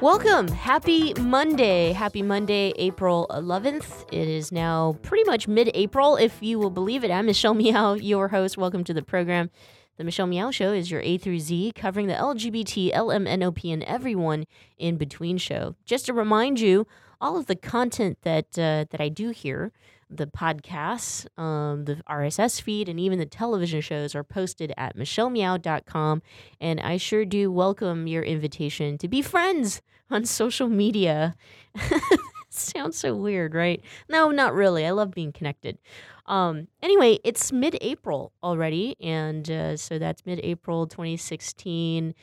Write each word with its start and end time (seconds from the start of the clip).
Welcome. 0.00 0.48
Happy 0.48 1.14
Monday. 1.14 1.92
Happy 1.92 2.20
Monday, 2.20 2.72
April 2.76 3.26
11th. 3.30 4.06
It 4.12 4.28
is 4.28 4.50
now 4.50 4.98
pretty 5.02 5.22
much 5.24 5.46
mid 5.46 5.70
April, 5.72 6.16
if 6.16 6.42
you 6.42 6.58
will 6.58 6.70
believe 6.70 7.04
it. 7.04 7.10
I'm 7.12 7.26
Michelle 7.26 7.54
Meow, 7.54 7.94
your 7.94 8.28
host. 8.28 8.58
Welcome 8.58 8.82
to 8.84 8.92
the 8.92 9.02
program. 9.02 9.50
The 9.96 10.04
Michelle 10.04 10.26
Meow 10.26 10.50
Show 10.50 10.72
is 10.72 10.90
your 10.90 11.00
A 11.02 11.16
through 11.16 11.38
Z, 11.38 11.72
covering 11.76 12.08
the 12.08 12.14
LGBT, 12.14 12.92
LMNOP, 12.92 13.72
and 13.72 13.84
everyone 13.84 14.46
in 14.76 14.96
between 14.96 15.38
show. 15.38 15.76
Just 15.84 16.06
to 16.06 16.12
remind 16.12 16.58
you, 16.58 16.86
all 17.20 17.38
of 17.38 17.46
the 17.46 17.56
content 17.56 18.18
that 18.22 18.58
uh, 18.58 18.84
that 18.90 19.00
I 19.00 19.08
do 19.08 19.30
here 19.30 19.70
the 20.10 20.26
podcasts, 20.26 21.26
um, 21.38 21.84
the 21.84 21.96
RSS 22.08 22.60
feed, 22.60 22.88
and 22.88 22.98
even 22.98 23.18
the 23.18 23.26
television 23.26 23.80
shows 23.80 24.14
are 24.14 24.24
posted 24.24 24.72
at 24.76 24.96
michellemeow.com. 24.96 26.22
And 26.60 26.80
I 26.80 26.96
sure 26.96 27.24
do 27.24 27.50
welcome 27.50 28.06
your 28.06 28.22
invitation 28.22 28.98
to 28.98 29.08
be 29.08 29.22
friends 29.22 29.82
on 30.10 30.24
social 30.24 30.68
media. 30.68 31.36
Sounds 32.48 32.96
so 32.96 33.14
weird, 33.16 33.54
right? 33.54 33.82
No, 34.08 34.30
not 34.30 34.54
really. 34.54 34.86
I 34.86 34.90
love 34.90 35.10
being 35.10 35.32
connected. 35.32 35.78
Um, 36.26 36.68
anyway, 36.82 37.18
it's 37.24 37.52
mid 37.52 37.76
April 37.80 38.32
already. 38.42 38.96
And 39.00 39.50
uh, 39.50 39.76
so 39.76 39.98
that's 39.98 40.24
mid 40.24 40.40
April 40.42 40.86
2016 40.86 42.14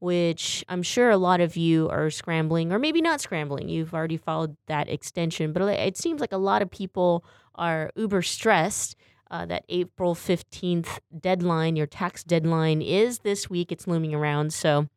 which 0.00 0.64
I'm 0.68 0.82
sure 0.82 1.10
a 1.10 1.16
lot 1.16 1.40
of 1.40 1.56
you 1.56 1.88
are 1.90 2.10
scrambling, 2.10 2.72
or 2.72 2.78
maybe 2.78 3.00
not 3.00 3.20
scrambling. 3.20 3.68
You've 3.68 3.94
already 3.94 4.16
followed 4.16 4.56
that 4.66 4.88
extension, 4.88 5.52
but 5.52 5.62
it 5.62 5.96
seems 5.96 6.20
like 6.20 6.32
a 6.32 6.38
lot 6.38 6.62
of 6.62 6.70
people 6.70 7.24
are 7.54 7.90
uber 7.94 8.22
stressed. 8.22 8.96
Uh, 9.32 9.46
that 9.46 9.64
April 9.68 10.16
15th 10.16 10.98
deadline, 11.20 11.76
your 11.76 11.86
tax 11.86 12.24
deadline, 12.24 12.82
is 12.82 13.20
this 13.20 13.48
week. 13.48 13.70
It's 13.70 13.86
looming 13.86 14.12
around. 14.12 14.52
So, 14.52 14.88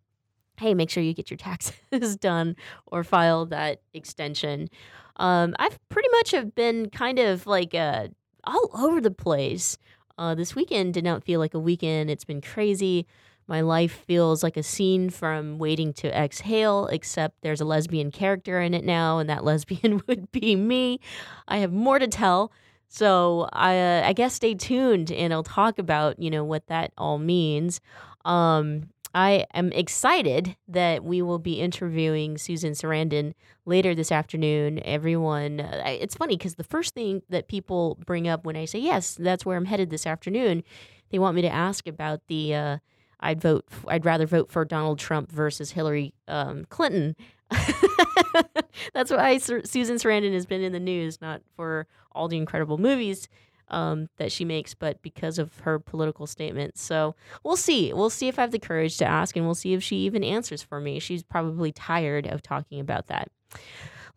hey, 0.58 0.74
make 0.74 0.90
sure 0.90 1.04
you 1.04 1.14
get 1.14 1.30
your 1.30 1.38
taxes 1.92 2.16
done 2.18 2.56
or 2.88 3.04
file 3.04 3.46
that 3.46 3.81
extension. 3.94 4.70
Um, 5.18 5.54
I've 5.59 5.78
pretty 5.90 6.09
much 6.14 6.31
have 6.31 6.56
been 6.56 6.90
kind 6.90 7.20
of 7.20 7.46
like 7.46 7.76
uh, 7.76 8.08
all 8.44 8.72
over 8.74 9.00
the 9.00 9.12
place. 9.12 9.78
Uh, 10.18 10.34
this 10.34 10.56
weekend 10.56 10.96
did 10.96 11.04
not 11.04 11.24
feel 11.24 11.40
like 11.40 11.54
a 11.54 11.59
weekend. 11.59 12.09
It's 12.09 12.26
been 12.26 12.42
crazy. 12.42 13.06
My 13.47 13.61
life 13.61 14.03
feels 14.05 14.44
like 14.44 14.58
a 14.58 14.63
scene 14.63 15.09
from 15.09 15.57
Waiting 15.57 15.94
to 15.94 16.18
Exhale, 16.18 16.88
except 16.88 17.41
there's 17.41 17.62
a 17.62 17.66
lesbian 17.66 18.12
character 18.12 18.62
in 18.62 18.73
it 18.73 18.85
now, 18.85 19.19
and 19.19 19.29
that 19.29 19.44
lesbian 19.51 20.01
would 20.07 20.31
be 20.31 20.56
me. 20.56 21.00
I 21.47 21.57
have 21.57 21.73
more 21.73 22.00
to 22.00 22.07
tell. 22.07 22.51
So 22.88 23.50
I, 23.51 23.79
uh, 23.79 24.03
I 24.06 24.13
guess 24.13 24.35
stay 24.35 24.53
tuned, 24.53 25.12
and 25.12 25.34
I'll 25.34 25.44
talk 25.44 25.79
about 25.79 26.19
you 26.19 26.29
know 26.29 26.44
what 26.44 26.68
that 26.68 26.94
all 26.97 27.18
means. 27.18 27.81
Um, 28.23 28.90
I 29.16 29.45
am 29.53 29.72
excited 29.73 30.56
that 30.68 31.03
we 31.03 31.22
will 31.22 31.38
be 31.38 31.59
interviewing 31.59 32.38
Susan 32.38 32.73
Sarandon 32.73 33.34
later 33.66 33.94
this 33.94 34.12
afternoon. 34.12 34.79
Everyone, 34.84 35.59
uh, 35.59 35.84
it's 35.85 36.16
funny 36.16 36.35
because 36.35 36.56
the 36.56 36.63
first 36.63 36.95
thing 36.95 37.22
that 37.29 37.47
people 37.47 38.00
bring 38.06 38.28
up 38.28 38.45
when 38.45 38.56
I 38.56 38.66
say 38.66 38.79
yes, 38.79 39.16
that's 39.19 39.45
where 39.45 39.57
I'm 39.57 39.66
headed 39.66 39.89
this 39.89 40.07
afternoon, 40.07 40.63
they 41.12 41.19
want 41.19 41.35
me 41.35 41.41
to 41.44 41.50
ask 41.50 41.88
about 41.88 42.22
the. 42.28 42.56
Uh, 42.56 42.78
I'd 43.23 43.41
vote. 43.41 43.66
I'd 43.88 44.06
rather 44.06 44.28
vote 44.28 44.51
for 44.51 44.66
Donald 44.66 45.00
Trump 45.00 45.31
versus 45.31 45.72
Hillary 45.72 46.13
um, 46.28 46.66
Clinton. 46.66 47.16
That's 48.94 49.11
why 49.11 49.38
Susan 49.38 49.95
Sarandon 49.95 50.34
has 50.34 50.45
been 50.45 50.61
in 50.61 50.73
the 50.73 50.79
news, 50.79 51.22
not 51.22 51.41
for 51.56 51.88
all 52.12 52.28
the 52.28 52.38
incredible 52.38 52.78
movies 52.78 53.29
um, 53.69 54.09
that 54.17 54.31
she 54.31 54.44
makes, 54.44 54.73
but 54.73 55.01
because 55.01 55.39
of 55.39 55.57
her 55.59 55.79
political 55.79 56.28
statements. 56.28 56.81
So 56.81 57.16
we'll 57.44 57.56
see. 57.56 57.94
We'll 57.94 58.09
see 58.09 58.28
if 58.28 58.38
I 58.38 58.41
have 58.41 58.51
the 58.51 58.59
courage 58.59 58.97
to 58.97 59.06
ask, 59.06 59.38
and 59.38 59.45
we'll 59.45 59.56
see 59.56 59.73
if 59.73 59.81
she 59.81 59.97
even 59.97 60.23
answers 60.23 60.62
for 60.62 60.81
me. 60.81 61.00
She's 61.00 61.23
probably 61.23 61.72
tired 61.72 62.28
of 62.28 62.41
talking 62.41 62.81
about 62.81 63.07
that. 63.07 63.29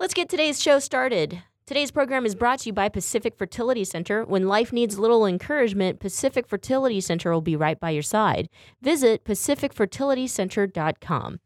Let's 0.01 0.15
get 0.15 0.29
today's 0.29 0.61
show 0.61 0.81
started. 0.81 1.43
Today's 1.67 1.91
program 1.91 2.25
is 2.25 2.37
brought 2.37 2.61
to 2.61 2.69
you 2.69 2.73
by 2.73 2.89
Pacific 2.89 3.37
Fertility 3.37 3.83
Center. 3.83 4.25
When 4.25 4.47
life 4.47 4.73
needs 4.73 5.01
little 5.01 5.27
encouragement, 5.27 5.99
Pacific 5.99 6.47
Fertility 6.47 7.01
Center 7.01 7.33
will 7.33 7.41
be 7.41 7.57
right 7.57 7.81
by 7.81 7.91
your 7.91 8.05
side. 8.05 8.49
Visit 8.83 9.25
pacificfertilitycenter.com. 9.25 11.41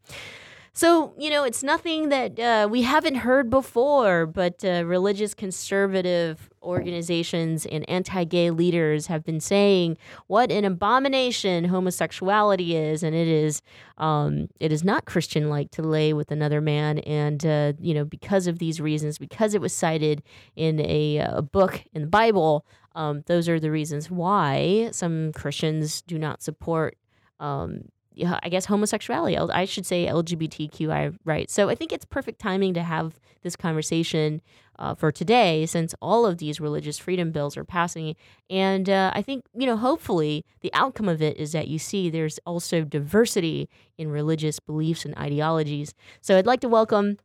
So, 0.73 1.13
you 1.17 1.29
know, 1.29 1.43
it's 1.43 1.63
nothing 1.63 2.09
that 2.09 2.39
uh, 2.39 2.67
we 2.71 2.83
haven't 2.83 3.15
heard 3.15 3.49
before, 3.49 4.25
but 4.25 4.63
uh, 4.63 4.85
religious 4.85 5.33
conservative 5.33 6.49
organizations 6.63 7.65
and 7.65 7.87
anti 7.89 8.23
gay 8.23 8.51
leaders 8.51 9.07
have 9.07 9.25
been 9.25 9.41
saying 9.41 9.97
what 10.27 10.49
an 10.49 10.63
abomination 10.63 11.65
homosexuality 11.65 12.77
is. 12.77 13.03
And 13.03 13.13
it 13.13 13.27
is, 13.27 13.61
um, 13.97 14.47
it 14.61 14.71
is 14.71 14.81
not 14.81 15.03
Christian 15.03 15.49
like 15.49 15.71
to 15.71 15.81
lay 15.81 16.13
with 16.13 16.31
another 16.31 16.61
man. 16.61 16.99
And, 16.99 17.45
uh, 17.45 17.73
you 17.77 17.93
know, 17.93 18.05
because 18.05 18.47
of 18.47 18.59
these 18.59 18.79
reasons, 18.79 19.17
because 19.17 19.53
it 19.53 19.59
was 19.59 19.73
cited 19.73 20.23
in 20.55 20.79
a, 20.79 21.17
a 21.17 21.41
book 21.41 21.83
in 21.91 22.03
the 22.03 22.07
Bible, 22.07 22.65
um, 22.95 23.23
those 23.27 23.49
are 23.49 23.59
the 23.59 23.71
reasons 23.71 24.09
why 24.09 24.87
some 24.93 25.33
Christians 25.33 26.01
do 26.01 26.17
not 26.17 26.41
support 26.41 26.97
um, 27.41 27.89
I 28.25 28.49
guess 28.49 28.65
homosexuality. 28.65 29.37
I 29.37 29.65
should 29.65 29.85
say 29.85 30.05
LGBTQI 30.05 31.17
rights. 31.25 31.53
So 31.53 31.69
I 31.69 31.75
think 31.75 31.91
it's 31.91 32.05
perfect 32.05 32.39
timing 32.39 32.73
to 32.75 32.83
have 32.83 33.19
this 33.43 33.55
conversation 33.55 34.41
uh, 34.77 34.95
for 34.95 35.11
today, 35.11 35.65
since 35.65 35.93
all 36.01 36.25
of 36.25 36.39
these 36.39 36.59
religious 36.59 36.97
freedom 36.97 37.31
bills 37.31 37.55
are 37.55 37.63
passing. 37.63 38.15
And 38.49 38.89
uh, 38.89 39.11
I 39.13 39.21
think 39.21 39.45
you 39.53 39.65
know, 39.65 39.77
hopefully, 39.77 40.43
the 40.61 40.73
outcome 40.73 41.07
of 41.07 41.21
it 41.21 41.37
is 41.37 41.51
that 41.51 41.67
you 41.67 41.77
see 41.77 42.09
there's 42.09 42.39
also 42.45 42.83
diversity 42.83 43.69
in 43.97 44.09
religious 44.09 44.59
beliefs 44.59 45.05
and 45.05 45.15
ideologies. 45.17 45.93
So 46.21 46.37
I'd 46.37 46.47
like 46.47 46.61
to 46.61 46.69
welcome 46.69 47.17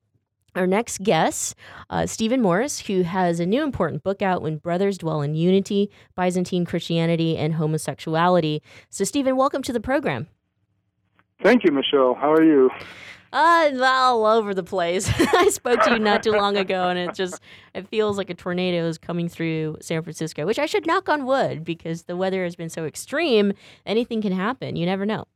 our 0.57 0.67
next 0.67 1.03
guest, 1.03 1.55
uh, 1.91 2.07
Stephen 2.07 2.41
Morris, 2.41 2.81
who 2.81 3.03
has 3.03 3.41
a 3.41 3.47
new 3.47 3.63
important 3.63 4.03
book 4.03 4.23
out, 4.23 4.43
When 4.43 4.57
Brothers 4.57 4.99
Dwell 4.99 5.21
in 5.23 5.35
Unity 5.35 5.91
Byzantine 6.17 6.65
Christianity 6.65 7.37
and 7.37 7.55
Homosexuality. 7.55 8.63
So, 8.89 9.05
Stephen, 9.05 9.37
welcome 9.37 9.63
to 9.63 9.73
the 9.73 9.81
program. 9.81 10.29
Thank 11.43 11.65
you, 11.65 11.71
Michelle. 11.73 12.15
How 12.15 12.33
are 12.33 12.43
you? 12.43 12.71
Uh, 13.33 13.71
all 13.83 14.25
over 14.25 14.55
the 14.55 14.63
place. 14.63 15.11
I 15.35 15.49
spoke 15.51 15.83
to 15.83 15.93
you 15.93 15.99
not 15.99 16.23
too 16.23 16.33
long 16.33 16.57
ago, 16.57 16.89
and 16.89 16.99
it 16.99 17.15
just 17.15 17.41
it 17.75 17.87
feels 17.89 18.17
like 18.17 18.31
a 18.31 18.35
tornado 18.35 18.87
is 18.87 18.99
coming 18.99 19.29
through 19.29 19.77
San 19.81 20.03
Francisco. 20.03 20.47
Which 20.47 20.59
I 20.59 20.67
should 20.67 20.87
knock 20.87 21.09
on 21.09 21.27
wood 21.27 21.65
because 21.65 22.05
the 22.05 22.17
weather 22.17 22.45
has 22.45 22.57
been 22.57 22.71
so 22.71 22.85
extreme. 22.87 23.53
Anything 23.85 24.23
can 24.23 24.33
happen. 24.33 24.77
You 24.77 24.87
never 24.87 25.05
know. 25.05 25.27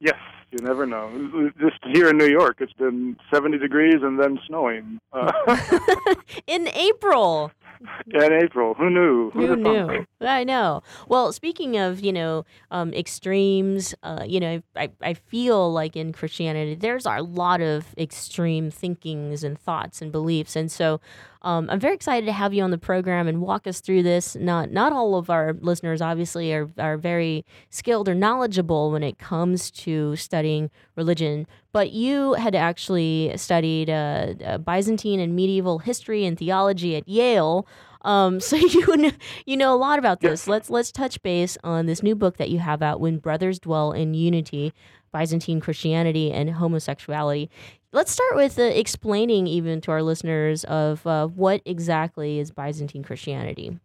Yes, 0.00 0.18
you 0.50 0.58
never 0.64 0.86
know. 0.86 1.50
Just 1.58 1.78
here 1.94 2.10
in 2.10 2.18
New 2.18 2.28
York, 2.28 2.58
it's 2.60 2.72
been 2.74 3.16
70 3.32 3.58
degrees 3.58 4.02
and 4.02 4.20
then 4.20 4.38
snowing. 4.46 4.98
Uh, 5.12 5.32
in 6.46 6.68
April. 6.68 7.52
in 8.06 8.32
April. 8.32 8.74
Who 8.74 8.90
knew? 8.90 9.30
Who, 9.30 9.46
Who 9.46 9.56
knew? 9.56 10.06
I 10.20 10.44
know. 10.44 10.82
Well, 11.08 11.32
speaking 11.32 11.76
of, 11.76 12.00
you 12.00 12.12
know, 12.12 12.44
um, 12.70 12.92
extremes, 12.94 13.94
uh, 14.02 14.24
you 14.26 14.40
know, 14.40 14.62
I, 14.76 14.90
I 15.02 15.14
feel 15.14 15.72
like 15.72 15.96
in 15.96 16.12
Christianity, 16.12 16.74
there's 16.74 17.06
a 17.06 17.20
lot 17.20 17.60
of 17.60 17.86
extreme 17.98 18.70
thinkings 18.70 19.44
and 19.44 19.58
thoughts 19.58 20.00
and 20.00 20.10
beliefs. 20.12 20.56
And 20.56 20.70
so 20.70 21.00
Um, 21.44 21.68
I'm 21.68 21.78
very 21.78 21.94
excited 21.94 22.24
to 22.24 22.32
have 22.32 22.54
you 22.54 22.62
on 22.62 22.70
the 22.70 22.78
program 22.78 23.28
and 23.28 23.42
walk 23.42 23.66
us 23.66 23.80
through 23.80 24.02
this. 24.02 24.34
Not 24.34 24.70
not 24.70 24.94
all 24.94 25.14
of 25.14 25.28
our 25.28 25.54
listeners 25.60 26.00
obviously 26.00 26.54
are 26.54 26.70
are 26.78 26.96
very 26.96 27.44
skilled 27.68 28.08
or 28.08 28.14
knowledgeable 28.14 28.90
when 28.90 29.02
it 29.02 29.18
comes 29.18 29.70
to 29.72 30.16
studying 30.16 30.70
religion, 30.96 31.46
but 31.72 31.90
you 31.90 32.32
had 32.32 32.54
actually 32.54 33.32
studied 33.36 33.90
uh, 33.90 34.34
uh, 34.42 34.58
Byzantine 34.58 35.20
and 35.20 35.36
medieval 35.36 35.80
history 35.80 36.24
and 36.24 36.38
theology 36.38 36.96
at 36.96 37.06
Yale. 37.06 37.66
Um, 38.00 38.40
so 38.48 38.56
you 38.56 38.96
know, 38.96 39.12
you 39.44 39.58
know 39.58 39.74
a 39.74 39.76
lot 39.76 39.98
about 39.98 40.20
this. 40.20 40.48
Let's 40.48 40.70
let's 40.70 40.90
touch 40.90 41.22
base 41.22 41.58
on 41.62 41.84
this 41.84 42.02
new 42.02 42.14
book 42.14 42.38
that 42.38 42.48
you 42.48 42.58
have 42.60 42.80
out, 42.80 43.00
"When 43.00 43.18
Brothers 43.18 43.58
Dwell 43.58 43.92
in 43.92 44.14
Unity: 44.14 44.72
Byzantine 45.12 45.60
Christianity 45.60 46.32
and 46.32 46.48
Homosexuality." 46.52 47.50
Let's 47.94 48.10
start 48.10 48.34
with 48.34 48.58
uh, 48.58 48.62
explaining, 48.62 49.46
even 49.46 49.80
to 49.82 49.92
our 49.92 50.02
listeners, 50.02 50.64
of 50.64 51.06
uh, 51.06 51.28
what 51.28 51.62
exactly 51.64 52.40
is 52.40 52.50
Byzantine 52.50 53.04
Christianity. 53.04 53.78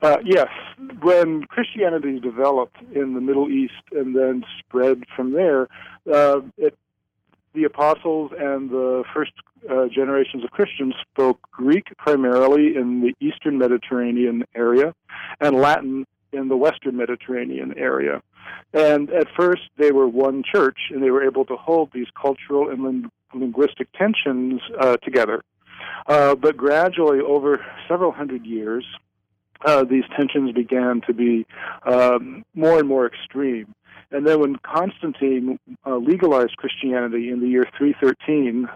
Uh, 0.00 0.16
yes, 0.24 0.48
when 1.02 1.44
Christianity 1.44 2.18
developed 2.18 2.78
in 2.94 3.12
the 3.12 3.20
Middle 3.20 3.50
East 3.50 3.74
and 3.92 4.16
then 4.16 4.42
spread 4.58 5.02
from 5.14 5.34
there, 5.34 5.68
uh, 6.10 6.40
it, 6.56 6.78
the 7.52 7.64
apostles 7.64 8.32
and 8.38 8.70
the 8.70 9.04
first 9.12 9.32
uh, 9.70 9.88
generations 9.94 10.42
of 10.42 10.50
Christians 10.52 10.94
spoke 11.12 11.40
Greek 11.50 11.88
primarily 11.98 12.74
in 12.74 13.02
the 13.02 13.14
Eastern 13.20 13.58
Mediterranean 13.58 14.44
area 14.54 14.94
and 15.42 15.56
Latin 15.56 16.06
in 16.32 16.48
the 16.48 16.56
Western 16.56 16.96
Mediterranean 16.96 17.74
area. 17.76 18.22
And 18.72 19.10
at 19.10 19.26
first, 19.36 19.62
they 19.76 19.90
were 19.90 20.08
one 20.08 20.42
church, 20.42 20.78
and 20.90 21.02
they 21.02 21.10
were 21.10 21.24
able 21.24 21.44
to 21.46 21.56
hold 21.56 21.90
these 21.92 22.06
cultural 22.20 22.70
and 22.70 22.82
ling- 22.84 23.10
linguistic 23.34 23.88
tensions 23.92 24.60
uh, 24.80 24.96
together. 24.98 25.42
Uh, 26.06 26.34
but 26.34 26.56
gradually, 26.56 27.20
over 27.20 27.64
several 27.88 28.12
hundred 28.12 28.44
years, 28.46 28.84
uh, 29.64 29.84
these 29.84 30.04
tensions 30.16 30.52
began 30.52 31.00
to 31.06 31.12
be 31.12 31.46
um, 31.84 32.44
more 32.54 32.78
and 32.78 32.88
more 32.88 33.06
extreme. 33.06 33.74
And 34.12 34.26
then 34.26 34.40
when 34.40 34.56
Constantine 34.56 35.58
uh, 35.86 35.96
legalized 35.96 36.56
Christianity 36.56 37.30
in 37.30 37.40
the 37.40 37.48
year 37.48 37.64
313 37.78 38.66
uh, 38.66 38.68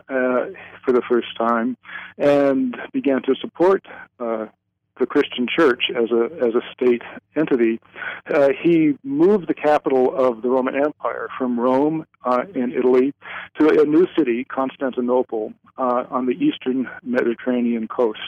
for 0.85 0.93
the 0.93 1.03
first 1.09 1.37
time 1.37 1.77
and 2.19 2.77
began 2.93 3.23
to 3.23 3.35
support 3.41 3.85
uh, 4.21 4.47
the 4.99 5.07
Christian 5.07 5.47
Church 5.49 5.85
as 5.91 6.11
a 6.11 6.25
as 6.47 6.55
a 6.55 6.63
state 6.73 7.03
entity, 7.37 7.81
uh, 8.33 8.51
he 8.63 8.97
moved 9.03 9.49
the 9.49 9.55
capital 9.55 10.15
of 10.15 10.43
the 10.43 10.49
Roman 10.49 10.77
Empire 10.77 11.29
from 11.37 11.59
Rome 11.59 12.07
uh, 12.25 12.43
in 12.55 12.73
Italy 12.73 13.13
to 13.59 13.69
a 13.81 13.85
new 13.85 14.07
city, 14.17 14.45
Constantinople, 14.45 15.53
uh, 15.79 16.05
on 16.11 16.27
the 16.27 16.33
eastern 16.33 16.89
Mediterranean 17.03 17.89
coast. 17.89 18.21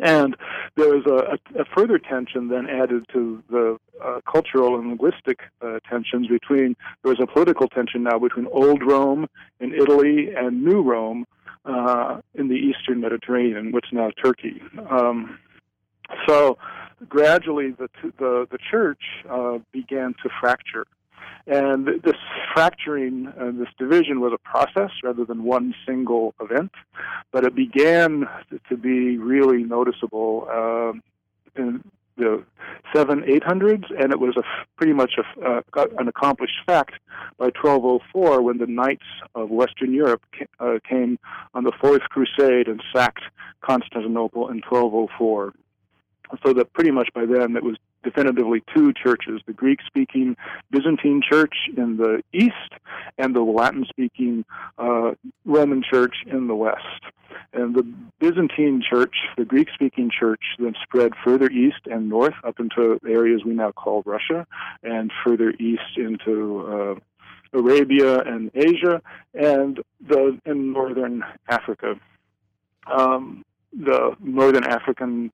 And 0.00 0.36
there 0.76 0.88
was 0.88 1.04
a, 1.06 1.58
a, 1.58 1.62
a 1.62 1.64
further 1.76 1.98
tension 1.98 2.48
then 2.48 2.66
added 2.66 3.04
to 3.12 3.42
the 3.50 3.78
uh, 4.02 4.20
cultural 4.30 4.78
and 4.78 4.88
linguistic 4.88 5.40
uh, 5.60 5.80
tensions 5.88 6.28
between, 6.28 6.76
there 7.02 7.10
was 7.10 7.20
a 7.20 7.26
political 7.26 7.68
tension 7.68 8.02
now 8.02 8.18
between 8.18 8.46
Old 8.46 8.82
Rome 8.82 9.28
in 9.60 9.74
Italy 9.74 10.30
and 10.34 10.64
New 10.64 10.82
Rome 10.82 11.26
uh, 11.64 12.20
in 12.34 12.48
the 12.48 12.54
eastern 12.54 13.00
Mediterranean, 13.00 13.68
is 13.68 13.92
now 13.92 14.10
Turkey. 14.22 14.62
Um, 14.90 15.38
so 16.26 16.58
gradually 17.08 17.70
the, 17.70 17.88
the, 18.18 18.46
the 18.50 18.58
church 18.70 19.02
uh, 19.28 19.58
began 19.72 20.14
to 20.22 20.28
fracture. 20.40 20.86
And 21.46 21.86
this 22.04 22.14
fracturing 22.54 23.32
and 23.36 23.60
this 23.60 23.68
division 23.76 24.20
was 24.20 24.32
a 24.32 24.38
process 24.38 24.90
rather 25.02 25.24
than 25.24 25.42
one 25.42 25.74
single 25.86 26.34
event, 26.40 26.70
but 27.32 27.44
it 27.44 27.54
began 27.56 28.28
to 28.68 28.76
be 28.76 29.18
really 29.18 29.64
noticeable 29.64 30.46
uh, 30.48 30.92
in 31.60 31.82
the 32.16 32.44
seven 32.94 33.24
eight 33.26 33.42
hundreds, 33.42 33.84
and 33.98 34.12
it 34.12 34.20
was 34.20 34.36
a 34.36 34.42
pretty 34.76 34.92
much 34.92 35.14
a, 35.18 35.48
uh, 35.48 35.86
an 35.98 36.06
accomplished 36.06 36.54
fact 36.64 36.94
by 37.38 37.46
1204 37.60 38.42
when 38.42 38.58
the 38.58 38.66
knights 38.66 39.06
of 39.34 39.50
Western 39.50 39.92
Europe 39.92 40.22
uh, 40.60 40.74
came 40.88 41.18
on 41.54 41.64
the 41.64 41.72
Fourth 41.80 42.02
Crusade 42.02 42.68
and 42.68 42.80
sacked 42.94 43.22
Constantinople 43.62 44.48
in 44.48 44.60
1204 44.68 45.54
so 46.44 46.52
that 46.54 46.72
pretty 46.72 46.90
much 46.90 47.08
by 47.14 47.26
then 47.26 47.56
it 47.56 47.62
was 47.62 47.76
definitively 48.02 48.62
two 48.74 48.92
churches 48.92 49.40
the 49.46 49.52
Greek 49.52 49.78
speaking 49.86 50.36
Byzantine 50.70 51.22
church 51.28 51.54
in 51.76 51.96
the 51.96 52.22
east 52.32 52.54
and 53.18 53.34
the 53.34 53.40
Latin 53.42 53.84
speaking 53.88 54.44
uh, 54.78 55.12
Roman 55.44 55.82
church 55.88 56.16
in 56.26 56.46
the 56.46 56.54
west. 56.54 56.80
And 57.54 57.74
the 57.74 57.82
Byzantine 58.18 58.82
church, 58.88 59.14
the 59.36 59.44
Greek 59.44 59.68
speaking 59.74 60.10
church, 60.10 60.40
then 60.58 60.74
spread 60.82 61.12
further 61.24 61.50
east 61.50 61.80
and 61.86 62.08
north 62.08 62.34
up 62.44 62.60
into 62.60 62.98
areas 63.06 63.42
we 63.44 63.52
now 63.52 63.72
call 63.72 64.02
Russia 64.04 64.46
and 64.82 65.10
further 65.24 65.50
east 65.58 65.96
into 65.96 66.66
uh, 66.66 67.58
Arabia 67.58 68.20
and 68.20 68.50
Asia 68.54 69.02
and 69.34 69.80
the 70.06 70.38
in 70.46 70.72
northern 70.72 71.22
Africa. 71.48 71.94
Um, 72.86 73.44
the 73.72 74.16
northern 74.20 74.64
African 74.64 75.32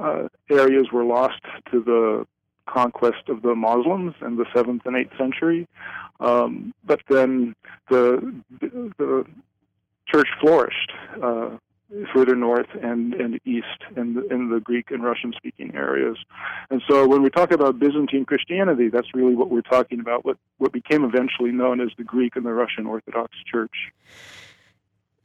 uh, 0.00 0.28
areas 0.50 0.86
were 0.92 1.04
lost 1.04 1.42
to 1.70 1.82
the 1.82 2.26
conquest 2.66 3.28
of 3.28 3.42
the 3.42 3.54
Muslims 3.54 4.14
in 4.20 4.36
the 4.36 4.46
seventh 4.54 4.82
and 4.86 4.96
eighth 4.96 5.16
century. 5.16 5.68
Um, 6.20 6.74
but 6.84 7.00
then 7.08 7.54
the 7.88 8.34
the 8.60 9.24
church 10.06 10.28
flourished 10.40 10.92
uh, 11.22 11.50
further 12.12 12.34
north 12.34 12.66
and, 12.82 13.14
and 13.14 13.40
east 13.44 13.84
in 13.96 14.14
the, 14.14 14.26
in 14.28 14.50
the 14.50 14.60
Greek 14.60 14.90
and 14.90 15.04
Russian 15.04 15.32
speaking 15.36 15.74
areas. 15.74 16.16
And 16.70 16.82
so 16.88 17.06
when 17.06 17.22
we 17.22 17.30
talk 17.30 17.52
about 17.52 17.78
Byzantine 17.78 18.24
Christianity, 18.24 18.88
that's 18.88 19.14
really 19.14 19.34
what 19.34 19.50
we're 19.50 19.62
talking 19.62 20.00
about, 20.00 20.24
what, 20.24 20.36
what 20.58 20.72
became 20.72 21.04
eventually 21.04 21.52
known 21.52 21.80
as 21.80 21.90
the 21.96 22.04
Greek 22.04 22.34
and 22.36 22.44
the 22.44 22.52
Russian 22.52 22.86
Orthodox 22.86 23.36
Church 23.50 23.92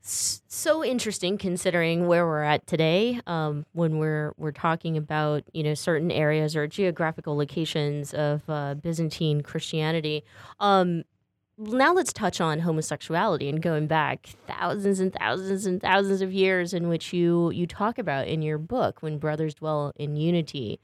so 0.04 0.84
interesting 0.84 1.38
considering 1.38 2.08
where 2.08 2.26
we're 2.26 2.44
at 2.44 2.66
today 2.66 3.20
um, 3.28 3.66
when 3.74 3.98
we're 4.00 4.34
we're 4.38 4.52
talking 4.52 4.98
about 4.98 5.44
you 5.54 5.64
know 5.64 5.74
certain 5.74 6.12
areas 6.12 6.56
or 6.56 6.68
geographical 6.68 7.38
locations 7.38 8.14
of 8.14 8.42
uh, 8.50 8.74
Byzantine 8.76 9.42
Christianity. 9.42 10.24
Um, 10.60 11.04
now 11.58 11.94
let's 11.94 12.12
touch 12.12 12.42
on 12.42 12.60
homosexuality 12.60 13.48
and 13.48 13.62
going 13.62 13.86
back 13.86 14.30
thousands 14.48 15.00
and 15.00 15.14
thousands 15.14 15.68
and 15.68 15.80
thousands 15.80 16.22
of 16.22 16.34
years 16.34 16.74
in 16.74 16.90
which 16.90 17.14
you 17.14 17.52
you 17.52 17.68
talk 17.68 18.00
about 18.00 18.28
in 18.28 18.42
your 18.42 18.58
book 18.58 19.02
when 19.02 19.20
brothers 19.20 19.54
dwell 19.54 19.94
in 19.96 20.16
unity. 20.16 20.80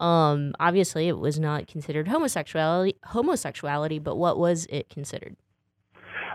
Um, 0.00 0.54
obviously, 0.58 1.08
it 1.08 1.18
was 1.18 1.38
not 1.38 1.66
considered 1.66 2.08
homosexuality 2.08 2.96
homosexuality, 3.04 3.98
but 3.98 4.16
what 4.16 4.38
was 4.38 4.66
it 4.70 4.88
considered? 4.88 5.36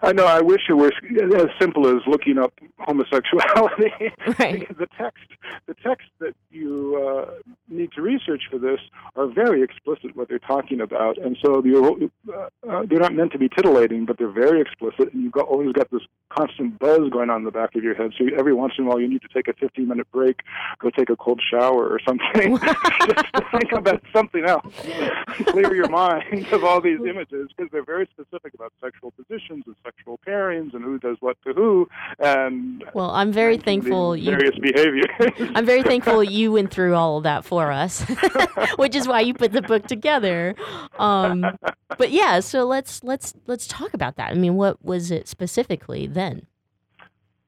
I 0.01 0.13
know. 0.13 0.25
I 0.25 0.41
wish 0.41 0.61
it 0.69 0.73
was 0.73 0.91
as 1.35 1.47
simple 1.59 1.87
as 1.87 2.01
looking 2.07 2.37
up 2.37 2.53
homosexuality. 2.79 3.91
Right. 4.39 4.67
the 4.77 4.87
text, 4.97 5.23
the 5.67 5.73
text 5.75 6.07
that 6.19 6.35
you 6.51 6.97
uh, 6.97 7.31
need 7.67 7.91
to 7.93 8.01
research 8.01 8.43
for 8.49 8.57
this 8.57 8.79
are 9.15 9.27
very 9.27 9.61
explicit 9.61 10.15
what 10.15 10.29
they're 10.29 10.39
talking 10.39 10.81
about, 10.81 11.17
and 11.17 11.37
so 11.43 11.59
uh, 11.59 12.31
uh, 12.69 12.85
they're 12.87 12.99
not 12.99 13.13
meant 13.13 13.31
to 13.33 13.37
be 13.37 13.49
titillating, 13.49 14.05
but 14.05 14.17
they're 14.17 14.31
very 14.31 14.61
explicit, 14.61 15.13
and 15.13 15.23
you've 15.23 15.33
got, 15.33 15.47
always 15.47 15.71
got 15.73 15.89
this 15.91 16.01
constant 16.29 16.79
buzz 16.79 17.09
going 17.11 17.29
on 17.29 17.37
in 17.37 17.45
the 17.45 17.51
back 17.51 17.75
of 17.75 17.83
your 17.83 17.95
head. 17.95 18.11
So 18.17 18.25
every 18.37 18.53
once 18.53 18.73
in 18.77 18.85
a 18.85 18.87
while, 18.87 18.99
you 18.99 19.07
need 19.07 19.21
to 19.21 19.27
take 19.33 19.47
a 19.47 19.53
15-minute 19.53 20.07
break, 20.11 20.41
go 20.79 20.89
take 20.89 21.09
a 21.09 21.15
cold 21.15 21.41
shower 21.51 21.87
or 21.87 21.99
something, 22.07 22.57
just 22.57 22.77
to 23.33 23.45
think 23.51 23.71
about 23.73 24.01
something 24.13 24.45
else, 24.45 24.73
clear 25.47 25.73
your 25.75 25.89
mind 25.89 26.47
of 26.51 26.63
all 26.63 26.81
these 26.81 26.99
images 26.99 27.49
because 27.55 27.69
they're 27.71 27.83
very 27.83 28.07
specific 28.13 28.53
about 28.53 28.71
sexual 28.81 29.11
positions 29.11 29.63
and 29.65 29.75
sexual 29.83 29.88
pairings 30.27 30.73
and 30.73 30.83
who 30.83 30.99
does 30.99 31.17
what 31.19 31.37
to 31.45 31.53
who 31.53 31.87
and 32.19 32.83
well 32.93 33.11
i'm 33.11 33.31
very 33.31 33.57
thankful 33.57 34.15
you 34.15 34.31
various 34.31 34.57
behaviors. 34.59 35.05
I'm 35.55 35.65
very 35.65 35.83
thankful 35.83 36.23
you 36.39 36.51
went 36.51 36.71
through 36.71 36.95
all 36.95 37.17
of 37.17 37.23
that 37.23 37.45
for 37.45 37.71
us 37.71 38.03
which 38.75 38.95
is 38.95 39.07
why 39.07 39.21
you 39.21 39.33
put 39.33 39.51
the 39.51 39.61
book 39.61 39.87
together. 39.87 40.55
Um, 40.97 41.45
but 41.97 42.11
yeah 42.11 42.39
so 42.39 42.65
let's 42.65 43.03
let's 43.03 43.33
let's 43.47 43.67
talk 43.67 43.93
about 43.93 44.15
that. 44.17 44.31
I 44.31 44.35
mean 44.35 44.55
what 44.55 44.83
was 44.83 45.11
it 45.11 45.27
specifically 45.27 46.07
then 46.07 46.47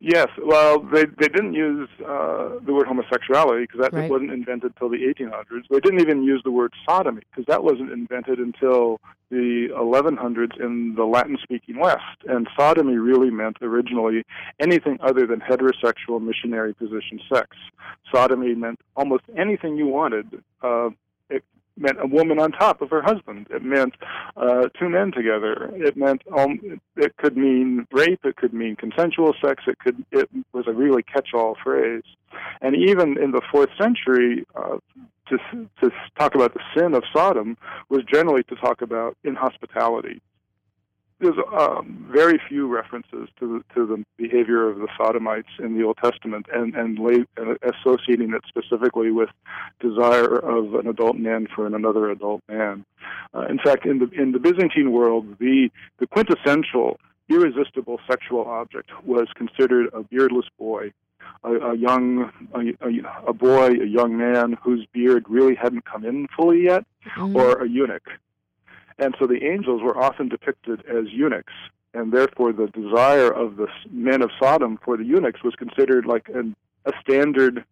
Yes, 0.04 0.30
well, 0.44 0.80
they 0.80 1.06
they 1.06 1.28
didn't 1.28 1.54
use 1.54 1.88
uh, 2.00 2.58
the 2.66 2.74
word 2.74 2.88
homosexuality 2.88 3.62
because 3.68 3.82
that 3.82 3.94
Right. 3.94 4.10
wasn't 4.10 4.32
invented 4.32 4.76
till 4.78 4.90
the 4.90 4.98
1800s. 5.06 5.68
They 5.70 5.80
didn't 5.80 6.00
even 6.02 6.24
use 6.24 6.42
the 6.44 6.50
word 6.50 6.74
sodomy 6.90 7.22
because 7.30 7.46
that 7.46 7.64
wasn't 7.64 7.92
invented 7.92 8.40
until 8.40 9.00
the 9.30 9.70
1100s 9.78 10.60
in 10.60 10.96
the 10.96 11.06
Latin-speaking 11.06 11.78
West. 11.78 12.18
And 12.28 12.50
sodomy 12.58 12.98
really 12.98 13.30
meant 13.30 13.58
originally 13.62 14.26
anything 14.60 14.98
other 15.02 15.28
than 15.28 15.40
heterosexual 15.40 16.20
missionary 16.20 16.74
position 16.74 17.20
sex. 17.32 17.56
Sodomy 18.12 18.56
meant 18.56 18.80
almost 18.98 19.24
anything 19.38 19.78
you 19.78 19.86
wanted. 19.86 20.44
Uh, 20.64 20.90
meant 21.82 21.98
a 22.02 22.08
woman 22.08 22.40
on 22.40 22.52
top 22.52 22.82
of 22.82 22.90
her 22.90 23.02
husband. 23.02 23.48
It 23.50 23.64
meant 23.64 23.96
uh, 24.38 24.70
two 24.80 24.90
men 24.90 25.12
together. 25.12 25.70
It 25.74 25.98
meant 25.98 26.22
um, 26.38 26.80
it 26.96 27.18
could 27.18 27.36
mean 27.36 27.88
rape. 27.92 28.22
It 28.24 28.38
could 28.38 28.54
mean 28.54 28.76
consensual 28.76 29.34
sex. 29.42 29.64
It 29.68 29.80
could 29.80 30.06
it 30.12 30.30
was 30.54 30.66
a 30.68 30.74
really 30.74 31.04
catch-all 31.04 31.58
phrase. 31.64 32.04
And 32.62 32.76
even 32.76 33.18
in 33.18 33.32
the 33.32 33.42
fourth 33.52 33.70
century, 33.78 34.46
uh, 34.56 34.78
to 35.30 35.38
to 35.82 35.92
talk 36.18 36.36
about 36.36 36.54
the 36.54 36.62
sin 36.78 36.94
of 36.94 37.04
Sodom 37.14 37.58
was 37.90 38.04
generally 38.04 38.44
to 38.44 38.56
talk 38.56 38.82
about 38.82 39.18
inhospitality 39.24 40.22
there's 41.22 41.38
um, 41.58 42.08
very 42.12 42.42
few 42.50 42.68
references 42.68 43.30
to 43.40 43.64
the, 43.70 43.76
to 43.76 43.86
the 43.86 44.04
behavior 44.18 44.68
of 44.68 44.80
the 44.80 44.88
Sodomites 44.98 45.50
in 45.60 45.78
the 45.78 45.84
Old 45.84 45.98
Testament, 46.04 46.48
and 46.54 46.74
and 46.76 46.98
lay, 47.00 47.26
uh, 47.38 47.54
associating 47.64 48.34
it 48.34 48.42
specifically 48.48 49.12
with 49.12 49.30
desire 49.80 50.38
of 50.38 50.74
an 50.74 50.88
adult 50.88 51.18
man 51.18 51.48
for 51.56 51.68
another 51.68 52.10
adult 52.10 52.42
man. 52.50 52.86
Uh, 53.34 53.46
in 53.50 53.60
fact, 53.60 53.86
in 53.86 54.00
the 54.00 54.10
in 54.20 54.32
the 54.32 54.40
Byzantine 54.40 54.92
world, 54.92 55.38
the 55.40 55.70
the 56.00 56.08
quintessential 56.08 57.00
irresistible 57.30 58.00
sexual 58.10 58.46
object 58.46 58.90
was 59.06 59.28
considered 59.36 59.90
a 59.94 60.04
beardless 60.04 60.48
boy, 60.58 60.92
a, 61.44 61.54
a 61.54 61.78
young 61.78 62.32
a, 62.54 62.86
a, 62.86 63.30
a, 63.30 63.34
boy, 63.34 63.68
a 63.68 63.86
young 63.86 64.18
man 64.18 64.58
whose 64.62 64.86
beard 64.92 65.26
really 65.30 65.56
hadn't 65.56 65.86
come 65.86 66.04
in 66.04 66.28
fully 66.36 66.64
yet, 66.64 66.84
mm-hmm. 67.16 67.36
or 67.36 67.64
a 67.64 67.70
eunuch. 67.70 68.10
And 69.02 69.16
so 69.20 69.26
the 69.26 69.44
angels 69.44 69.82
were 69.82 69.98
often 69.98 70.30
depicted 70.30 70.82
as 70.86 71.12
eunuchs, 71.12 71.54
and 71.96 72.14
therefore 72.14 72.54
the 72.54 72.68
desire 72.68 73.32
of 73.32 73.58
the 73.58 73.68
men 73.90 74.22
of 74.22 74.30
Sodom 74.40 74.78
for 74.86 74.96
the 74.96 75.04
eunuchs 75.04 75.44
was 75.44 75.56
considered 75.56 76.06
like 76.06 76.30
an, 76.30 76.56
a 76.86 76.92
standard 77.02 77.66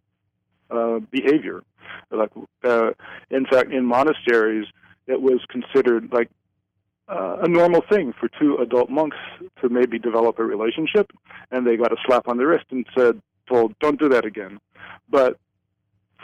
uh, 0.72 1.00
behavior. 1.12 1.62
Like, 2.10 2.32
uh, 2.64 2.92
in 3.30 3.46
fact, 3.46 3.72
in 3.72 3.86
monasteries, 3.86 4.66
it 5.06 5.22
was 5.22 5.40
considered 5.50 6.12
like 6.12 6.30
uh, 7.08 7.38
a 7.44 7.48
normal 7.48 7.84
thing 7.92 8.12
for 8.20 8.28
two 8.40 8.58
adult 8.58 8.90
monks 8.90 9.18
to 9.62 9.70
maybe 9.70 10.00
develop 10.00 10.40
a 10.40 10.44
relationship, 10.44 11.12
and 11.52 11.66
they 11.66 11.78
got 11.78 11.92
a 11.92 11.98
slap 12.08 12.28
on 12.28 12.38
the 12.38 12.46
wrist 12.48 12.66
and 12.72 12.88
said, 12.98 13.22
"Told, 13.48 13.78
don't 13.80 14.00
do 14.00 14.10
that 14.10 14.26
again." 14.26 14.60
But 15.10 15.38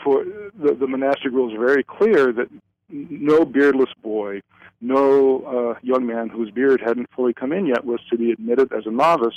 for 0.02 0.24
the, 0.24 0.74
the 0.74 0.86
monastic 0.88 1.30
rules 1.32 1.54
are 1.54 1.64
very 1.64 1.84
clear 1.84 2.32
that 2.32 2.48
no 2.88 3.44
beardless 3.44 3.90
boy 4.02 4.40
no 4.80 5.42
uh, 5.42 5.78
young 5.82 6.06
man 6.06 6.28
whose 6.28 6.50
beard 6.50 6.80
hadn't 6.80 7.08
fully 7.14 7.32
come 7.32 7.52
in 7.52 7.66
yet 7.66 7.84
was 7.84 8.00
to 8.10 8.18
be 8.18 8.30
admitted 8.30 8.72
as 8.72 8.86
a 8.86 8.90
novice 8.90 9.34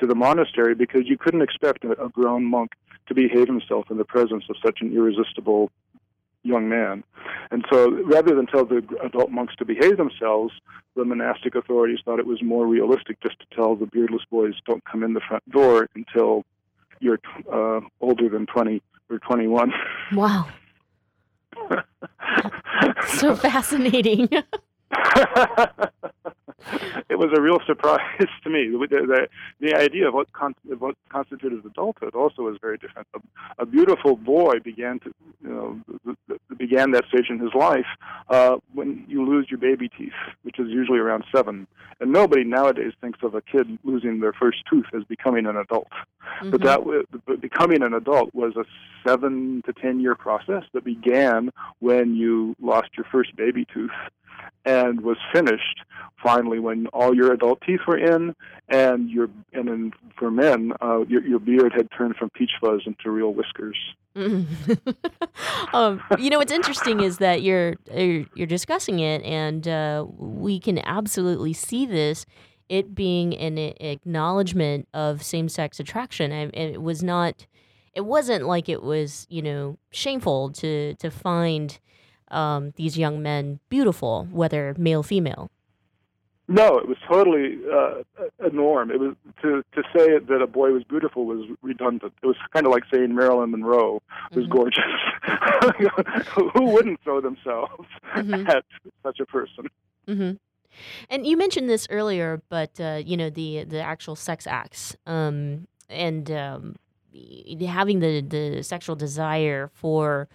to 0.00 0.06
the 0.06 0.14
monastery 0.14 0.74
because 0.74 1.02
you 1.04 1.18
couldn't 1.18 1.42
expect 1.42 1.84
a, 1.84 1.92
a 2.02 2.08
grown 2.08 2.44
monk 2.44 2.72
to 3.06 3.14
behave 3.14 3.46
himself 3.46 3.90
in 3.90 3.98
the 3.98 4.04
presence 4.04 4.44
of 4.48 4.56
such 4.64 4.80
an 4.80 4.94
irresistible 4.94 5.70
young 6.42 6.68
man. 6.68 7.04
And 7.50 7.64
so 7.70 7.90
rather 8.04 8.34
than 8.34 8.46
tell 8.46 8.64
the 8.64 8.82
adult 9.02 9.30
monks 9.30 9.54
to 9.56 9.64
behave 9.64 9.96
themselves, 9.96 10.54
the 10.96 11.04
monastic 11.04 11.54
authorities 11.54 11.98
thought 12.04 12.18
it 12.18 12.26
was 12.26 12.42
more 12.42 12.66
realistic 12.66 13.20
just 13.20 13.38
to 13.40 13.46
tell 13.54 13.76
the 13.76 13.86
beardless 13.86 14.22
boys 14.30 14.54
don't 14.66 14.84
come 14.84 15.02
in 15.02 15.14
the 15.14 15.20
front 15.20 15.48
door 15.50 15.88
until 15.94 16.44
you're 17.00 17.20
uh, 17.52 17.80
older 18.00 18.28
than 18.28 18.46
20 18.46 18.82
or 19.10 19.18
21. 19.18 19.72
Wow. 20.14 20.48
so 23.08 23.34
fascinating. 23.36 24.28
it 27.08 27.18
was 27.18 27.30
a 27.36 27.40
real 27.40 27.58
surprise 27.66 28.00
to 28.42 28.50
me. 28.50 28.68
The, 28.70 28.86
the, 28.88 29.28
the 29.60 29.74
idea 29.74 30.08
of 30.08 30.14
what, 30.14 30.32
con- 30.32 30.54
what 30.78 30.94
constituted 31.08 31.64
adulthood 31.64 32.14
also 32.14 32.42
was 32.42 32.56
very 32.60 32.78
different. 32.78 33.08
A, 33.14 33.62
a 33.62 33.66
beautiful 33.66 34.16
boy 34.16 34.58
began 34.62 35.00
to, 35.00 35.14
you 35.42 35.48
know, 35.48 35.80
the, 36.04 36.16
the, 36.28 36.56
began 36.56 36.90
that 36.92 37.04
stage 37.08 37.26
in 37.30 37.38
his 37.38 37.54
life 37.54 37.86
uh, 38.28 38.56
when 38.74 39.04
you 39.08 39.24
lose 39.24 39.46
your 39.50 39.58
baby 39.58 39.88
teeth, 39.88 40.12
which 40.42 40.58
is 40.58 40.68
usually 40.68 40.98
around 40.98 41.24
seven. 41.34 41.66
And 42.00 42.12
nobody 42.12 42.44
nowadays 42.44 42.92
thinks 43.00 43.20
of 43.22 43.34
a 43.34 43.40
kid 43.40 43.78
losing 43.84 44.20
their 44.20 44.32
first 44.32 44.58
tooth 44.70 44.86
as 44.94 45.04
becoming 45.04 45.46
an 45.46 45.56
adult. 45.56 45.88
Mm-hmm. 46.40 46.50
But 46.50 46.62
that 46.62 46.80
but 47.26 47.40
becoming 47.40 47.82
an 47.82 47.94
adult 47.94 48.34
was 48.34 48.54
a 48.56 48.64
seven 49.06 49.62
to 49.66 49.72
ten 49.72 49.98
year 49.98 50.14
process 50.14 50.62
that 50.74 50.84
began 50.84 51.50
when 51.80 52.14
you 52.14 52.54
lost 52.60 52.90
your 52.96 53.06
first 53.10 53.34
baby 53.34 53.66
tooth 53.72 53.90
and 54.64 55.00
was 55.00 55.16
finished 55.32 55.80
finally 56.22 56.58
when 56.58 56.86
all 56.88 57.14
your 57.14 57.32
adult 57.32 57.60
teeth 57.62 57.80
were 57.86 57.96
in 57.96 58.34
and 58.68 59.08
your 59.10 59.28
and 59.52 59.68
then 59.68 59.92
for 60.18 60.30
men 60.30 60.72
uh, 60.82 61.00
your, 61.08 61.24
your 61.24 61.38
beard 61.38 61.72
had 61.74 61.88
turned 61.96 62.16
from 62.16 62.28
peach 62.30 62.52
fuzz 62.60 62.82
into 62.86 63.10
real 63.10 63.32
whiskers. 63.34 63.76
Um, 65.72 66.02
you 66.18 66.30
know 66.30 66.38
what's 66.38 66.52
interesting 66.52 67.00
is 67.00 67.18
that 67.18 67.42
you're 67.42 67.76
you're, 67.92 68.46
discussing 68.46 69.00
it 69.00 69.22
and 69.22 69.68
uh, 69.68 70.06
we 70.16 70.58
can 70.58 70.78
absolutely 70.78 71.52
see 71.52 71.84
this 71.84 72.24
it 72.68 72.94
being 72.94 73.36
an 73.36 73.58
acknowledgement 73.58 74.88
of 74.92 75.22
same-sex 75.22 75.80
attraction. 75.80 76.32
And 76.32 76.54
it 76.54 76.82
was 76.82 77.02
not 77.02 77.46
it 77.94 78.02
wasn't 78.02 78.44
like 78.44 78.68
it 78.68 78.82
was 78.82 79.26
you 79.30 79.42
know 79.42 79.78
shameful 79.90 80.50
to 80.52 80.94
to 80.94 81.10
find 81.10 81.78
um, 82.30 82.72
these 82.76 82.98
young 82.98 83.22
men 83.22 83.60
beautiful, 83.68 84.28
whether 84.30 84.74
male 84.78 85.02
female. 85.02 85.50
No, 86.50 86.78
it 86.78 86.88
was 86.88 86.96
totally 87.06 87.58
uh, 87.70 88.02
a 88.40 88.50
norm. 88.50 88.90
It 88.90 88.98
was 88.98 89.14
to 89.42 89.62
to 89.74 89.82
say 89.94 90.18
that 90.18 90.40
a 90.42 90.46
boy 90.46 90.70
was 90.70 90.82
beautiful 90.82 91.26
was 91.26 91.46
redundant. 91.60 92.14
It 92.22 92.26
was 92.26 92.36
kind 92.54 92.64
of 92.64 92.72
like 92.72 92.84
saying 92.90 93.14
Marilyn 93.14 93.50
Monroe 93.50 94.00
was 94.32 94.46
mm-hmm. 94.46 94.54
gorgeous. 94.54 94.82
Who 96.54 96.64
wouldn't 96.64 97.02
throw 97.02 97.20
themselves 97.20 97.86
mm-hmm. 98.16 98.48
at 98.48 98.64
such 99.02 99.20
a 99.20 99.26
person? 99.26 99.68
Mm-hmm. 100.08 100.36
And 101.10 101.26
you 101.26 101.36
mentioned 101.36 101.68
this 101.68 101.86
earlier, 101.90 102.40
but 102.48 102.80
uh, 102.80 103.02
you 103.04 103.18
know 103.18 103.28
the 103.28 103.64
the 103.64 103.82
actual 103.82 104.16
sex 104.16 104.46
acts 104.46 104.96
um, 105.06 105.66
and 105.90 106.30
um, 106.30 106.76
having 107.60 108.00
the 108.00 108.22
the 108.22 108.62
sexual 108.62 108.96
desire 108.96 109.70
for 109.74 110.28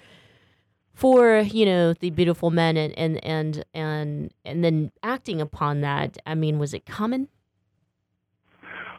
for 0.93 1.39
you 1.39 1.65
know 1.65 1.93
the 1.93 2.09
beautiful 2.12 2.51
men 2.51 2.77
and 2.77 2.97
and 2.97 3.23
and 3.25 3.63
and 3.73 4.33
and 4.45 4.63
then 4.63 4.91
acting 5.01 5.41
upon 5.41 5.81
that 5.81 6.17
i 6.25 6.35
mean 6.35 6.59
was 6.59 6.73
it 6.73 6.85
common 6.85 7.27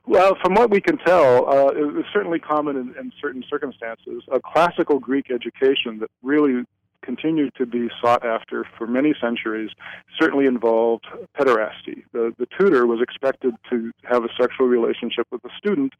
well, 0.06 0.36
from 0.42 0.52
what 0.54 0.70
we 0.70 0.82
can 0.82 0.98
tell, 0.98 1.48
uh, 1.48 1.68
it 1.68 1.94
was 1.94 2.04
certainly 2.12 2.38
common 2.38 2.76
in, 2.76 2.94
in 3.00 3.10
certain 3.20 3.42
circumstances. 3.48 4.22
A 4.30 4.38
classical 4.38 4.98
Greek 4.98 5.30
education 5.30 5.98
that 6.00 6.10
really 6.22 6.64
continued 7.02 7.54
to 7.56 7.66
be 7.66 7.88
sought 8.00 8.24
after 8.24 8.66
for 8.76 8.86
many 8.86 9.14
centuries 9.20 9.70
certainly 10.18 10.46
involved 10.46 11.06
pederasty. 11.38 12.02
The, 12.12 12.34
the 12.38 12.46
tutor 12.58 12.86
was 12.86 13.00
expected 13.00 13.54
to 13.70 13.92
have 14.04 14.24
a 14.24 14.28
sexual 14.40 14.66
relationship 14.66 15.26
with 15.30 15.42
the 15.42 15.50
student, 15.58 15.92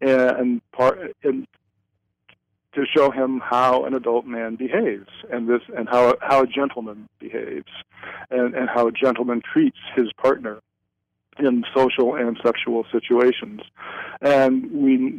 and, 0.00 0.60
part, 0.72 1.14
and 1.22 1.46
to 2.74 2.84
show 2.86 3.10
him 3.10 3.40
how 3.40 3.84
an 3.84 3.94
adult 3.94 4.26
man 4.26 4.56
behaves 4.56 5.08
and 5.30 5.48
this 5.48 5.62
and 5.76 5.88
how 5.88 6.14
how 6.20 6.42
a 6.42 6.46
gentleman 6.46 7.08
behaves 7.18 7.72
and, 8.30 8.54
and 8.54 8.68
how 8.68 8.86
a 8.88 8.92
gentleman 8.92 9.42
treats 9.52 9.78
his 9.96 10.12
partner 10.12 10.60
in 11.38 11.64
social 11.74 12.14
and 12.14 12.38
sexual 12.44 12.84
situations. 12.92 13.60
And 14.20 14.70
we 14.72 15.18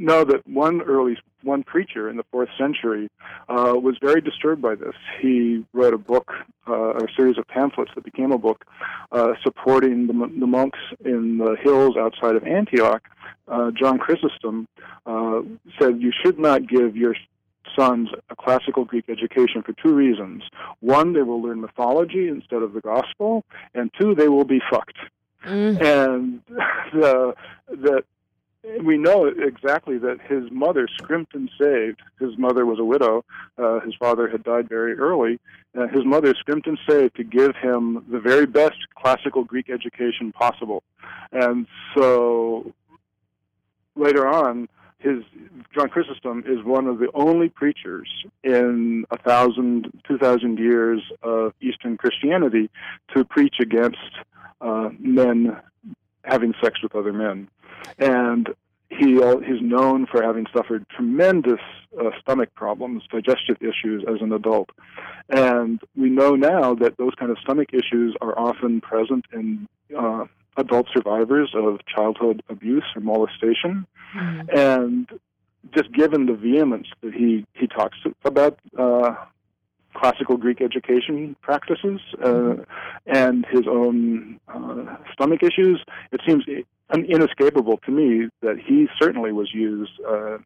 know 0.00 0.24
that 0.24 0.46
one 0.46 0.82
early 0.82 1.16
one 1.42 1.62
preacher 1.62 2.10
in 2.10 2.16
the 2.16 2.24
fourth 2.30 2.50
century 2.58 3.08
uh, 3.48 3.72
was 3.74 3.96
very 4.00 4.20
disturbed 4.20 4.60
by 4.60 4.74
this. 4.74 4.94
He 5.20 5.64
wrote 5.72 5.94
a 5.94 5.98
book, 5.98 6.32
uh, 6.68 6.94
a 6.94 7.06
series 7.16 7.38
of 7.38 7.46
pamphlets 7.48 7.90
that 7.94 8.04
became 8.04 8.30
a 8.30 8.38
book, 8.38 8.64
uh, 9.12 9.32
supporting 9.42 10.06
the, 10.06 10.12
the 10.38 10.46
monks 10.46 10.78
in 11.04 11.38
the 11.38 11.56
hills 11.62 11.96
outside 11.96 12.36
of 12.36 12.44
Antioch 12.44 13.02
uh, 13.48 13.70
John 13.72 13.98
Chrysostom 13.98 14.68
uh, 15.06 15.40
said 15.78 16.00
you 16.00 16.12
should 16.22 16.38
not 16.38 16.68
give 16.68 16.96
your 16.96 17.14
sons 17.76 18.08
a 18.30 18.36
classical 18.36 18.84
Greek 18.84 19.04
education 19.08 19.62
for 19.62 19.72
two 19.72 19.94
reasons. 19.94 20.42
One, 20.80 21.12
they 21.12 21.22
will 21.22 21.42
learn 21.42 21.60
mythology 21.60 22.28
instead 22.28 22.62
of 22.62 22.72
the 22.72 22.80
gospel, 22.80 23.44
and 23.74 23.90
two, 23.98 24.14
they 24.14 24.28
will 24.28 24.44
be 24.44 24.60
fucked. 24.70 24.98
Mm. 25.46 25.80
And 25.80 26.42
the, 26.92 27.34
the, 27.68 28.02
we 28.82 28.98
know 28.98 29.26
exactly 29.26 29.98
that 29.98 30.20
his 30.20 30.50
mother, 30.50 30.86
Scrimton 31.00 31.48
saved, 31.58 32.00
his 32.18 32.36
mother 32.36 32.66
was 32.66 32.78
a 32.78 32.84
widow, 32.84 33.24
uh, 33.58 33.80
his 33.80 33.94
father 33.94 34.28
had 34.28 34.42
died 34.42 34.68
very 34.68 34.94
early, 34.94 35.40
uh, 35.78 35.86
his 35.88 36.04
mother, 36.04 36.34
Scrimton 36.34 36.76
saved 36.88 37.16
to 37.16 37.24
give 37.24 37.56
him 37.56 38.04
the 38.10 38.20
very 38.20 38.46
best 38.46 38.76
classical 38.94 39.44
Greek 39.44 39.70
education 39.70 40.32
possible. 40.32 40.82
And 41.32 41.66
so 41.96 42.72
later 43.96 44.26
on, 44.26 44.68
his 44.98 45.22
John 45.74 45.88
Chrysostom 45.88 46.44
is 46.46 46.62
one 46.62 46.86
of 46.86 46.98
the 46.98 47.08
only 47.14 47.48
preachers 47.48 48.08
in 48.44 49.06
a 49.10 49.16
thousand, 49.16 49.90
two 50.06 50.18
thousand 50.18 50.58
years 50.58 51.00
of 51.22 51.54
Eastern 51.62 51.96
Christianity 51.96 52.68
to 53.16 53.24
preach 53.24 53.56
against 53.62 53.96
uh, 54.60 54.90
men 54.98 55.56
having 56.24 56.54
sex 56.62 56.82
with 56.82 56.94
other 56.94 57.12
men. 57.12 57.48
And 57.98 58.48
he 58.90 59.22
uh, 59.22 59.38
he's 59.38 59.62
known 59.62 60.06
for 60.06 60.22
having 60.22 60.46
suffered 60.54 60.84
tremendous 60.90 61.60
uh, 61.98 62.10
stomach 62.20 62.52
problems, 62.54 63.04
digestive 63.10 63.56
issues 63.60 64.04
as 64.08 64.20
an 64.20 64.32
adult, 64.32 64.70
and 65.28 65.80
we 65.96 66.10
know 66.10 66.34
now 66.34 66.74
that 66.74 66.96
those 66.98 67.14
kind 67.14 67.30
of 67.30 67.38
stomach 67.38 67.68
issues 67.72 68.16
are 68.20 68.36
often 68.36 68.80
present 68.80 69.24
in 69.32 69.68
uh, 69.96 70.24
adult 70.56 70.88
survivors 70.92 71.52
of 71.54 71.78
childhood 71.86 72.42
abuse 72.48 72.84
or 72.96 73.00
molestation, 73.00 73.86
mm-hmm. 74.14 74.58
and 74.58 75.08
just 75.72 75.92
given 75.92 76.26
the 76.26 76.34
vehemence 76.34 76.88
that 77.00 77.14
he 77.14 77.46
he 77.54 77.68
talks 77.68 77.98
about 78.24 78.58
uh, 78.76 79.14
classical 80.00 80.36
Greek 80.36 80.60
education 80.60 81.36
practices 81.42 82.00
uh, 82.24 82.54
and 83.06 83.46
his 83.50 83.66
own 83.68 84.40
uh, 84.48 84.96
stomach 85.12 85.42
issues, 85.42 85.84
it 86.12 86.20
seems 86.26 86.44
inescapable 86.94 87.78
to 87.78 87.90
me 87.90 88.28
that 88.40 88.58
he 88.58 88.88
certainly 89.00 89.32
was 89.32 89.52
used, 89.52 89.92
uh, 90.08 90.38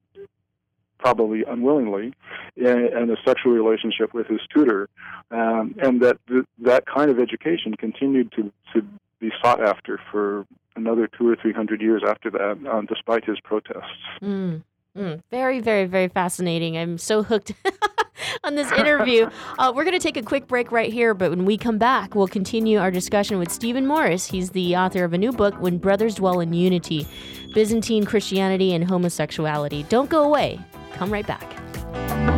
probably 0.99 1.45
unwillingly, 1.47 2.13
in, 2.57 2.67
in, 2.67 3.11
a 3.11 3.17
sexual 3.25 3.53
relationship 3.53 4.13
with 4.13 4.27
his 4.27 4.41
tutor, 4.53 4.89
um, 5.31 5.75
and 5.83 6.01
that 6.01 6.17
th- 6.29 6.47
that 6.59 6.87
kind 6.87 7.11
of 7.11 7.19
education 7.19 7.75
continued 7.75 8.33
to, 8.33 8.53
to 8.73 8.83
be 9.21 9.31
sought 9.43 9.63
after 9.63 10.01
for 10.11 10.47
another 10.77 11.07
two 11.07 11.29
or 11.29 11.37
three 11.37 11.53
hundred 11.53 11.81
years 11.81 12.03
after 12.07 12.31
that, 12.31 12.59
um, 12.71 12.87
despite 12.87 13.25
his 13.25 13.39
protests. 13.41 14.03
Mm. 14.23 14.63
Mm, 14.97 15.23
very, 15.31 15.61
very, 15.61 15.87
very 15.87 16.09
fascinating. 16.09 16.77
I'm 16.79 16.99
so 16.99 17.23
hooked 17.25 17.53
on 18.45 18.55
this 18.55 18.71
interview. 18.73 19.29
Uh, 19.57 19.73
we're 19.75 19.85
going 19.85 19.99
to 19.99 20.03
take 20.03 20.17
a 20.17 20.23
quick 20.23 20.49
break 20.49 20.73
right 20.73 20.93
here, 20.93 21.15
but 21.15 21.31
when 21.31 21.45
we 21.45 21.57
come 21.57 21.79
back, 21.79 22.15
we'll 22.17 22.27
continue 22.27 22.79
our 22.79 22.91
discussion 22.91 23.39
with 23.39 23.53
Stephen 23.53 23.87
Morris. 23.87 24.27
He's 24.27 24.51
the 24.51 24.77
author 24.77 25.05
of 25.05 25.13
a 25.13 25.19
new 25.19 25.31
book, 25.31 25.55
When 25.61 25.79
Brothers 25.79 26.17
Dwell 26.17 26.41
in 26.41 26.53
Unity 26.53 27.07
Byzantine 27.55 28.05
Christianity 28.05 28.75
and 28.75 28.83
Homosexuality. 28.83 29.85
Don't 29.85 30.11
go 30.11 30.25
away. 30.25 30.59
Come 30.95 31.13
right 31.13 31.27
back. 31.27 32.34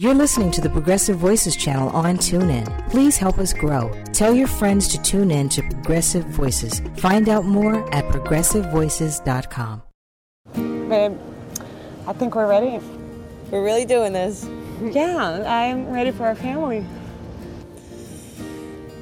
You're 0.00 0.14
listening 0.14 0.50
to 0.52 0.62
the 0.62 0.70
Progressive 0.70 1.18
Voices 1.18 1.54
channel 1.54 1.90
on 1.90 2.16
TuneIn. 2.16 2.88
Please 2.88 3.18
help 3.18 3.38
us 3.38 3.52
grow. 3.52 3.92
Tell 4.14 4.34
your 4.34 4.46
friends 4.46 4.88
to 4.88 5.02
tune 5.02 5.30
in 5.30 5.50
to 5.50 5.60
Progressive 5.60 6.24
Voices. 6.24 6.80
Find 6.96 7.28
out 7.28 7.44
more 7.44 7.86
at 7.94 8.06
progressivevoices.com. 8.06 9.82
Babe, 10.54 11.18
I 12.06 12.12
think 12.14 12.34
we're 12.34 12.48
ready. 12.48 12.82
We're 13.50 13.62
really 13.62 13.84
doing 13.84 14.14
this. 14.14 14.48
Yeah, 14.80 15.44
I'm 15.46 15.92
ready 15.92 16.12
for 16.12 16.24
our 16.24 16.34
family. 16.34 16.86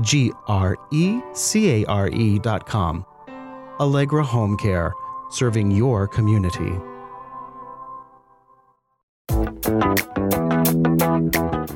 G 0.00 0.32
R 0.46 0.76
E 0.92 1.20
C 1.32 1.82
A 1.82 1.86
R 1.86 2.08
E 2.08 2.38
dot 2.38 2.66
com. 2.66 3.04
Allegra 3.80 4.24
Home 4.24 4.56
Care, 4.56 4.92
serving 5.30 5.70
your 5.70 6.08
community. 6.08 6.72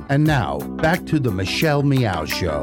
And 0.08 0.24
now, 0.24 0.58
back 0.58 1.06
to 1.06 1.18
the 1.18 1.30
Michelle 1.30 1.82
Meow 1.82 2.24
Show. 2.24 2.62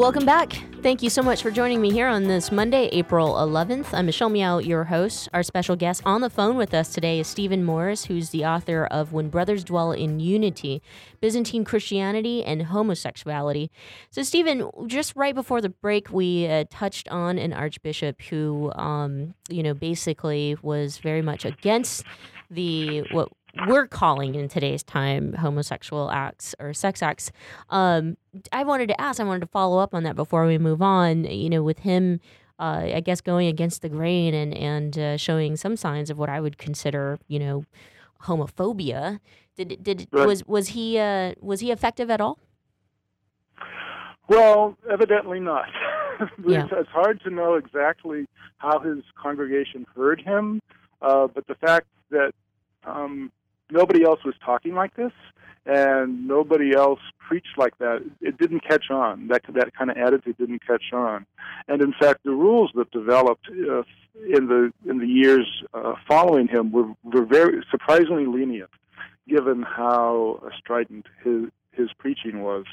Welcome 0.00 0.24
back. 0.24 0.54
Thank 0.80 1.02
you 1.02 1.10
so 1.10 1.20
much 1.20 1.42
for 1.42 1.50
joining 1.50 1.78
me 1.78 1.90
here 1.90 2.08
on 2.08 2.24
this 2.24 2.50
Monday, 2.50 2.86
April 2.86 3.34
11th. 3.34 3.92
I'm 3.92 4.06
Michelle 4.06 4.30
Meow, 4.30 4.56
your 4.56 4.84
host. 4.84 5.28
Our 5.34 5.42
special 5.42 5.76
guest 5.76 6.00
on 6.06 6.22
the 6.22 6.30
phone 6.30 6.56
with 6.56 6.72
us 6.72 6.94
today 6.94 7.20
is 7.20 7.26
Stephen 7.26 7.62
Morris, 7.62 8.06
who's 8.06 8.30
the 8.30 8.46
author 8.46 8.86
of 8.86 9.12
When 9.12 9.28
Brothers 9.28 9.62
Dwell 9.62 9.92
in 9.92 10.18
Unity 10.18 10.80
Byzantine 11.20 11.66
Christianity 11.66 12.42
and 12.42 12.62
Homosexuality. 12.62 13.70
So, 14.10 14.22
Stephen, 14.22 14.70
just 14.86 15.14
right 15.16 15.34
before 15.34 15.60
the 15.60 15.68
break, 15.68 16.10
we 16.10 16.46
uh, 16.46 16.64
touched 16.70 17.06
on 17.08 17.36
an 17.36 17.52
archbishop 17.52 18.22
who, 18.22 18.72
um, 18.76 19.34
you 19.50 19.62
know, 19.62 19.74
basically 19.74 20.56
was 20.62 20.96
very 20.96 21.20
much 21.20 21.44
against 21.44 22.06
the 22.50 23.02
what 23.12 23.28
we're 23.66 23.86
calling 23.86 24.34
in 24.34 24.48
today's 24.48 24.82
time 24.82 25.32
homosexual 25.34 26.10
acts 26.10 26.54
or 26.58 26.72
sex 26.72 27.02
acts. 27.02 27.32
Um, 27.68 28.16
I 28.52 28.64
wanted 28.64 28.88
to 28.88 29.00
ask, 29.00 29.20
I 29.20 29.24
wanted 29.24 29.40
to 29.40 29.46
follow 29.46 29.78
up 29.78 29.94
on 29.94 30.02
that 30.04 30.16
before 30.16 30.46
we 30.46 30.58
move 30.58 30.82
on. 30.82 31.24
You 31.24 31.50
know, 31.50 31.62
with 31.62 31.80
him, 31.80 32.20
uh, 32.58 32.90
I 32.94 33.00
guess 33.00 33.20
going 33.20 33.48
against 33.48 33.82
the 33.82 33.88
grain 33.88 34.34
and 34.34 34.54
and 34.54 34.98
uh, 34.98 35.16
showing 35.16 35.56
some 35.56 35.76
signs 35.76 36.10
of 36.10 36.18
what 36.18 36.28
I 36.28 36.40
would 36.40 36.58
consider, 36.58 37.18
you 37.26 37.38
know, 37.38 37.64
homophobia. 38.24 39.20
Did 39.56 39.82
did 39.82 40.08
right. 40.12 40.26
was 40.26 40.46
was 40.46 40.68
he 40.68 40.98
uh, 40.98 41.34
was 41.40 41.60
he 41.60 41.70
effective 41.72 42.10
at 42.10 42.20
all? 42.20 42.38
Well, 44.28 44.76
evidently 44.88 45.40
not. 45.40 45.66
yeah. 46.46 46.64
it's, 46.64 46.72
it's 46.72 46.88
hard 46.90 47.20
to 47.24 47.30
know 47.30 47.54
exactly 47.54 48.28
how 48.58 48.78
his 48.78 48.98
congregation 49.20 49.84
heard 49.96 50.20
him, 50.20 50.60
uh, 51.02 51.26
but 51.26 51.48
the 51.48 51.56
fact 51.56 51.88
that 52.10 52.32
um, 52.84 53.32
nobody 53.70 54.04
else 54.04 54.20
was 54.24 54.34
talking 54.44 54.74
like 54.74 54.94
this, 54.96 55.12
and 55.66 56.26
nobody 56.26 56.74
else 56.74 57.00
preached 57.18 57.56
like 57.56 57.76
that. 57.78 58.02
It 58.20 58.38
didn't 58.38 58.60
catch 58.60 58.90
on. 58.90 59.28
That 59.28 59.42
that 59.50 59.74
kind 59.74 59.90
of 59.90 59.96
attitude 59.96 60.36
didn't 60.38 60.66
catch 60.66 60.92
on. 60.92 61.26
And 61.68 61.82
in 61.82 61.92
fact, 61.92 62.24
the 62.24 62.32
rules 62.32 62.70
that 62.74 62.90
developed 62.90 63.46
uh, 63.48 63.82
in 64.36 64.48
the 64.48 64.72
in 64.88 64.98
the 64.98 65.06
years 65.06 65.46
uh, 65.74 65.94
following 66.08 66.48
him 66.48 66.72
were 66.72 66.88
were 67.04 67.24
very 67.24 67.62
surprisingly 67.70 68.26
lenient, 68.26 68.70
given 69.28 69.62
how 69.62 70.42
strident 70.58 71.06
his 71.22 71.44
his 71.72 71.88
preaching 71.98 72.42
was. 72.42 72.64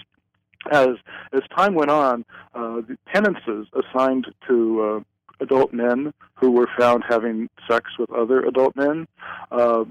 As 0.72 0.96
as 1.34 1.42
time 1.56 1.76
went 1.76 1.92
on, 1.92 2.26
uh, 2.56 2.82
the 2.82 2.98
penances 3.06 3.68
assigned 3.74 4.28
to 4.48 4.82
uh, 4.82 5.44
adult 5.44 5.72
men 5.74 6.14
who 6.36 6.52
were 6.52 6.70
found 6.78 7.04
having 7.08 7.50
sex 7.70 7.92
with 8.00 8.12
other 8.12 8.42
adult 8.42 8.76
men 8.76 9.08
uh, 9.52 9.84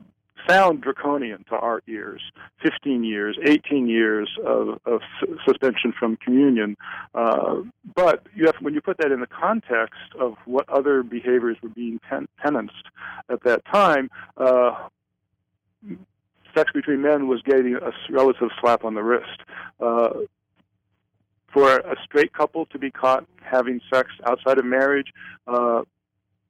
sound 0.48 0.80
draconian 0.80 1.44
to 1.48 1.56
our 1.56 1.82
ears 1.88 2.20
15 2.62 3.04
years, 3.04 3.38
18 3.44 3.88
years 3.88 4.28
of, 4.44 4.80
of 4.86 5.00
su- 5.20 5.38
suspension 5.46 5.92
from 5.98 6.16
communion. 6.16 6.76
Uh, 7.14 7.62
but 7.94 8.26
you 8.34 8.46
have, 8.46 8.56
when 8.60 8.74
you 8.74 8.80
put 8.80 8.98
that 8.98 9.12
in 9.12 9.20
the 9.20 9.26
context 9.26 10.00
of 10.18 10.34
what 10.44 10.68
other 10.68 11.02
behaviors 11.02 11.56
were 11.62 11.68
being 11.68 11.98
pen- 12.08 12.28
penanced 12.42 12.74
at 13.30 13.42
that 13.44 13.64
time, 13.66 14.10
uh, 14.36 14.88
sex 16.54 16.70
between 16.72 17.02
men 17.02 17.28
was 17.28 17.42
getting 17.42 17.74
a 17.74 17.92
relative 18.10 18.48
slap 18.60 18.84
on 18.84 18.94
the 18.94 19.02
wrist. 19.02 19.40
Uh, 19.80 20.10
for 21.52 21.78
a 21.78 21.96
straight 22.04 22.32
couple 22.34 22.66
to 22.66 22.78
be 22.78 22.90
caught 22.90 23.24
having 23.40 23.80
sex 23.92 24.10
outside 24.26 24.58
of 24.58 24.64
marriage 24.64 25.12
uh, 25.46 25.82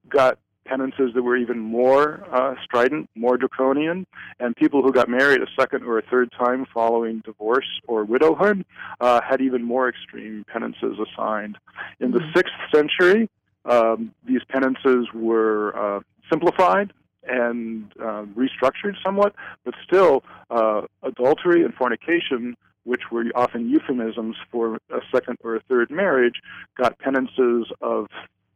got 0.09 0.38
penances 0.66 1.12
that 1.14 1.22
were 1.22 1.37
even 1.37 1.59
more 1.59 2.24
uh, 2.33 2.55
strident, 2.64 3.09
more 3.14 3.37
draconian, 3.37 4.07
and 4.40 4.55
people 4.57 4.83
who 4.83 4.92
got 4.92 5.09
married 5.09 5.40
a 5.40 5.46
second 5.59 5.85
or 5.85 5.98
a 5.98 6.02
third 6.02 6.31
time 6.33 6.66
following 6.72 7.22
divorce 7.24 7.68
or 7.87 8.05
widowhood 8.05 8.64
uh, 9.00 9.20
had 9.29 9.40
even 9.40 9.62
more 9.62 9.88
extreme 9.88 10.44
penances 10.52 10.96
assigned. 11.07 11.57
In 12.00 12.11
the 12.11 12.20
sixth 12.35 12.55
century, 12.74 13.29
um, 13.64 14.12
these 14.26 14.42
penances 14.48 15.07
were 15.14 15.76
uh, 15.76 16.00
simplified 16.31 16.92
and 17.29 17.92
uh, 18.00 18.24
restructured 18.37 18.94
somewhat, 19.05 19.35
but 19.64 19.74
still, 19.85 20.22
uh, 20.50 20.83
adultery 21.02 21.64
and 21.64 21.74
fornication, 21.74 22.57
which 22.85 23.02
were 23.11 23.24
often 23.35 23.68
euphemisms 23.68 24.37
for 24.50 24.76
a 24.90 25.00
second 25.12 25.37
or 25.42 25.57
a 25.57 25.61
third 25.68 25.90
marriage, 25.90 26.40
got 26.76 26.98
penances 26.98 27.66
of 27.81 28.07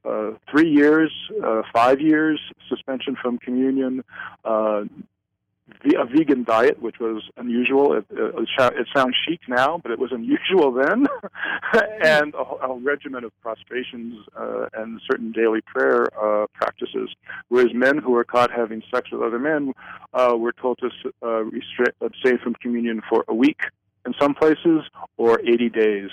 uh, 0.05 0.33
three 0.51 0.71
years, 0.71 1.13
uh, 1.45 1.63
five 1.73 2.01
years, 2.01 2.41
suspension 2.69 3.17
from 3.21 3.39
communion, 3.39 4.03
uh, 4.45 4.85
a 5.97 6.05
vegan 6.05 6.45
diet, 6.45 6.81
which 6.83 6.99
was 6.99 7.23
unusual. 7.37 7.97
It, 7.97 8.05
it, 8.11 8.49
it, 8.59 8.87
sounds 8.95 9.15
chic 9.27 9.41
now, 9.49 9.79
but 9.83 9.93
it 9.93 9.99
was 9.99 10.13
unusual 10.13 10.73
then, 10.85 11.07
and 12.03 12.35
a, 12.35 12.67
a, 12.67 12.79
regimen 12.79 13.25
of 13.25 13.33
prostrations 13.41 14.27
uh, 14.37 14.67
and 14.75 15.01
certain 15.09 15.33
daily 15.33 15.61
prayer 15.63 16.09
uh, 16.21 16.47
practices. 16.53 17.11
Whereas 17.49 17.73
men 17.75 17.99
who 17.99 18.13
were 18.13 18.25
caught 18.25 18.51
having 18.51 18.83
sex 18.93 19.11
with 19.11 19.23
other 19.23 19.39
men 19.39 19.73
uh, 20.13 20.37
were 20.37 20.53
told 20.53 20.79
to 20.79 20.91
uh, 21.23 21.45
restrict, 21.45 22.01
abstain 22.01 22.39
from 22.39 22.55
communion 22.55 23.01
for 23.09 23.25
a 23.29 23.35
week 23.35 23.61
in 24.07 24.15
some 24.19 24.35
places 24.35 24.83
or 25.17 25.41
80 25.41 25.69
days 25.71 26.11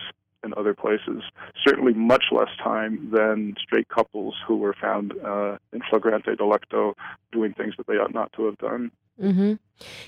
in 0.47 0.53
other 0.57 0.73
places. 0.73 1.21
Certainly 1.67 1.93
much 1.93 2.25
less 2.31 2.53
time 2.71 2.93
than 3.17 3.55
straight 3.65 3.89
couples 3.97 4.33
who 4.47 4.55
were 4.57 4.75
found 4.85 5.13
uh, 5.23 5.57
in 5.73 5.81
flagrante 5.89 6.31
delicto 6.43 6.93
doing 7.31 7.51
things 7.53 7.73
that 7.77 7.87
they 7.87 7.97
ought 8.01 8.13
not 8.13 8.29
to 8.33 8.45
have 8.47 8.57
done. 8.57 8.83
Mm-hmm. 9.21 9.53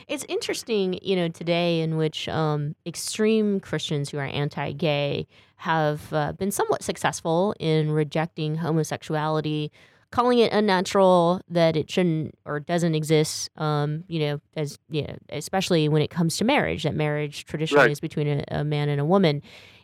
It's 0.08 0.25
interesting, 0.36 0.99
you 1.02 1.15
know, 1.15 1.28
today 1.30 1.82
in 1.82 1.97
which 1.97 2.30
um, 2.30 2.75
extreme 2.86 3.60
Christians 3.60 4.10
who 4.10 4.17
are 4.17 4.25
anti-gay 4.43 5.28
have 5.58 6.13
uh, 6.13 6.32
been 6.34 6.52
somewhat 6.52 6.84
successful 6.84 7.54
in 7.60 7.91
rejecting 7.91 8.56
homosexuality, 8.56 9.71
calling 10.12 10.39
it 10.39 10.54
unnatural, 10.54 11.41
that 11.49 11.75
it 11.75 11.89
shouldn't 11.89 12.36
or 12.45 12.60
doesn't 12.60 12.95
exist. 12.95 13.49
Um, 13.58 14.04
you 14.08 14.19
know, 14.19 14.41
as 14.56 14.78
you 14.89 15.04
know, 15.04 15.15
especially 15.30 15.89
when 15.89 16.02
it 16.02 16.12
comes 16.12 16.38
to 16.38 16.43
marriage, 16.45 16.84
that 16.84 16.95
marriage 16.95 17.45
traditionally 17.45 17.86
Right. 17.86 17.91
is 17.91 17.99
between 17.99 18.28
a, 18.28 18.43
a 18.60 18.63
man 18.63 18.89
and 18.89 19.02
a 19.02 19.06
woman. 19.06 19.41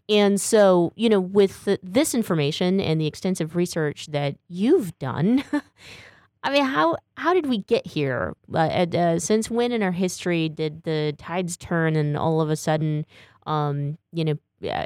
And 0.07 0.39
so, 0.39 0.93
you 0.95 1.09
know, 1.09 1.19
with 1.19 1.65
the, 1.65 1.79
this 1.81 2.13
information 2.13 2.79
and 2.79 3.01
the 3.01 3.07
extensive 3.07 3.55
research 3.55 4.07
that 4.07 4.35
you've 4.47 4.97
done, 4.99 5.43
I 6.43 6.51
mean, 6.51 6.63
how 6.63 6.97
how 7.17 7.33
did 7.33 7.47
we 7.47 7.57
get 7.57 7.87
here? 7.87 8.35
Uh, 8.53 8.57
uh, 8.57 9.19
since 9.19 9.49
when 9.49 9.71
in 9.71 9.81
our 9.81 9.91
history 9.91 10.47
did 10.47 10.83
the 10.83 11.15
tides 11.17 11.57
turn, 11.57 11.95
and 11.95 12.15
all 12.15 12.39
of 12.39 12.51
a 12.51 12.55
sudden, 12.55 13.03
um, 13.47 13.97
you 14.13 14.23
know, 14.23 14.35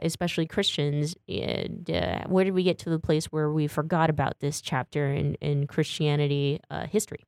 especially 0.02 0.46
Christians, 0.46 1.16
and, 1.28 1.90
uh, 1.92 2.24
where 2.28 2.46
did 2.46 2.54
we 2.54 2.64
get 2.64 2.80
to 2.80 2.90
the 2.90 3.00
place 3.00 3.26
where 3.26 3.52
we 3.52 3.68
forgot 3.68 4.10
about 4.10 4.40
this 4.40 4.62
chapter 4.62 5.12
in 5.12 5.36
in 5.36 5.68
Christianity 5.68 6.62
uh, 6.70 6.88
history? 6.88 7.26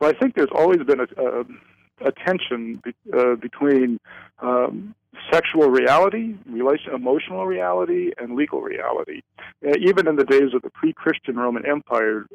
Well, 0.00 0.10
I 0.10 0.18
think 0.18 0.34
there's 0.34 0.48
always 0.52 0.78
been 0.78 0.98
a, 0.98 1.06
a, 1.22 2.08
a 2.08 2.12
tension 2.26 2.82
be, 2.84 2.94
uh, 3.16 3.36
between 3.36 4.00
um, 4.40 4.96
sexual 5.32 5.68
reality, 5.68 6.34
relation, 6.46 6.94
emotional 6.94 7.46
reality, 7.46 8.12
and 8.18 8.34
legal 8.34 8.60
reality. 8.60 9.22
Uh, 9.66 9.72
even 9.80 10.06
in 10.08 10.16
the 10.16 10.24
days 10.24 10.54
of 10.54 10.62
the 10.62 10.70
pre-Christian 10.70 11.36
Roman 11.36 11.64
Empire, 11.66 12.26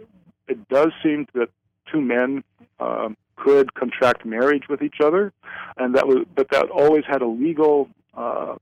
it 0.48 0.68
does 0.70 0.92
seem 1.04 1.28
that 1.34 1.50
two 1.92 2.02
men 2.02 2.44
um, 2.80 3.16
could 3.36 3.74
contract 3.74 4.26
marriage 4.26 4.64
with 4.70 4.82
each 4.82 4.98
other, 5.04 5.32
and 5.78 5.96
that 5.96 6.08
was, 6.08 6.26
but 6.36 6.50
that 6.52 6.70
always 6.70 7.04
had 7.08 7.22
a 7.22 7.28
legal. 7.28 7.90
Uh, 8.16 8.56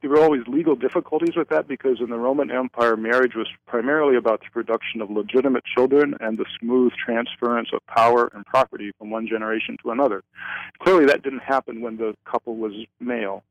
there 0.00 0.10
were 0.10 0.20
always 0.20 0.42
legal 0.46 0.76
difficulties 0.76 1.36
with 1.36 1.48
that 1.50 1.68
because 1.68 2.00
in 2.00 2.10
the 2.10 2.18
Roman 2.18 2.50
Empire, 2.50 2.96
marriage 2.96 3.34
was 3.34 3.48
primarily 3.66 4.16
about 4.16 4.40
the 4.40 4.50
production 4.50 5.00
of 5.00 5.10
legitimate 5.10 5.64
children 5.64 6.14
and 6.20 6.38
the 6.38 6.46
smooth 6.58 6.92
transference 6.92 7.68
of 7.72 7.84
power 7.86 8.30
and 8.34 8.46
property 8.46 8.92
from 8.98 9.10
one 9.10 9.26
generation 9.26 9.76
to 9.82 9.90
another. 9.90 10.22
Clearly, 10.82 11.04
that 11.06 11.22
didn't 11.22 11.42
happen 11.42 11.82
when 11.82 11.96
the 11.96 12.14
couple 12.24 12.56
was 12.56 12.72
male. 12.98 13.42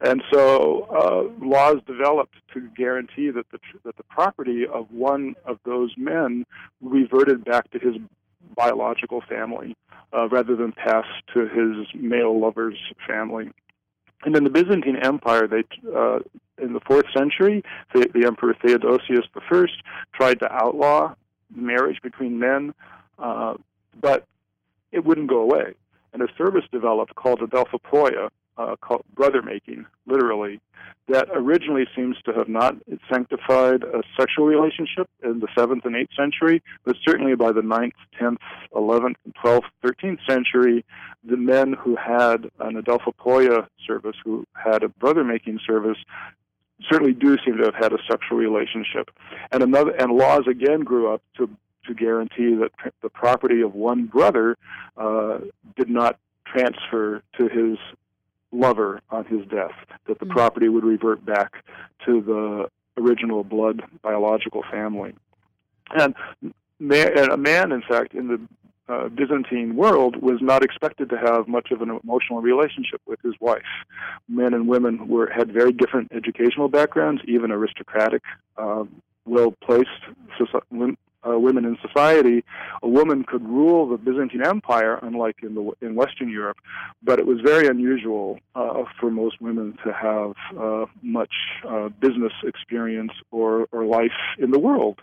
And 0.00 0.22
so 0.32 0.82
uh, 0.84 1.44
laws 1.44 1.78
developed 1.86 2.36
to 2.54 2.68
guarantee 2.76 3.30
that 3.30 3.50
the, 3.50 3.58
that 3.84 3.96
the 3.96 4.04
property 4.04 4.66
of 4.66 4.90
one 4.90 5.34
of 5.44 5.58
those 5.64 5.92
men 5.96 6.46
reverted 6.80 7.44
back 7.44 7.70
to 7.72 7.78
his 7.78 7.96
biological 8.56 9.22
family 9.28 9.76
uh, 10.16 10.28
rather 10.28 10.56
than 10.56 10.72
passed 10.72 11.08
to 11.34 11.40
his 11.48 11.86
male 11.94 12.38
lover's 12.38 12.78
family. 13.06 13.50
And 14.24 14.36
in 14.36 14.44
the 14.44 14.50
Byzantine 14.50 14.96
Empire, 14.96 15.46
they 15.46 15.64
uh, 15.94 16.20
in 16.60 16.72
the 16.72 16.80
fourth 16.80 17.06
century, 17.16 17.62
the, 17.94 18.08
the 18.12 18.26
Emperor 18.26 18.54
Theodosius 18.60 19.26
I 19.34 19.66
tried 20.12 20.40
to 20.40 20.52
outlaw 20.52 21.14
marriage 21.54 22.02
between 22.02 22.38
men, 22.38 22.74
uh, 23.18 23.54
but 24.00 24.26
it 24.92 25.04
wouldn't 25.04 25.28
go 25.28 25.38
away. 25.38 25.74
And 26.12 26.22
a 26.22 26.28
service 26.36 26.64
developed 26.72 27.14
called 27.14 27.40
Adelphopoia, 27.40 28.30
uh, 28.56 28.76
called 28.80 29.04
brother 29.14 29.40
making, 29.42 29.86
literally, 30.06 30.60
that 31.08 31.28
originally 31.32 31.86
seems 31.96 32.16
to 32.24 32.32
have 32.32 32.48
not 32.48 32.76
sanctified 33.10 33.82
a 33.82 34.02
sexual 34.18 34.46
relationship 34.46 35.08
in 35.22 35.40
the 35.40 35.48
7th 35.56 35.84
and 35.84 35.94
8th 35.94 36.14
century, 36.16 36.62
but 36.84 36.96
certainly 37.06 37.34
by 37.34 37.52
the 37.52 37.62
ninth, 37.62 37.94
10th, 38.20 38.38
11th, 38.74 39.16
12th, 39.42 39.62
13th 39.82 40.18
century, 40.28 40.84
the 41.28 41.36
men 41.36 41.74
who 41.74 41.96
had 41.96 42.50
an 42.60 42.76
Adelphopoia 42.76 43.66
service, 43.86 44.16
who 44.24 44.44
had 44.54 44.82
a 44.82 44.88
brother 44.88 45.24
making 45.24 45.60
service, 45.66 45.98
certainly 46.90 47.12
do 47.12 47.36
seem 47.44 47.56
to 47.58 47.64
have 47.64 47.74
had 47.74 47.92
a 47.92 47.98
sexual 48.08 48.38
relationship. 48.38 49.10
And 49.52 49.62
another 49.62 49.90
and 49.90 50.12
laws 50.12 50.46
again 50.48 50.80
grew 50.80 51.12
up 51.12 51.22
to 51.36 51.48
to 51.86 51.94
guarantee 51.94 52.54
that 52.54 52.70
the 53.02 53.08
property 53.08 53.62
of 53.62 53.74
one 53.74 54.06
brother 54.06 54.58
uh, 54.98 55.38
did 55.74 55.88
not 55.88 56.18
transfer 56.44 57.22
to 57.38 57.48
his 57.48 57.78
lover 58.52 59.00
on 59.10 59.24
his 59.24 59.46
death, 59.46 59.72
that 60.06 60.18
the 60.20 60.26
property 60.26 60.68
would 60.68 60.84
revert 60.84 61.24
back 61.24 61.64
to 62.04 62.20
the 62.20 63.00
original 63.00 63.42
blood 63.42 63.82
biological 64.02 64.62
family. 64.70 65.14
And, 65.98 66.14
and 66.42 67.32
a 67.32 67.36
man, 67.36 67.72
in 67.72 67.82
fact, 67.82 68.14
in 68.14 68.28
the 68.28 68.40
uh, 68.88 69.08
Byzantine 69.08 69.76
world 69.76 70.16
was 70.16 70.38
not 70.40 70.64
expected 70.64 71.10
to 71.10 71.18
have 71.18 71.48
much 71.48 71.70
of 71.70 71.82
an 71.82 72.00
emotional 72.02 72.40
relationship 72.40 73.00
with 73.06 73.20
his 73.22 73.34
wife. 73.40 73.62
Men 74.28 74.54
and 74.54 74.66
women 74.68 75.08
were 75.08 75.28
had 75.30 75.52
very 75.52 75.72
different 75.72 76.10
educational 76.12 76.68
backgrounds, 76.68 77.22
even 77.26 77.50
aristocratic, 77.50 78.22
uh, 78.56 78.84
well-placed 79.26 79.88
soci- 80.38 80.96
uh, 81.28 81.38
women 81.38 81.64
in 81.64 81.76
society. 81.86 82.44
A 82.82 82.88
woman 82.88 83.24
could 83.24 83.42
rule 83.42 83.88
the 83.88 83.98
Byzantine 83.98 84.46
Empire, 84.46 84.98
unlike 85.02 85.38
in 85.42 85.54
the 85.54 85.72
in 85.80 85.94
Western 85.94 86.30
Europe, 86.30 86.58
but 87.02 87.18
it 87.18 87.26
was 87.26 87.40
very 87.40 87.66
unusual 87.66 88.38
uh, 88.54 88.84
for 88.98 89.10
most 89.10 89.40
women 89.40 89.76
to 89.84 89.92
have 89.92 90.34
uh, 90.58 90.86
much 91.02 91.32
uh, 91.68 91.88
business 92.00 92.32
experience 92.44 93.12
or, 93.30 93.66
or 93.72 93.84
life 93.84 94.12
in 94.38 94.50
the 94.50 94.58
world. 94.58 95.00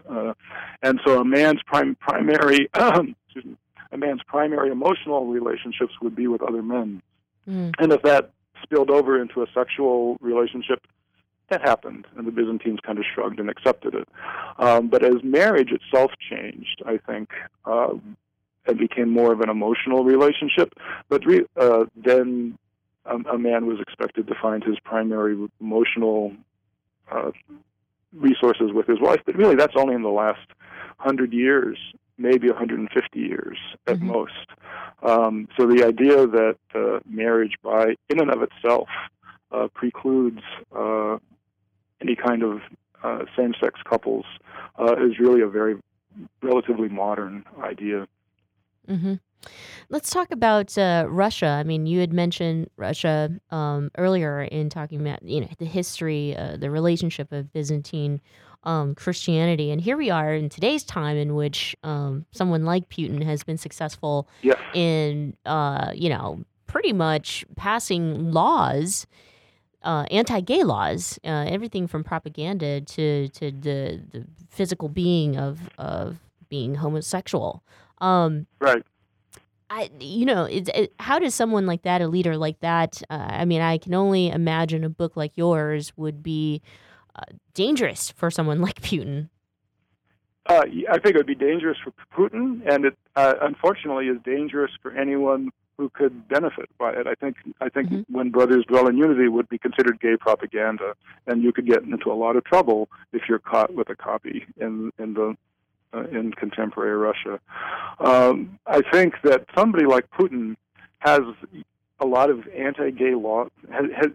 And 0.81 0.99
so, 1.05 1.19
a 1.19 1.25
man's 1.25 1.61
prim- 1.63 1.95
primary 1.95 2.69
excuse 2.75 3.45
me, 3.45 3.57
a 3.95 3.97
man's 3.97 4.21
primary 4.27 4.69
emotional 4.69 5.25
relationships 5.25 5.93
would 6.01 6.15
be 6.15 6.27
with 6.27 6.41
other 6.41 6.61
men. 6.61 7.01
Mm. 7.49 7.73
And 7.79 7.91
if 7.91 8.01
that 8.03 8.31
spilled 8.61 8.91
over 8.91 9.19
into 9.19 9.41
a 9.41 9.47
sexual 9.53 10.17
relationship, 10.21 10.85
that 11.49 11.61
happened, 11.61 12.07
and 12.17 12.27
the 12.27 12.31
Byzantines 12.31 12.79
kind 12.85 12.97
of 12.97 13.05
shrugged 13.13 13.39
and 13.39 13.49
accepted 13.49 13.93
it. 13.93 14.07
Um, 14.57 14.87
but 14.87 15.03
as 15.03 15.23
marriage 15.23 15.71
itself 15.71 16.11
changed, 16.29 16.81
I 16.85 16.97
think 16.97 17.29
uh, 17.65 17.93
it 18.67 18.77
became 18.77 19.09
more 19.09 19.31
of 19.31 19.41
an 19.41 19.49
emotional 19.49 20.03
relationship. 20.03 20.73
But 21.07 21.25
re- 21.25 21.45
uh, 21.55 21.85
then 21.95 22.57
a, 23.05 23.15
a 23.15 23.37
man 23.37 23.67
was 23.67 23.79
expected 23.79 24.27
to 24.27 24.35
find 24.41 24.63
his 24.63 24.77
primary 24.83 25.37
emotional 25.61 26.33
uh, 27.11 27.31
resources 28.11 28.71
with 28.73 28.87
his 28.87 28.99
wife. 28.99 29.21
But 29.25 29.35
really, 29.35 29.55
that's 29.55 29.75
only 29.77 29.93
in 29.93 30.01
the 30.01 30.09
last 30.09 30.47
hundred 30.97 31.31
years 31.31 31.77
maybe 32.17 32.49
150 32.49 33.19
years 33.19 33.57
at 33.87 33.99
Mm-hmm. 33.99 34.07
most. 34.07 34.47
Um, 35.03 35.47
so 35.57 35.67
the 35.67 35.83
idea 35.85 36.27
that 36.27 36.57
uh, 36.73 36.99
marriage, 37.09 37.55
by 37.63 37.95
in 38.09 38.19
and 38.19 38.31
of 38.31 38.41
itself, 38.41 38.87
uh, 39.51 39.67
precludes 39.73 40.41
uh, 40.75 41.17
any 42.01 42.15
kind 42.15 42.43
of 42.43 42.61
uh, 43.03 43.25
same-sex 43.37 43.79
couples 43.87 44.25
uh, 44.79 44.95
is 44.97 45.19
really 45.19 45.41
a 45.41 45.47
very 45.47 45.75
relatively 46.41 46.89
modern 46.89 47.43
idea. 47.63 48.07
hmm 48.87 49.15
Let's 49.89 50.09
talk 50.09 50.31
about 50.31 50.75
uh, 50.77 51.05
Russia. 51.07 51.47
I 51.47 51.63
mean, 51.63 51.85
you 51.85 51.99
had 51.99 52.11
mentioned 52.11 52.69
Russia 52.77 53.29
um, 53.51 53.91
earlier 53.97 54.41
in 54.43 54.69
talking 54.69 54.99
about 55.01 55.21
you 55.23 55.41
know 55.41 55.49
the 55.59 55.65
history, 55.65 56.35
uh, 56.35 56.57
the 56.57 56.71
relationship 56.71 57.31
of 57.31 57.53
Byzantine 57.53 58.21
um, 58.65 58.95
Christianity, 58.95 59.71
and 59.71 59.79
here 59.81 59.97
we 59.97 60.09
are 60.09 60.33
in 60.33 60.49
today's 60.49 60.83
time 60.83 61.17
in 61.17 61.35
which 61.35 61.75
um, 61.83 62.25
someone 62.31 62.65
like 62.65 62.89
Putin 62.89 63.23
has 63.23 63.43
been 63.43 63.57
successful 63.57 64.27
Yes. 64.41 64.57
in 64.73 65.35
uh, 65.45 65.91
you 65.93 66.09
know 66.09 66.43
pretty 66.67 66.93
much 66.93 67.45
passing 67.55 68.31
laws. 68.31 69.07
Uh, 69.83 70.03
anti-gay 70.09 70.63
laws, 70.63 71.19
uh, 71.23 71.45
everything 71.47 71.85
from 71.87 72.03
propaganda 72.03 72.81
to 72.81 73.27
to 73.29 73.51
the, 73.51 74.01
the 74.11 74.25
physical 74.49 74.89
being 74.89 75.37
of 75.37 75.59
of 75.77 76.17
being 76.49 76.73
homosexual. 76.75 77.63
Um, 77.99 78.47
Right. 78.59 78.83
I, 79.69 79.89
you 79.99 80.25
know, 80.25 80.45
it's 80.45 80.69
it, 80.73 80.93
how 80.99 81.19
does 81.19 81.33
someone 81.35 81.65
like 81.67 81.83
that, 81.83 82.01
a 82.01 82.07
leader 82.07 82.35
like 82.37 82.59
that? 82.61 83.01
Uh, 83.09 83.27
I 83.29 83.45
mean, 83.45 83.61
I 83.61 83.77
can 83.77 83.93
only 83.93 84.29
imagine 84.29 84.83
a 84.83 84.89
book 84.89 85.15
like 85.15 85.33
yours 85.35 85.91
would 85.97 86.21
be 86.23 86.61
uh, 87.15 87.23
dangerous 87.53 88.11
for 88.11 88.29
someone 88.29 88.61
like 88.61 88.81
Putin. 88.81 89.29
Uh, 90.47 90.61
I 90.91 90.99
think 90.99 91.15
it 91.15 91.17
would 91.17 91.25
be 91.25 91.35
dangerous 91.35 91.77
for 91.83 91.91
Putin, 92.15 92.61
and 92.71 92.85
it 92.85 92.97
uh, 93.15 93.33
unfortunately 93.41 94.07
is 94.07 94.17
dangerous 94.23 94.71
for 94.81 94.91
anyone 94.91 95.49
who 95.77 95.89
could 95.89 96.27
benefit 96.27 96.69
by 96.77 96.91
it. 96.91 97.07
I 97.07 97.15
think 97.15 97.35
I 97.59 97.69
think 97.69 98.05
when 98.09 98.29
brothers 98.29 98.63
dwell 98.67 98.87
in 98.87 98.97
unity 98.97 99.27
would 99.27 99.49
be 99.49 99.57
considered 99.57 99.99
gay 99.99 100.17
propaganda, 100.17 100.93
and 101.25 101.41
you 101.41 101.51
could 101.51 101.65
get 101.65 101.83
into 101.83 102.11
a 102.11 102.13
lot 102.13 102.35
of 102.35 102.43
trouble 102.43 102.89
if 103.11 103.23
you're 103.27 103.39
caught 103.39 103.73
with 103.73 103.89
a 103.89 103.95
copy 103.95 104.45
in 104.57 104.91
in 104.99 105.15
the 105.15 105.35
uh, 105.93 106.03
in 106.11 106.31
contemporary 106.31 106.95
Russia. 106.95 107.39
Um, 107.99 108.59
I 108.67 108.81
think 108.91 109.15
that 109.23 109.45
somebody 109.55 109.85
like 109.85 110.09
Putin 110.11 110.55
has 110.99 111.21
a 111.99 112.05
lot 112.05 112.29
of 112.29 112.47
anti-gay 112.49 113.15
law 113.15 113.47
has, 113.71 113.85
has 113.95 114.11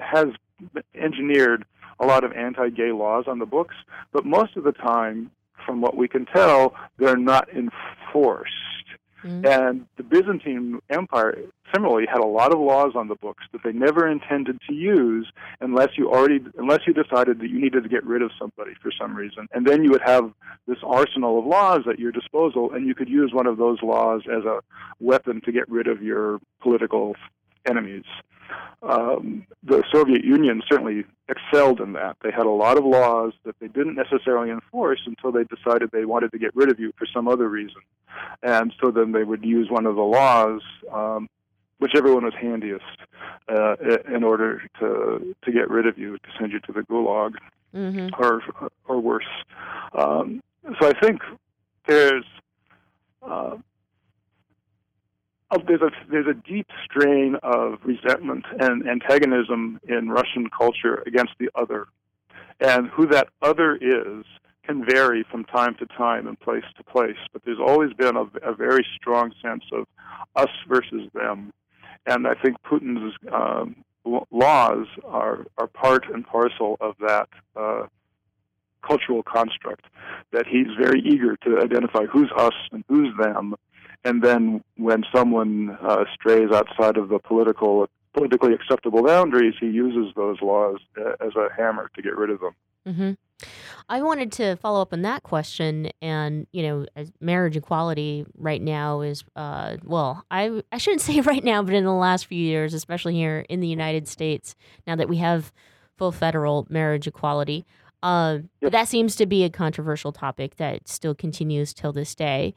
has 0.00 0.26
engineered 0.94 1.64
a 2.00 2.06
lot 2.06 2.24
of 2.24 2.32
anti-gay 2.32 2.92
laws 2.92 3.24
on 3.26 3.38
the 3.38 3.46
books, 3.46 3.74
but 4.12 4.24
most 4.24 4.56
of 4.56 4.64
the 4.64 4.72
time, 4.72 5.30
from 5.66 5.80
what 5.80 5.96
we 5.96 6.08
can 6.08 6.24
tell, 6.26 6.74
they're 6.98 7.16
not 7.16 7.48
enforced. 7.50 8.52
Mm-hmm. 9.24 9.46
And 9.46 9.86
the 9.96 10.04
Byzantine 10.04 10.80
Empire 10.90 11.38
similarly 11.74 12.06
had 12.08 12.20
a 12.20 12.26
lot 12.26 12.52
of 12.54 12.60
laws 12.60 12.92
on 12.94 13.08
the 13.08 13.16
books 13.16 13.44
that 13.52 13.62
they 13.64 13.72
never 13.72 14.08
intended 14.08 14.60
to 14.68 14.74
use 14.74 15.30
unless 15.60 15.88
you 15.96 16.08
already 16.10 16.40
unless 16.56 16.80
you 16.86 16.94
decided 16.94 17.40
that 17.40 17.50
you 17.50 17.60
needed 17.60 17.82
to 17.82 17.88
get 17.88 18.04
rid 18.04 18.22
of 18.22 18.30
somebody 18.38 18.74
for 18.80 18.92
some 18.98 19.14
reason. 19.14 19.48
And 19.52 19.66
then 19.66 19.82
you 19.82 19.90
would 19.90 20.02
have 20.04 20.32
this 20.66 20.78
arsenal 20.84 21.40
of 21.40 21.46
laws 21.46 21.80
at 21.90 21.98
your 21.98 22.12
disposal 22.12 22.72
and 22.72 22.86
you 22.86 22.94
could 22.94 23.08
use 23.08 23.32
one 23.32 23.46
of 23.46 23.58
those 23.58 23.82
laws 23.82 24.22
as 24.30 24.44
a 24.44 24.60
weapon 25.00 25.40
to 25.44 25.52
get 25.52 25.68
rid 25.68 25.88
of 25.88 26.02
your 26.02 26.38
political 26.62 27.16
enemies. 27.68 28.04
Um, 28.82 29.46
the 29.62 29.82
Soviet 29.92 30.24
Union 30.24 30.62
certainly 30.68 31.04
excelled 31.28 31.80
in 31.80 31.92
that. 31.94 32.16
They 32.22 32.30
had 32.30 32.46
a 32.46 32.50
lot 32.50 32.78
of 32.78 32.84
laws 32.84 33.32
that 33.44 33.58
they 33.60 33.68
didn't 33.68 33.96
necessarily 33.96 34.50
enforce 34.50 35.00
until 35.06 35.32
they 35.32 35.44
decided 35.44 35.90
they 35.90 36.04
wanted 36.04 36.32
to 36.32 36.38
get 36.38 36.54
rid 36.54 36.70
of 36.70 36.78
you 36.78 36.92
for 36.96 37.06
some 37.12 37.28
other 37.28 37.48
reason. 37.48 37.82
And 38.42 38.72
so 38.80 38.90
then 38.90 39.12
they 39.12 39.24
would 39.24 39.44
use 39.44 39.68
one 39.70 39.86
of 39.86 39.96
the 39.96 40.02
laws, 40.02 40.62
um, 40.92 41.28
whichever 41.78 42.14
one 42.14 42.24
was 42.24 42.34
handiest, 42.40 42.84
uh, 43.48 43.76
in 44.14 44.24
order 44.24 44.62
to 44.80 45.34
to 45.44 45.52
get 45.52 45.68
rid 45.70 45.86
of 45.86 45.98
you, 45.98 46.18
to 46.18 46.28
send 46.38 46.52
you 46.52 46.60
to 46.60 46.72
the 46.72 46.80
gulag 46.82 47.34
Mm-hmm. 47.74 48.08
or 48.18 48.42
or 48.86 48.98
worse. 48.98 49.28
Um, 49.92 50.42
so 50.80 50.88
I 50.88 50.98
think 50.98 51.20
there's 51.86 52.24
uh, 53.22 53.56
oh, 55.50 55.57
there's 55.68 55.82
a 55.82 55.90
there's 56.10 56.26
a 56.26 56.34
deep 56.34 56.66
strain 56.84 57.36
of 57.42 57.78
resentment 57.84 58.44
and 58.58 58.88
antagonism 58.88 59.80
in 59.88 60.08
Russian 60.08 60.48
culture 60.56 61.02
against 61.06 61.32
the 61.38 61.50
other, 61.54 61.86
and 62.60 62.88
who 62.88 63.06
that 63.08 63.28
other 63.42 63.76
is 63.76 64.24
can 64.64 64.84
vary 64.84 65.24
from 65.30 65.44
time 65.44 65.74
to 65.76 65.86
time 65.86 66.26
and 66.26 66.38
place 66.40 66.64
to 66.76 66.84
place. 66.84 67.16
But 67.32 67.42
there's 67.44 67.60
always 67.60 67.92
been 67.92 68.16
a, 68.16 68.24
a 68.42 68.54
very 68.54 68.84
strong 68.96 69.32
sense 69.42 69.64
of 69.72 69.86
us 70.36 70.50
versus 70.68 71.08
them, 71.14 71.52
and 72.06 72.26
I 72.26 72.34
think 72.34 72.56
Putin's 72.62 73.14
um, 73.32 73.76
laws 74.04 74.86
are 75.04 75.46
are 75.58 75.66
part 75.68 76.06
and 76.12 76.26
parcel 76.26 76.76
of 76.80 76.94
that. 77.00 77.28
Uh, 77.54 77.86
cultural 78.86 79.24
construct 79.24 79.84
that 80.32 80.46
he's 80.46 80.68
very 80.80 81.00
eager 81.00 81.36
to 81.36 81.58
identify 81.58 82.06
who's 82.06 82.30
us 82.38 82.54
and 82.70 82.84
who's 82.88 83.12
them 83.18 83.56
and 84.04 84.22
then 84.22 84.62
when 84.76 85.04
someone 85.14 85.76
uh, 85.82 86.04
strays 86.14 86.50
outside 86.52 86.96
of 86.96 87.08
the 87.08 87.18
political 87.18 87.88
politically 88.14 88.52
acceptable 88.52 89.02
boundaries 89.02 89.54
he 89.60 89.66
uses 89.66 90.12
those 90.16 90.40
laws 90.40 90.78
uh, 90.98 91.12
as 91.24 91.32
a 91.36 91.48
hammer 91.56 91.90
to 91.94 92.02
get 92.02 92.16
rid 92.16 92.30
of 92.30 92.40
them. 92.40 92.54
Hmm 92.86 93.12
I 93.88 94.02
wanted 94.02 94.32
to 94.32 94.56
follow 94.56 94.82
up 94.82 94.92
on 94.92 95.02
that 95.02 95.22
question, 95.22 95.90
and 96.02 96.46
you 96.52 96.62
know, 96.62 96.86
as 96.96 97.12
marriage 97.20 97.56
equality 97.56 98.26
right 98.36 98.60
now 98.60 99.00
is, 99.00 99.24
uh, 99.36 99.76
well, 99.84 100.24
I 100.30 100.62
I 100.72 100.78
shouldn't 100.78 101.00
say 101.02 101.20
right 101.20 101.44
now, 101.44 101.62
but 101.62 101.74
in 101.74 101.84
the 101.84 101.92
last 101.92 102.26
few 102.26 102.42
years, 102.42 102.74
especially 102.74 103.14
here 103.14 103.44
in 103.48 103.60
the 103.60 103.68
United 103.68 104.08
States, 104.08 104.54
now 104.86 104.96
that 104.96 105.08
we 105.08 105.18
have 105.18 105.52
full 105.96 106.12
federal 106.12 106.66
marriage 106.68 107.06
equality, 107.06 107.64
uh, 108.02 108.38
but 108.60 108.72
that 108.72 108.88
seems 108.88 109.16
to 109.16 109.26
be 109.26 109.44
a 109.44 109.50
controversial 109.50 110.12
topic 110.12 110.56
that 110.56 110.88
still 110.88 111.14
continues 111.14 111.72
till 111.72 111.92
this 111.92 112.14
day. 112.14 112.54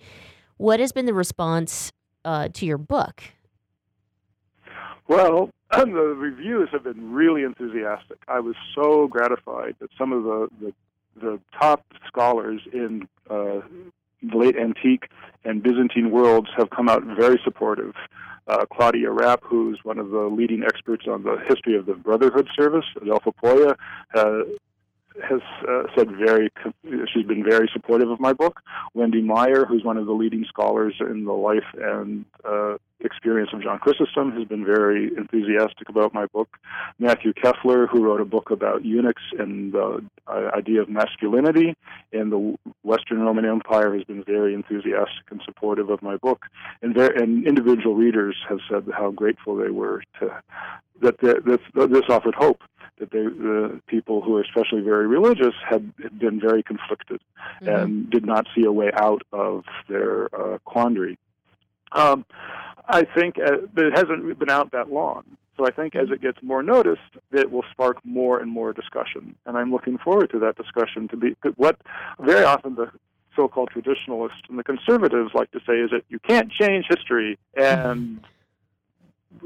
What 0.61 0.79
has 0.79 0.91
been 0.91 1.07
the 1.07 1.13
response 1.15 1.91
uh, 2.23 2.49
to 2.49 2.67
your 2.67 2.77
book? 2.77 3.23
Well, 5.07 5.49
the 5.71 6.15
reviews 6.15 6.69
have 6.71 6.83
been 6.83 7.11
really 7.11 7.41
enthusiastic. 7.41 8.19
I 8.27 8.41
was 8.41 8.53
so 8.75 9.07
gratified 9.07 9.75
that 9.79 9.89
some 9.97 10.13
of 10.13 10.23
the 10.23 10.49
the, 10.61 10.73
the 11.19 11.39
top 11.59 11.83
scholars 12.05 12.61
in 12.71 13.07
uh, 13.27 13.61
the 14.21 14.37
late 14.37 14.55
antique 14.55 15.09
and 15.43 15.63
Byzantine 15.63 16.11
worlds 16.11 16.49
have 16.55 16.69
come 16.69 16.89
out 16.89 17.01
very 17.05 17.41
supportive. 17.43 17.95
Uh, 18.45 18.67
Claudia 18.71 19.09
Rapp, 19.09 19.41
who's 19.43 19.79
one 19.81 19.97
of 19.97 20.11
the 20.11 20.29
leading 20.31 20.61
experts 20.63 21.05
on 21.07 21.23
the 21.23 21.37
history 21.47 21.75
of 21.75 21.87
the 21.87 21.95
Brotherhood 21.95 22.47
service 22.55 22.85
at 23.01 23.07
uh, 24.13 24.43
has 25.23 25.41
uh, 25.67 25.83
said 25.95 26.09
very. 26.11 26.51
She's 27.13 27.25
been 27.25 27.43
very 27.43 27.69
supportive 27.73 28.09
of 28.09 28.19
my 28.19 28.33
book. 28.33 28.61
Wendy 28.93 29.21
Mayer, 29.21 29.65
who's 29.65 29.83
one 29.83 29.97
of 29.97 30.05
the 30.05 30.13
leading 30.13 30.45
scholars 30.47 30.95
in 30.99 31.25
the 31.25 31.33
life 31.33 31.65
and 31.73 32.25
uh, 32.45 32.77
experience 33.01 33.49
of 33.53 33.61
John 33.61 33.79
Chrysostom, 33.79 34.31
has 34.33 34.47
been 34.47 34.65
very 34.65 35.11
enthusiastic 35.15 35.89
about 35.89 36.13
my 36.13 36.25
book. 36.27 36.57
Matthew 36.99 37.33
Kuefler, 37.33 37.87
who 37.89 38.03
wrote 38.03 38.21
a 38.21 38.25
book 38.25 38.51
about 38.51 38.85
eunuchs 38.85 39.23
and 39.37 39.73
the 39.73 40.03
uh, 40.27 40.51
idea 40.55 40.81
of 40.81 40.89
masculinity 40.89 41.75
in 42.11 42.29
the 42.29 42.55
Western 42.83 43.21
Roman 43.21 43.45
Empire, 43.45 43.93
has 43.95 44.03
been 44.03 44.23
very 44.23 44.53
enthusiastic 44.53 45.25
and 45.29 45.41
supportive 45.45 45.89
of 45.89 46.01
my 46.01 46.17
book. 46.17 46.45
And, 46.81 46.95
ver- 46.95 47.13
and 47.13 47.45
individual 47.45 47.95
readers 47.95 48.37
have 48.47 48.59
said 48.69 48.85
how 48.93 49.11
grateful 49.11 49.55
they 49.55 49.69
were 49.69 50.03
to 50.19 50.41
that 51.01 51.19
this, 51.19 51.57
this 51.73 52.03
offered 52.09 52.35
hope 52.35 52.61
that 53.01 53.11
they, 53.11 53.23
the 53.23 53.81
people 53.87 54.21
who 54.21 54.37
are 54.37 54.41
especially 54.41 54.79
very 54.81 55.07
religious 55.07 55.55
had, 55.67 55.91
had 56.01 56.17
been 56.19 56.39
very 56.39 56.61
conflicted 56.63 57.19
and 57.61 58.09
did 58.09 58.25
not 58.25 58.47
see 58.55 58.63
a 58.63 58.71
way 58.71 58.91
out 58.93 59.23
of 59.33 59.65
their 59.89 60.33
uh, 60.33 60.59
quandary. 60.59 61.17
Um, 61.91 62.25
I 62.87 63.03
think, 63.03 63.37
uh, 63.39 63.57
but 63.73 63.85
it 63.85 63.97
hasn't 63.97 64.39
been 64.39 64.49
out 64.49 64.71
that 64.71 64.91
long. 64.91 65.23
So 65.57 65.65
I 65.65 65.71
think 65.71 65.95
as 65.95 66.09
it 66.11 66.21
gets 66.21 66.41
more 66.41 66.63
noticed, 66.63 67.11
it 67.31 67.51
will 67.51 67.65
spark 67.71 67.97
more 68.05 68.39
and 68.39 68.49
more 68.49 68.71
discussion, 68.71 69.35
and 69.45 69.57
I'm 69.57 69.71
looking 69.71 69.97
forward 69.97 70.29
to 70.31 70.39
that 70.39 70.55
discussion. 70.55 71.07
To 71.09 71.17
be 71.17 71.35
what 71.57 71.77
very 72.19 72.45
often 72.45 72.75
the 72.75 72.89
so-called 73.35 73.69
traditionalists 73.71 74.41
and 74.49 74.57
the 74.59 74.63
conservatives 74.63 75.31
like 75.33 75.51
to 75.51 75.59
say 75.67 75.73
is 75.79 75.89
that 75.91 76.03
you 76.09 76.19
can't 76.19 76.51
change 76.51 76.85
history, 76.87 77.37
and 77.55 78.23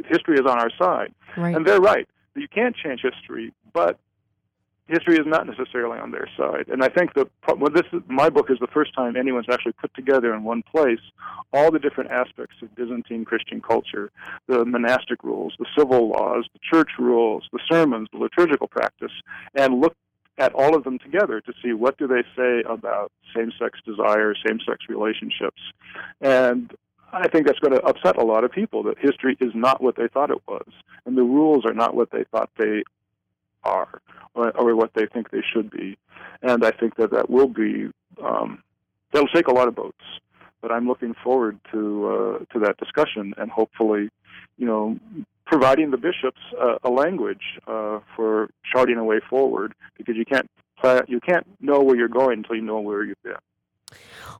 history 0.07 0.35
is 0.35 0.45
on 0.45 0.59
our 0.59 0.71
side, 0.77 1.13
Right. 1.37 1.55
and 1.55 1.65
they're 1.65 1.81
right. 1.81 2.07
You 2.35 2.47
can't 2.47 2.75
change 2.75 3.01
history, 3.01 3.53
but 3.73 3.97
history 4.87 5.15
is 5.15 5.25
not 5.25 5.47
necessarily 5.47 5.99
on 5.99 6.11
their 6.11 6.27
side. 6.37 6.65
And 6.67 6.83
I 6.83 6.89
think 6.89 7.13
that 7.15 7.27
well, 7.47 7.71
this 7.73 7.85
is, 7.91 8.01
my 8.07 8.29
book 8.29 8.51
is 8.51 8.57
the 8.59 8.67
first 8.67 8.93
time 8.93 9.15
anyone's 9.15 9.47
actually 9.51 9.71
put 9.73 9.93
together 9.95 10.33
in 10.33 10.43
one 10.43 10.63
place 10.63 10.99
all 11.53 11.71
the 11.71 11.79
different 11.79 12.11
aspects 12.11 12.55
of 12.61 12.75
Byzantine 12.75 13.25
Christian 13.25 13.61
culture, 13.61 14.11
the 14.47 14.65
monastic 14.65 15.23
rules, 15.23 15.55
the 15.57 15.65
civil 15.77 16.09
laws, 16.09 16.47
the 16.53 16.59
church 16.59 16.91
rules, 16.99 17.47
the 17.51 17.59
sermons, 17.71 18.09
the 18.11 18.19
liturgical 18.19 18.67
practice, 18.67 19.11
and 19.55 19.81
look 19.81 19.95
at 20.37 20.53
all 20.53 20.75
of 20.75 20.83
them 20.83 20.99
together 20.99 21.39
to 21.39 21.53
see 21.63 21.71
what 21.73 21.97
do 21.97 22.07
they 22.07 22.23
say 22.35 22.61
about 22.67 23.11
same-sex 23.35 23.79
desire, 23.85 24.33
same-sex 24.45 24.85
relationships. 24.89 25.61
And 26.19 26.73
I 27.15 27.27
think 27.29 27.47
that's 27.47 27.59
going 27.59 27.73
to 27.73 27.81
upset 27.83 28.17
a 28.17 28.23
lot 28.25 28.43
of 28.43 28.51
people 28.51 28.83
that 28.83 28.97
history 28.99 29.37
is 29.39 29.53
not 29.55 29.81
what 29.81 29.95
they 29.95 30.07
thought 30.07 30.31
it 30.31 30.41
was, 30.47 30.67
and 31.05 31.17
the 31.17 31.23
rules 31.23 31.65
are 31.65 31.73
not 31.73 31.95
what 31.95 32.11
they 32.11 32.25
thought 32.31 32.49
they 32.57 32.83
are, 33.63 34.01
or, 34.33 34.51
or 34.57 34.75
what 34.75 34.91
they 34.93 35.05
think 35.05 35.31
they 35.31 35.41
should 35.53 35.69
be. 35.71 35.97
And 36.41 36.63
I 36.65 36.71
think 36.71 36.95
that 36.97 37.11
that 37.11 37.29
will 37.29 37.47
be 37.47 37.89
um, 38.23 38.61
that'll 39.11 39.29
shake 39.29 39.47
a 39.47 39.53
lot 39.53 39.67
of 39.67 39.75
boats. 39.75 40.03
but 40.65 40.71
I'm 40.71 40.87
looking 40.87 41.13
forward 41.23 41.59
to 41.71 42.07
uh, 42.07 42.53
to 42.53 42.59
that 42.65 42.77
discussion 42.77 43.35
and 43.37 43.51
hopefully, 43.51 44.09
you 44.57 44.65
know, 44.65 44.97
providing 45.45 45.91
the 45.91 45.97
bishops 45.97 46.41
uh, 46.59 46.77
a 46.83 46.89
language 46.89 47.59
uh, 47.67 47.99
for 48.15 48.49
charting 48.73 48.97
a 48.97 49.03
way 49.03 49.19
forward 49.29 49.75
because 49.95 50.15
you 50.15 50.25
can't 50.25 50.49
you 51.07 51.19
can't 51.19 51.45
know 51.61 51.81
where 51.81 51.95
you're 51.95 52.07
going 52.07 52.39
until 52.39 52.55
you 52.55 52.63
know 52.63 52.79
where 52.79 53.03
you've 53.03 53.21
been. 53.23 53.33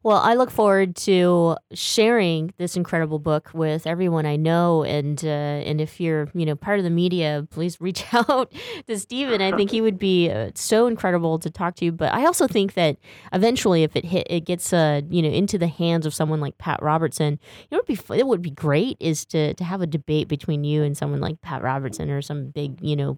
Well, 0.06 0.18
I 0.18 0.36
look 0.36 0.52
forward 0.52 0.96
to 0.98 1.58
sharing 1.74 2.54
this 2.58 2.78
incredible 2.78 3.18
book 3.18 3.50
with 3.56 3.88
everyone 3.88 4.28
I 4.28 4.36
know, 4.36 4.84
and 4.84 5.20
uh, 5.26 5.28
and 5.66 5.82
if 5.82 6.00
you're 6.00 6.30
you 6.36 6.46
know 6.46 6.56
part 6.56 6.78
of 6.78 6.84
the 6.84 6.92
media, 6.92 7.48
please 7.50 7.82
reach 7.82 8.06
out 8.14 8.54
to 8.88 9.00
Stephen. 9.00 9.42
I 9.42 9.52
think 9.58 9.72
he 9.72 9.82
would 9.82 9.98
be 9.98 10.30
uh, 10.30 10.52
so 10.54 10.86
incredible 10.86 11.40
to 11.40 11.50
talk 11.50 11.76
to. 11.78 11.92
But 11.92 12.14
I 12.14 12.26
also 12.26 12.48
think 12.48 12.76
that 12.76 12.98
eventually, 13.34 13.82
if 13.82 13.96
it 13.96 14.06
hit, 14.06 14.28
it 14.30 14.42
gets 14.42 14.72
uh, 14.72 15.02
you 15.10 15.24
know 15.24 15.30
into 15.30 15.58
the 15.58 15.68
hands 15.68 16.06
of 16.06 16.14
someone 16.14 16.40
like 16.40 16.60
Pat 16.60 16.84
Robertson, 16.84 17.40
it 17.72 17.76
would 17.76 17.88
be 17.88 17.98
it 18.16 18.28
would 18.28 18.44
be 18.44 18.52
great 18.52 18.98
is 19.00 19.26
to 19.26 19.56
to 19.56 19.64
have 19.64 19.82
a 19.82 19.88
debate 19.88 20.28
between 20.28 20.64
you 20.64 20.84
and 20.84 20.96
someone 20.96 21.20
like 21.20 21.42
Pat 21.42 21.64
Robertson 21.64 22.12
or 22.12 22.22
some 22.22 22.50
big 22.50 22.80
you 22.80 22.96
know 22.96 23.18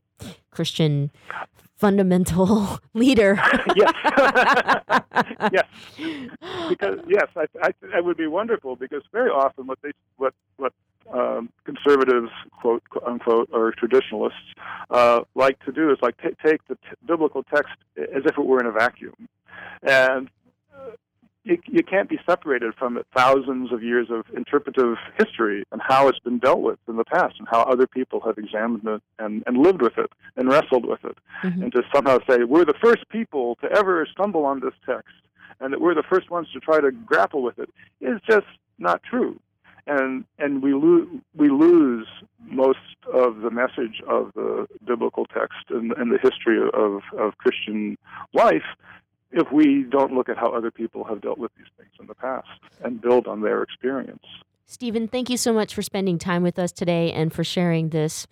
Christian 0.51 1.11
fundamental 1.77 2.79
leader. 2.93 3.39
yes, 3.75 3.93
yes, 5.53 5.65
because 6.69 6.99
yes, 7.07 7.27
I, 7.35 7.45
I, 7.61 7.73
that 7.93 8.03
would 8.03 8.17
be 8.17 8.27
wonderful. 8.27 8.75
Because 8.75 9.03
very 9.11 9.29
often, 9.29 9.67
what 9.67 9.79
they 9.81 9.91
what 10.17 10.33
what 10.57 10.73
um, 11.13 11.49
conservatives 11.63 12.31
quote 12.51 12.83
unquote 13.05 13.49
or 13.51 13.71
traditionalists 13.71 14.39
uh, 14.89 15.21
like 15.35 15.63
to 15.65 15.71
do 15.71 15.91
is 15.91 15.97
like 16.01 16.17
t- 16.21 16.35
take 16.43 16.65
the 16.67 16.75
t- 16.75 16.95
biblical 17.05 17.43
text 17.43 17.75
as 17.97 18.23
if 18.25 18.37
it 18.37 18.45
were 18.45 18.59
in 18.59 18.65
a 18.65 18.71
vacuum, 18.71 19.27
and 19.83 20.29
you, 21.47 21.57
you 21.65 21.83
can't 21.83 22.09
be 22.09 22.19
separated 22.25 22.73
from 22.75 22.97
it 22.97 23.07
thousands 23.15 23.71
of 23.71 23.81
years 23.81 24.07
of 24.09 24.25
interpretive 24.35 24.97
history 25.17 25.63
and 25.71 25.81
how 25.81 26.07
it's 26.07 26.19
been 26.19 26.39
dealt 26.39 26.59
with 26.61 26.77
in 26.87 26.97
the 26.97 27.05
past 27.05 27.35
and 27.39 27.47
how 27.49 27.61
other 27.61 27.87
people 27.87 28.19
have 28.21 28.37
examined 28.37 28.85
it 28.85 29.01
and, 29.17 29.43
and 29.47 29.57
lived 29.57 29.81
with 29.81 29.97
it 29.97 30.11
and 30.35 30.49
wrestled 30.49 30.85
with 30.85 31.03
it. 31.05 31.17
Mhm. 31.43 31.63
And 31.63 31.71
to 31.71 31.83
somehow 31.93 32.19
say, 32.29 32.43
we're 32.43 32.65
the 32.65 32.73
first 32.81 33.07
people 33.09 33.55
to 33.61 33.71
ever 33.71 34.05
stumble 34.11 34.45
on 34.45 34.59
this 34.59 34.73
text 34.85 35.15
and 35.59 35.71
that 35.71 35.79
we're 35.79 35.95
the 35.95 36.03
first 36.03 36.29
ones 36.29 36.47
to 36.51 36.59
try 36.59 36.81
to 36.81 36.91
grapple 36.91 37.41
with 37.41 37.57
it 37.59 37.69
is 38.01 38.19
just 38.29 38.47
not 38.77 39.01
true. 39.03 39.39
And, 39.87 40.25
and 40.37 40.61
we, 40.61 40.73
lo- 40.73 41.07
we 41.33 41.47
lose 41.49 42.07
most 42.43 42.79
of 43.13 43.37
the 43.37 43.49
message 43.49 44.01
of 44.05 44.31
the 44.35 44.67
biblical 44.85 45.25
text 45.25 45.69
and, 45.69 45.93
and 45.93 46.11
the 46.11 46.19
history 46.21 46.59
of, 46.73 47.01
of 47.17 47.37
Christian 47.37 47.97
life 48.33 48.65
if 49.31 49.51
we 49.51 49.83
don't 49.83 50.13
look 50.13 50.29
at 50.29 50.37
how 50.37 50.51
other 50.51 50.71
people 50.71 51.03
have 51.03 51.21
dealt 51.21 51.37
with 51.37 51.51
these 51.57 51.67
things 51.77 51.91
in 51.99 52.07
the 52.07 52.15
past 52.15 52.47
and 52.83 53.01
build 53.01 53.27
on 53.27 53.41
their 53.41 53.63
experience. 53.63 54.23
Stephen, 54.65 55.07
thank 55.07 55.29
you 55.29 55.37
so 55.37 55.53
much 55.53 55.73
for 55.73 55.81
spending 55.81 56.17
time 56.17 56.43
with 56.43 56.59
us 56.59 56.71
today 56.71 57.11
and 57.11 57.33
for 57.33 57.43
sharing 57.43 57.89
this 57.89 58.27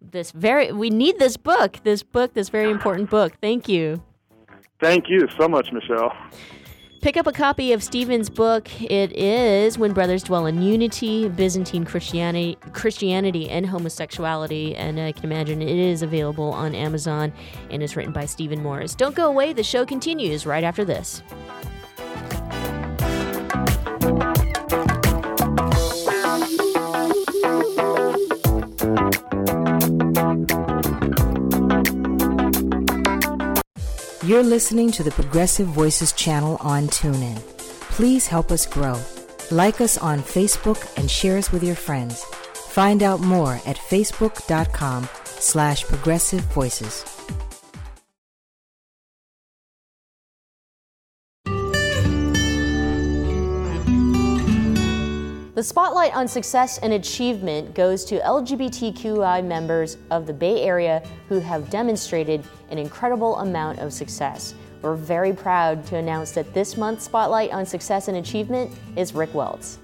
this 0.00 0.32
very 0.32 0.70
we 0.70 0.90
need 0.90 1.18
this 1.18 1.36
book, 1.36 1.78
this 1.82 2.02
book, 2.02 2.34
this 2.34 2.48
very 2.48 2.70
important 2.70 3.10
book. 3.10 3.32
Thank 3.40 3.68
you. 3.68 4.02
Thank 4.80 5.08
you 5.08 5.26
so 5.38 5.48
much, 5.48 5.72
Michelle. 5.72 6.12
Pick 7.04 7.18
up 7.18 7.26
a 7.26 7.32
copy 7.32 7.74
of 7.74 7.82
Stephen's 7.82 8.30
book. 8.30 8.66
It 8.80 9.12
is 9.12 9.76
When 9.76 9.92
Brothers 9.92 10.22
Dwell 10.22 10.46
in 10.46 10.62
Unity, 10.62 11.28
Byzantine 11.28 11.84
Christianity, 11.84 12.56
Christianity 12.72 13.50
and 13.50 13.66
Homosexuality. 13.66 14.74
And 14.74 14.98
I 14.98 15.12
can 15.12 15.24
imagine 15.24 15.60
it 15.60 15.68
is 15.68 16.00
available 16.00 16.50
on 16.54 16.74
Amazon 16.74 17.30
and 17.68 17.82
is 17.82 17.94
written 17.94 18.14
by 18.14 18.24
Stephen 18.24 18.62
Morris. 18.62 18.94
Don't 18.94 19.14
go 19.14 19.26
away. 19.26 19.52
The 19.52 19.62
show 19.62 19.84
continues 19.84 20.46
right 20.46 20.64
after 20.64 20.82
this. 20.82 21.22
You're 34.24 34.42
listening 34.42 34.90
to 34.92 35.02
the 35.02 35.10
Progressive 35.10 35.66
Voices 35.66 36.10
channel 36.12 36.56
on 36.62 36.86
TuneIn. 36.86 37.36
Please 37.90 38.26
help 38.26 38.50
us 38.50 38.64
grow. 38.64 38.98
Like 39.50 39.82
us 39.82 39.98
on 39.98 40.20
Facebook 40.20 40.80
and 40.96 41.10
share 41.10 41.36
us 41.36 41.52
with 41.52 41.62
your 41.62 41.74
friends. 41.74 42.24
Find 42.70 43.02
out 43.02 43.20
more 43.20 43.60
at 43.66 43.76
facebook.com 43.76 45.06
slash 45.26 45.84
progressive 45.84 46.40
voices. 46.54 47.04
Spotlight 55.64 56.14
on 56.14 56.28
success 56.28 56.78
and 56.78 56.92
achievement 56.92 57.74
goes 57.74 58.04
to 58.04 58.20
LGBTQI 58.20 59.42
members 59.44 59.96
of 60.10 60.26
the 60.26 60.32
Bay 60.32 60.62
Area 60.62 61.02
who 61.28 61.40
have 61.40 61.70
demonstrated 61.70 62.44
an 62.70 62.76
incredible 62.76 63.38
amount 63.38 63.78
of 63.78 63.92
success. 63.92 64.54
We're 64.82 64.94
very 64.94 65.32
proud 65.32 65.86
to 65.86 65.96
announce 65.96 66.32
that 66.32 66.52
this 66.52 66.76
month's 66.76 67.04
spotlight 67.04 67.50
on 67.50 67.64
success 67.64 68.08
and 68.08 68.18
achievement 68.18 68.70
is 68.96 69.14
Rick 69.14 69.32
Welts. 69.32 69.78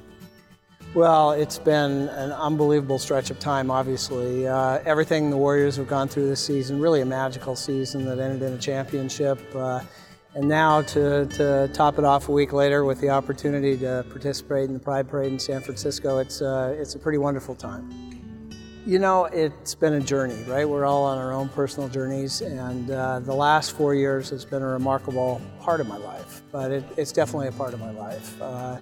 Well, 0.93 1.31
it's 1.31 1.59
been 1.59 2.09
an 2.09 2.33
unbelievable 2.33 2.99
stretch 2.99 3.31
of 3.31 3.39
time, 3.39 3.71
obviously. 3.71 4.47
Uh, 4.47 4.81
everything 4.85 5.31
the 5.31 5.37
Warriors 5.37 5.77
have 5.77 5.89
gone 5.89 6.09
through 6.09 6.29
this 6.29 6.45
season, 6.45 6.79
really 6.79 7.01
a 7.01 7.07
magical 7.07 7.57
season 7.57 8.05
that 8.05 8.19
ended 8.19 8.43
in 8.43 8.53
a 8.53 8.59
championship. 8.59 9.41
Uh, 9.55 9.81
and 10.35 10.49
now 10.49 10.83
to, 10.83 11.27
to 11.27 11.69
top 11.73 11.99
it 11.99 12.05
off 12.05 12.29
a 12.29 12.33
week 12.33 12.53
later 12.53 12.85
with 12.85 13.01
the 13.01 13.11
opportunity 13.11 13.77
to 13.79 14.05
participate 14.11 14.65
in 14.65 14.73
the 14.73 14.79
Pride 14.79 15.09
Parade 15.09 15.33
in 15.33 15.39
San 15.39 15.61
Francisco, 15.61 16.19
it's, 16.19 16.41
uh, 16.41 16.75
it's 16.79 16.95
a 16.95 16.99
pretty 16.99 17.19
wonderful 17.19 17.55
time. 17.55 17.91
You 18.87 18.99
know, 18.99 19.27
it's 19.27 19.75
been 19.75 19.95
a 19.95 20.01
journey, 20.01 20.43
right? 20.45 20.67
We're 20.69 20.87
all 20.87 21.05
on 21.05 21.19
our 21.19 21.33
own 21.33 21.49
personal 21.51 21.89
journeys, 21.89 22.41
and 22.41 22.91
uh, 22.91 23.21
the 23.21 23.35
last 23.35 23.73
four 23.73 23.95
years 23.95 24.31
has 24.31 24.45
been 24.45 24.63
a 24.63 24.67
remarkable 24.67 25.41
part 25.61 25.81
of 25.81 25.87
my 25.87 25.99
life, 25.99 26.43
but 26.51 26.71
it, 26.71 26.85
it's 26.97 27.13
definitely 27.13 27.49
a 27.49 27.53
part 27.53 27.75
of 27.75 27.81
my 27.81 27.91
life. 27.91 28.41
Uh, 28.41 28.79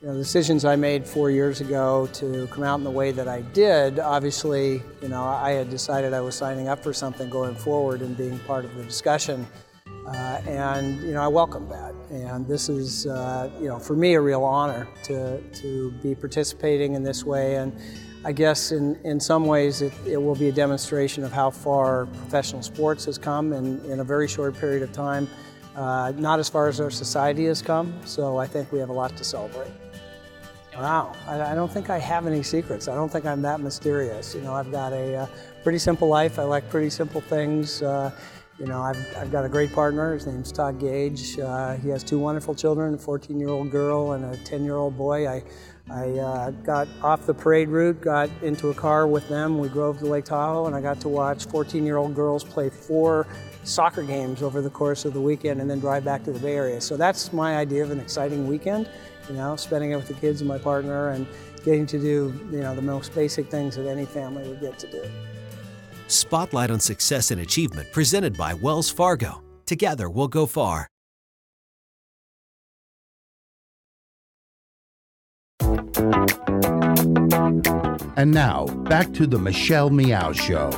you 0.00 0.08
know, 0.08 0.14
the 0.14 0.20
decisions 0.20 0.64
I 0.64 0.76
made 0.76 1.06
four 1.06 1.30
years 1.30 1.60
ago 1.60 2.08
to 2.14 2.46
come 2.48 2.62
out 2.62 2.76
in 2.76 2.84
the 2.84 2.90
way 2.90 3.10
that 3.12 3.28
I 3.28 3.40
did, 3.40 3.98
obviously, 3.98 4.82
you 5.02 5.08
know, 5.08 5.24
I 5.24 5.52
had 5.52 5.70
decided 5.70 6.14
I 6.14 6.20
was 6.20 6.34
signing 6.34 6.68
up 6.68 6.82
for 6.82 6.92
something 6.92 7.28
going 7.28 7.54
forward 7.54 8.00
and 8.00 8.16
being 8.16 8.38
part 8.40 8.64
of 8.64 8.74
the 8.76 8.84
discussion. 8.84 9.46
Uh, 10.06 10.40
and 10.46 11.00
you 11.02 11.12
know, 11.12 11.22
I 11.22 11.28
welcome 11.28 11.68
that. 11.68 11.94
And 12.10 12.46
this 12.46 12.68
is, 12.68 13.06
uh, 13.06 13.50
you 13.58 13.68
know, 13.68 13.78
for 13.78 13.94
me 13.94 14.14
a 14.14 14.20
real 14.20 14.44
honor 14.44 14.86
to 15.04 15.40
to 15.40 15.90
be 16.02 16.14
participating 16.14 16.94
in 16.94 17.02
this 17.02 17.24
way. 17.24 17.56
And 17.56 17.72
I 18.24 18.32
guess 18.32 18.72
in, 18.72 18.96
in 19.04 19.20
some 19.20 19.46
ways 19.46 19.82
it, 19.82 19.92
it 20.06 20.16
will 20.16 20.34
be 20.34 20.48
a 20.48 20.52
demonstration 20.52 21.24
of 21.24 21.32
how 21.32 21.50
far 21.50 22.06
professional 22.06 22.62
sports 22.62 23.04
has 23.04 23.18
come 23.18 23.52
in, 23.52 23.84
in 23.84 24.00
a 24.00 24.04
very 24.04 24.28
short 24.28 24.58
period 24.58 24.82
of 24.82 24.92
time. 24.92 25.28
Uh, 25.76 26.12
not 26.16 26.38
as 26.38 26.48
far 26.48 26.68
as 26.68 26.80
our 26.80 26.90
society 26.90 27.46
has 27.46 27.60
come. 27.60 27.92
So 28.04 28.38
I 28.38 28.46
think 28.46 28.72
we 28.72 28.78
have 28.78 28.90
a 28.90 28.92
lot 28.92 29.16
to 29.16 29.24
celebrate. 29.24 29.72
Wow, 30.76 31.12
I, 31.28 31.40
I 31.40 31.54
don't 31.54 31.70
think 31.70 31.88
I 31.88 31.98
have 31.98 32.26
any 32.26 32.42
secrets. 32.42 32.88
I 32.88 32.94
don't 32.94 33.10
think 33.10 33.26
I'm 33.26 33.42
that 33.42 33.60
mysterious. 33.60 34.34
You 34.34 34.40
know, 34.40 34.54
I've 34.54 34.72
got 34.72 34.92
a 34.92 35.16
uh, 35.16 35.26
pretty 35.62 35.78
simple 35.78 36.08
life. 36.08 36.38
I 36.38 36.42
like 36.42 36.68
pretty 36.68 36.90
simple 36.90 37.20
things. 37.20 37.82
You 38.58 38.66
know, 38.66 38.80
I've, 38.80 39.16
I've 39.16 39.32
got 39.32 39.44
a 39.44 39.48
great 39.48 39.72
partner. 39.72 40.14
His 40.14 40.28
name's 40.28 40.52
Todd 40.52 40.78
Gage. 40.78 41.38
Uh, 41.40 41.74
he 41.74 41.88
has 41.88 42.04
two 42.04 42.20
wonderful 42.20 42.54
children, 42.54 42.94
a 42.94 42.96
14-year-old 42.96 43.70
girl 43.70 44.12
and 44.12 44.24
a 44.24 44.36
10-year-old 44.38 44.96
boy. 44.96 45.26
I, 45.28 45.42
I 45.90 46.10
uh, 46.10 46.50
got 46.50 46.86
off 47.02 47.26
the 47.26 47.34
parade 47.34 47.68
route, 47.68 48.00
got 48.00 48.30
into 48.42 48.70
a 48.70 48.74
car 48.74 49.08
with 49.08 49.28
them. 49.28 49.58
We 49.58 49.68
drove 49.68 49.98
to 49.98 50.06
Lake 50.06 50.26
Tahoe, 50.26 50.66
and 50.66 50.74
I 50.74 50.80
got 50.80 51.00
to 51.00 51.08
watch 51.08 51.46
14-year-old 51.46 52.14
girls 52.14 52.44
play 52.44 52.70
four 52.70 53.26
soccer 53.64 54.04
games 54.04 54.40
over 54.40 54.62
the 54.62 54.70
course 54.70 55.04
of 55.04 55.14
the 55.14 55.20
weekend 55.20 55.60
and 55.60 55.68
then 55.68 55.80
drive 55.80 56.04
back 56.04 56.22
to 56.24 56.32
the 56.32 56.38
Bay 56.38 56.54
Area. 56.54 56.80
So 56.80 56.96
that's 56.96 57.32
my 57.32 57.56
idea 57.56 57.82
of 57.82 57.90
an 57.90 57.98
exciting 57.98 58.46
weekend, 58.46 58.88
you 59.28 59.34
know, 59.34 59.56
spending 59.56 59.90
it 59.90 59.96
with 59.96 60.06
the 60.06 60.14
kids 60.14 60.42
and 60.42 60.48
my 60.48 60.58
partner 60.58 61.08
and 61.08 61.26
getting 61.64 61.86
to 61.86 61.98
do, 61.98 62.32
you 62.52 62.60
know, 62.60 62.74
the 62.76 62.82
most 62.82 63.14
basic 63.14 63.50
things 63.50 63.74
that 63.74 63.88
any 63.88 64.04
family 64.04 64.46
would 64.48 64.60
get 64.60 64.78
to 64.78 64.86
do. 64.86 65.02
Spotlight 66.14 66.70
on 66.70 66.80
Success 66.80 67.30
and 67.30 67.40
Achievement 67.40 67.92
presented 67.92 68.36
by 68.36 68.54
Wells 68.54 68.90
Fargo. 68.90 69.42
Together 69.66 70.08
we'll 70.08 70.28
go 70.28 70.46
far. 70.46 70.88
And 78.16 78.32
now, 78.32 78.66
back 78.88 79.12
to 79.14 79.26
the 79.26 79.38
Michelle 79.38 79.90
Meow 79.90 80.32
Show. 80.32 80.70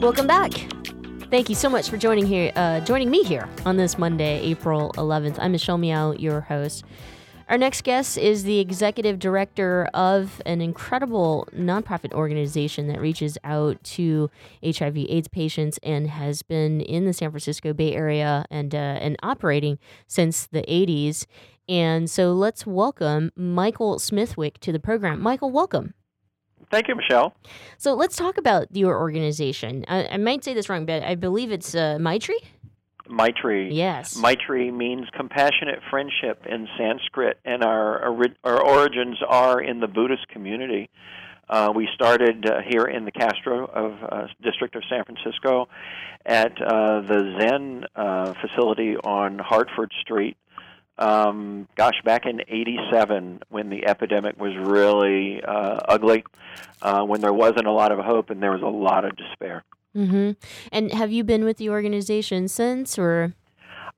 Welcome 0.00 0.26
back. 0.26 0.52
Thank 1.30 1.48
you 1.48 1.54
so 1.54 1.68
much 1.68 1.90
for 1.90 1.96
joining 1.96 2.26
here, 2.26 2.52
uh, 2.54 2.80
joining 2.80 3.10
me 3.10 3.24
here 3.24 3.48
on 3.64 3.76
this 3.76 3.98
Monday, 3.98 4.40
April 4.42 4.92
11th. 4.96 5.38
I'm 5.40 5.52
Michelle 5.52 5.78
Meow, 5.78 6.12
your 6.12 6.42
host. 6.42 6.84
Our 7.48 7.58
next 7.58 7.84
guest 7.84 8.18
is 8.18 8.42
the 8.42 8.58
executive 8.58 9.20
director 9.20 9.88
of 9.94 10.42
an 10.44 10.60
incredible 10.60 11.46
nonprofit 11.56 12.12
organization 12.12 12.88
that 12.88 13.00
reaches 13.00 13.38
out 13.44 13.82
to 13.84 14.30
HIV/AIDS 14.64 15.28
patients 15.28 15.78
and 15.84 16.10
has 16.10 16.42
been 16.42 16.80
in 16.80 17.04
the 17.04 17.12
San 17.12 17.30
Francisco 17.30 17.72
Bay 17.72 17.94
Area 17.94 18.46
and 18.50 18.74
uh, 18.74 18.78
and 18.78 19.16
operating 19.22 19.78
since 20.08 20.48
the 20.48 20.62
80s. 20.62 21.26
And 21.68 22.10
so 22.10 22.32
let's 22.32 22.66
welcome 22.66 23.30
Michael 23.36 24.00
Smithwick 24.00 24.58
to 24.60 24.72
the 24.72 24.80
program. 24.80 25.20
Michael, 25.20 25.52
welcome. 25.52 25.94
Thank 26.70 26.88
you, 26.88 26.96
Michelle. 26.96 27.36
So 27.78 27.94
let's 27.94 28.16
talk 28.16 28.38
about 28.38 28.74
your 28.74 28.98
organization. 28.98 29.84
I, 29.86 30.08
I 30.08 30.16
might 30.16 30.42
say 30.42 30.52
this 30.52 30.68
wrong, 30.68 30.84
but 30.84 31.04
I 31.04 31.14
believe 31.14 31.52
it's 31.52 31.76
uh, 31.76 31.98
Maitri. 32.00 32.38
Maitri. 33.08 33.70
Yes. 33.72 34.16
Maitri 34.16 34.70
means 34.70 35.06
compassionate 35.12 35.80
friendship 35.90 36.46
in 36.46 36.68
Sanskrit, 36.76 37.38
and 37.44 37.62
our 37.62 38.12
our 38.44 38.60
origins 38.60 39.18
are 39.26 39.60
in 39.60 39.80
the 39.80 39.88
Buddhist 39.88 40.28
community. 40.28 40.90
Uh, 41.48 41.72
we 41.74 41.88
started 41.94 42.44
uh, 42.44 42.60
here 42.68 42.84
in 42.84 43.04
the 43.04 43.12
Castro 43.12 43.66
of 43.66 43.92
uh, 44.02 44.26
district 44.42 44.74
of 44.74 44.82
San 44.88 45.04
Francisco 45.04 45.68
at 46.24 46.60
uh, 46.60 47.00
the 47.02 47.36
Zen 47.38 47.84
uh, 47.94 48.34
facility 48.34 48.96
on 48.96 49.38
Hartford 49.38 49.92
Street. 50.00 50.36
Um, 50.98 51.68
gosh, 51.76 52.00
back 52.04 52.26
in 52.26 52.40
'87, 52.48 53.42
when 53.48 53.70
the 53.70 53.86
epidemic 53.86 54.40
was 54.40 54.56
really 54.56 55.42
uh, 55.42 55.80
ugly, 55.88 56.24
when 56.82 57.20
there 57.20 57.34
wasn't 57.34 57.66
a 57.66 57.72
lot 57.72 57.92
of 57.92 57.98
hope 57.98 58.30
and 58.30 58.42
there 58.42 58.52
was 58.52 58.62
a 58.62 58.66
lot 58.66 59.04
of 59.04 59.14
despair. 59.16 59.62
Mm-hmm. 59.96 60.32
And 60.70 60.92
have 60.92 61.10
you 61.10 61.24
been 61.24 61.44
with 61.44 61.56
the 61.56 61.70
organization 61.70 62.48
since, 62.48 62.98
or? 62.98 63.34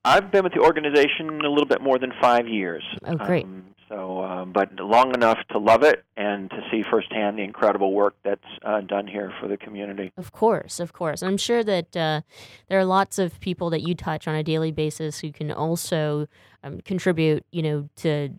I've 0.04 0.30
been 0.30 0.44
with 0.44 0.54
the 0.54 0.60
organization 0.60 1.40
a 1.44 1.48
little 1.48 1.66
bit 1.66 1.82
more 1.82 1.98
than 1.98 2.12
five 2.20 2.46
years. 2.46 2.84
Oh, 3.04 3.16
great. 3.16 3.44
Um, 3.44 3.64
so, 3.88 4.20
uh, 4.20 4.44
but 4.44 4.74
long 4.76 5.14
enough 5.14 5.38
to 5.50 5.58
love 5.58 5.82
it 5.82 6.04
and 6.16 6.50
to 6.50 6.62
see 6.70 6.82
firsthand 6.82 7.38
the 7.38 7.42
incredible 7.42 7.92
work 7.92 8.14
that's 8.22 8.44
uh, 8.62 8.82
done 8.82 9.06
here 9.06 9.32
for 9.40 9.48
the 9.48 9.56
community. 9.56 10.12
Of 10.16 10.30
course, 10.30 10.78
of 10.78 10.92
course. 10.92 11.22
I'm 11.22 11.38
sure 11.38 11.64
that 11.64 11.96
uh, 11.96 12.20
there 12.68 12.78
are 12.78 12.84
lots 12.84 13.18
of 13.18 13.40
people 13.40 13.70
that 13.70 13.80
you 13.80 13.94
touch 13.94 14.28
on 14.28 14.34
a 14.34 14.42
daily 14.42 14.72
basis 14.72 15.20
who 15.20 15.32
can 15.32 15.50
also 15.50 16.28
um, 16.62 16.80
contribute, 16.82 17.44
you 17.50 17.62
know, 17.62 17.88
to 17.96 18.30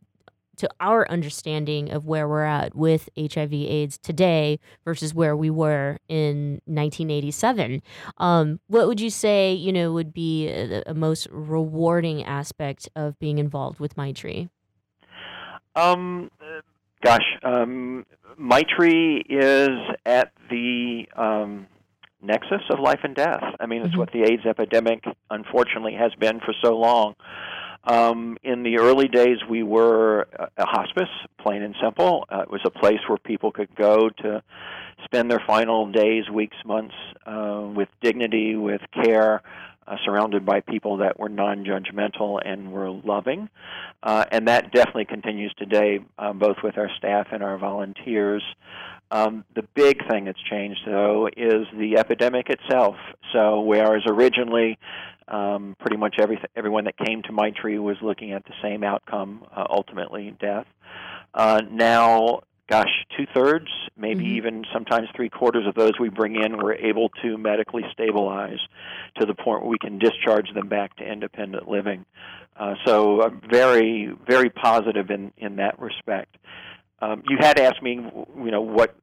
to 0.59 0.69
our 0.79 1.09
understanding 1.09 1.91
of 1.91 2.05
where 2.05 2.27
we're 2.27 2.43
at 2.43 2.75
with 2.75 3.09
HIV 3.17 3.53
AIDS 3.53 3.97
today 3.97 4.59
versus 4.85 5.13
where 5.13 5.35
we 5.35 5.49
were 5.49 5.97
in 6.07 6.61
1987. 6.65 7.81
Um, 8.17 8.59
what 8.67 8.87
would 8.87 9.01
you 9.01 9.09
say, 9.09 9.53
you 9.53 9.71
know, 9.71 9.91
would 9.93 10.13
be 10.13 10.47
a, 10.47 10.83
a 10.85 10.93
most 10.93 11.27
rewarding 11.31 12.23
aspect 12.23 12.89
of 12.95 13.17
being 13.19 13.37
involved 13.37 13.79
with 13.79 13.95
Maitri? 13.95 14.49
Um, 15.75 16.29
gosh, 17.03 17.25
um, 17.43 18.05
Maitri 18.37 19.23
is 19.29 19.69
at 20.05 20.33
the 20.49 21.05
um, 21.15 21.67
nexus 22.21 22.61
of 22.69 22.79
life 22.79 22.99
and 23.03 23.15
death. 23.15 23.43
I 23.59 23.65
mean, 23.65 23.81
it's 23.81 23.91
mm-hmm. 23.91 23.99
what 23.99 24.11
the 24.11 24.23
AIDS 24.23 24.45
epidemic, 24.45 25.03
unfortunately, 25.29 25.93
has 25.93 26.13
been 26.19 26.39
for 26.39 26.53
so 26.61 26.77
long. 26.77 27.15
Um, 27.83 28.37
in 28.43 28.63
the 28.63 28.79
early 28.79 29.07
days, 29.07 29.37
we 29.49 29.63
were 29.63 30.27
a 30.57 30.65
hospice, 30.65 31.09
plain 31.39 31.61
and 31.61 31.75
simple. 31.81 32.25
Uh, 32.29 32.41
it 32.41 32.51
was 32.51 32.61
a 32.65 32.69
place 32.69 32.99
where 33.07 33.17
people 33.17 33.51
could 33.51 33.73
go 33.75 34.09
to 34.09 34.43
spend 35.05 35.31
their 35.31 35.41
final 35.45 35.91
days, 35.91 36.29
weeks, 36.29 36.57
months 36.65 36.95
uh, 37.25 37.61
with 37.73 37.89
dignity, 38.01 38.55
with 38.55 38.81
care, 39.03 39.41
uh, 39.87 39.95
surrounded 40.05 40.45
by 40.45 40.59
people 40.59 40.97
that 40.97 41.19
were 41.19 41.29
non 41.29 41.65
judgmental 41.65 42.39
and 42.43 42.71
were 42.71 42.91
loving. 42.91 43.49
Uh, 44.03 44.25
and 44.31 44.47
that 44.47 44.71
definitely 44.71 45.05
continues 45.05 45.53
today, 45.57 45.99
uh, 46.17 46.33
both 46.33 46.57
with 46.63 46.77
our 46.77 46.89
staff 46.97 47.27
and 47.31 47.41
our 47.41 47.57
volunteers. 47.57 48.43
Um, 49.11 49.43
the 49.55 49.63
big 49.73 50.07
thing 50.07 50.25
that's 50.25 50.41
changed, 50.43 50.81
though, 50.85 51.27
is 51.35 51.65
the 51.73 51.97
epidemic 51.97 52.49
itself. 52.49 52.95
So, 53.33 53.61
whereas 53.61 54.03
originally 54.05 54.77
um, 55.29 55.75
pretty 55.79 55.97
much 55.97 56.15
every, 56.19 56.41
everyone 56.55 56.85
that 56.85 56.97
came 56.97 57.21
to 57.23 57.31
Maitri 57.31 57.79
was 57.79 57.97
looking 58.01 58.33
at 58.33 58.43
the 58.45 58.53
same 58.61 58.83
outcome, 58.83 59.45
uh, 59.55 59.65
ultimately 59.69 60.35
death. 60.39 60.65
Uh, 61.33 61.61
now, 61.69 62.41
gosh, 62.67 63.05
two 63.15 63.25
thirds, 63.33 63.67
maybe 63.97 64.25
mm-hmm. 64.25 64.37
even 64.37 64.65
sometimes 64.73 65.07
three 65.15 65.29
quarters 65.29 65.65
of 65.67 65.75
those 65.75 65.93
we 65.99 66.09
bring 66.09 66.35
in, 66.35 66.57
we're 66.57 66.73
able 66.73 67.09
to 67.21 67.37
medically 67.37 67.83
stabilize 67.91 68.59
to 69.19 69.25
the 69.25 69.35
point 69.35 69.61
where 69.61 69.69
we 69.69 69.77
can 69.77 69.99
discharge 69.99 70.51
them 70.53 70.67
back 70.67 70.95
to 70.97 71.03
independent 71.03 71.67
living. 71.67 72.05
Uh, 72.57 72.75
so, 72.85 73.21
uh, 73.21 73.29
very, 73.49 74.11
very 74.27 74.49
positive 74.49 75.09
in 75.09 75.31
in 75.37 75.55
that 75.57 75.79
respect. 75.79 76.35
Um, 77.01 77.23
you 77.29 77.37
had 77.39 77.57
asked 77.57 77.81
me, 77.81 77.93
you 77.93 78.51
know, 78.51 78.61
what 78.61 78.95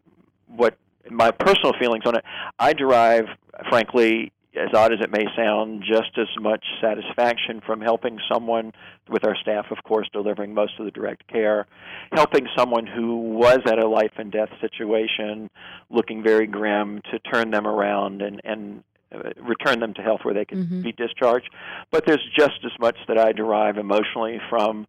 what 0.47 0.77
my 1.11 1.31
personal 1.31 1.73
feelings 1.79 2.05
on 2.07 2.17
it. 2.17 2.25
I 2.59 2.73
derive, 2.73 3.27
frankly, 3.69 4.33
as 4.57 4.75
odd 4.75 4.93
as 4.93 5.01
it 5.01 5.11
may 5.11 5.25
sound, 5.37 5.83
just 5.87 6.17
as 6.19 6.29
much 6.41 6.65
satisfaction 6.81 7.61
from 7.65 7.81
helping 7.81 8.19
someone, 8.33 8.73
with 9.09 9.25
our 9.27 9.37
staff, 9.37 9.67
of 9.71 9.79
course, 9.85 10.09
delivering 10.13 10.55
most 10.55 10.73
of 10.79 10.85
the 10.85 10.91
direct 10.91 11.27
care, 11.29 11.67
helping 12.13 12.47
someone 12.57 12.87
who 12.87 13.17
was 13.17 13.61
at 13.67 13.79
a 13.79 13.87
life 13.87 14.13
and 14.19 14.33
death 14.33 14.49
situation, 14.61 15.51
looking 15.91 16.23
very 16.23 16.47
grim, 16.47 17.01
to 17.11 17.19
turn 17.19 17.51
them 17.51 17.67
around 17.67 18.23
and, 18.23 18.41
and 18.45 18.83
uh, 19.15 19.31
return 19.41 19.79
them 19.79 19.95
to 19.95 20.03
health 20.03 20.21
where 20.25 20.35
they 20.35 20.45
can 20.45 20.65
mm-hmm. 20.65 20.83
be 20.83 20.93
discharged. 20.93 21.49
But 21.91 22.05
there's 22.07 22.27
just 22.37 22.59
as 22.65 22.73
much 22.81 22.97
that 23.07 23.19
I 23.19 23.33
derive 23.33 23.79
emotionally 23.79 24.41
from 24.51 24.87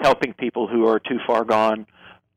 helping 0.00 0.32
people 0.34 0.66
who 0.66 0.88
are 0.88 0.98
too 0.98 1.18
far 1.26 1.44
gone 1.44 1.86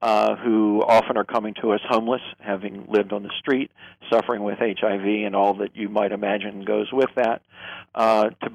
uh, 0.04 0.36
who 0.36 0.84
often 0.86 1.16
are 1.16 1.24
coming 1.24 1.54
to 1.62 1.72
us 1.72 1.80
homeless, 1.88 2.22
having 2.39 2.86
lived 2.89 3.14
on 3.14 3.24
the 3.24 3.32
street, 3.39 3.72
suffering 4.12 4.43
with 4.43 4.58
HIV, 4.60 5.06
and 5.06 5.34
all 5.34 5.54
that 5.54 5.78
you 5.78 5.88
might 5.88 6.12
imagine 6.12 6.66
goes 6.66 6.91
with 6.91 7.10
that, 7.16 7.41
uh, 7.95 8.30
to 8.41 8.49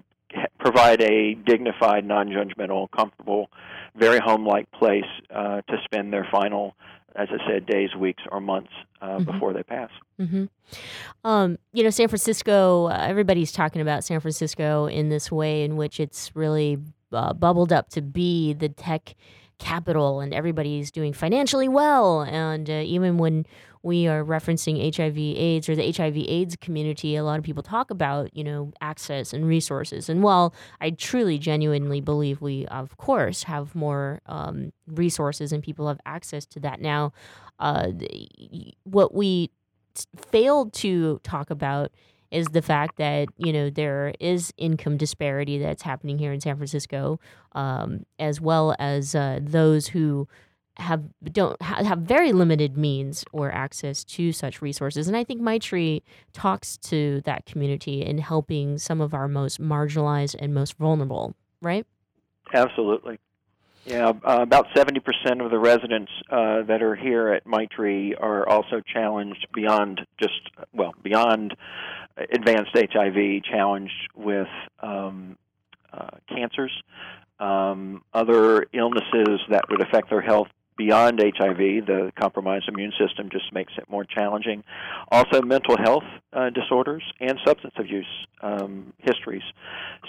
provide 0.61 1.01
a 1.01 1.33
dignified, 1.47 2.05
non 2.05 2.29
judgmental, 2.29 2.91
comfortable, 2.91 3.49
very 3.97 4.19
home 4.19 4.47
like 4.47 4.71
place 4.73 5.07
uh, 5.35 5.63
to 5.63 5.77
spend 5.85 6.13
their 6.13 6.29
final, 6.31 6.77
as 7.17 7.29
I 7.31 7.39
said, 7.51 7.65
days, 7.65 7.95
weeks, 7.97 8.23
or 8.31 8.43
months 8.43 8.73
uh, 9.01 9.17
mm-hmm. 9.17 9.25
before 9.25 9.55
they 9.55 9.63
pass. 9.63 9.89
Mm-hmm. 10.21 10.45
Um, 11.25 11.59
you 11.73 11.83
know, 11.83 11.89
San 11.89 12.09
Francisco, 12.09 12.89
uh, 12.89 13.07
everybody's 13.09 13.53
talking 13.53 13.81
about 13.81 14.05
San 14.05 14.21
Francisco 14.21 14.85
in 14.85 15.09
this 15.09 15.33
way 15.33 15.65
in 15.65 15.77
which 15.77 15.99
it's 15.99 16.31
really 16.37 16.77
uh, 17.11 17.33
bubbled 17.33 17.73
up 17.73 17.89
to 17.89 18.03
be 18.03 18.53
the 18.53 18.69
tech 18.69 19.15
capital 19.59 20.21
and 20.21 20.33
everybody's 20.33 20.91
doing 20.91 21.13
financially 21.13 21.69
well. 21.69 22.23
And 22.23 22.69
uh, 22.69 22.75
even 22.85 23.19
when 23.19 23.47
we 23.83 24.07
are 24.07 24.25
referencing 24.25 24.95
HIV 24.95 25.17
AIDS 25.19 25.69
or 25.69 25.77
the 25.77 25.93
HIV 25.93 26.17
AIDS 26.17 26.57
community, 26.57 27.17
a 27.17 27.25
lot 27.25 27.39
of 27.39 27.45
people 27.45 27.63
talk 27.63 27.91
about, 27.91 28.35
you 28.37 28.45
know, 28.45 28.73
access 28.81 29.33
and 29.33 29.47
resources. 29.47 30.09
And 30.09 30.23
while 30.23 30.55
I 30.81 30.91
truly, 30.91 31.39
genuinely 31.39 32.01
believe 32.01 32.41
we, 32.41 32.67
of 32.67 32.97
course, 32.97 33.45
have 33.45 33.75
more 33.75 34.21
um, 34.27 34.73
resources 34.87 35.53
and 35.53 35.63
people 35.63 35.89
have 35.89 36.01
access 36.07 36.45
to 36.47 36.61
that 36.61 36.81
now, 36.81 37.13
uh, 37.59 37.93
what 38.85 39.15
we 39.15 39.51
failed 40.17 40.73
to 40.73 41.21
talk 41.23 41.51
about 41.51 41.93
is 42.31 42.47
the 42.49 42.63
fact 42.63 42.97
that 42.99 43.29
you 43.37 43.53
know 43.53 43.71
there 43.71 44.15
is 44.21 44.53
income 44.57 44.97
disparity 44.97 45.59
that's 45.59 45.83
happening 45.83 46.19
here 46.19 46.33
in 46.33 46.41
San 46.41 46.57
Francisco, 46.57 47.21
um, 47.53 48.05
as 48.19 48.41
well 48.41 48.75
as 48.79 49.15
uh, 49.15 49.39
those 49.43 49.89
who 49.89 50.29
have 50.77 51.03
don't 51.25 51.61
ha- 51.61 51.83
have 51.83 51.99
very 51.99 52.33
limited 52.33 52.77
means 52.77 53.25
or 53.33 53.51
access 53.53 54.05
to 54.05 54.33
such 54.33 54.63
resources. 54.63 55.09
And 55.09 55.17
I 55.17 55.25
think 55.25 55.41
Maitri 55.41 56.03
talks 56.33 56.77
to 56.79 57.21
that 57.25 57.47
community 57.47 58.05
in 58.05 58.19
helping 58.19 58.79
some 58.79 59.01
of 59.01 59.15
our 59.15 59.29
most 59.29 59.61
marginalized 59.61 60.37
and 60.39 60.55
most 60.55 60.75
vulnerable. 60.75 61.35
Right? 61.61 61.87
Absolutely. 62.55 63.19
Yeah, 63.89 64.09
uh, 64.09 64.43
about 64.43 64.67
70% 64.77 65.43
of 65.43 65.51
the 65.51 65.59
residents 65.59 66.13
uh, 66.31 66.63
that 66.65 66.83
are 66.83 66.95
here 66.95 67.33
at 67.33 67.47
Maitri 67.47 68.15
are 68.21 68.47
also 68.47 68.83
challenged 68.83 69.47
beyond 69.55 70.03
just, 70.21 70.51
well, 70.75 70.95
beyond 71.03 71.57
advanced 72.33 72.71
HIV, 72.75 73.43
challenged 73.45 74.09
with 74.15 74.49
um, 74.81 75.37
uh, 75.93 76.11
cancers, 76.29 76.73
um, 77.41 78.03
other 78.13 78.67
illnesses 78.73 79.41
that 79.51 79.65
would 79.71 79.81
affect 79.81 80.11
their 80.11 80.21
health 80.21 80.49
beyond 80.77 81.21
HIV. 81.21 81.59
The 81.87 82.13
compromised 82.19 82.69
immune 82.69 82.93
system 82.99 83.29
just 83.31 83.53
makes 83.53 83.73
it 83.77 83.91
more 83.91 84.05
challenging. 84.05 84.65
Also, 85.11 85.43
mental 85.43 85.77
health 85.77 86.05
uh, 86.33 86.51
disorders 86.51 87.03
and 87.21 87.39
substance 87.47 87.75
abuse 87.79 88.07
um, 88.41 88.93
histories. 88.99 89.43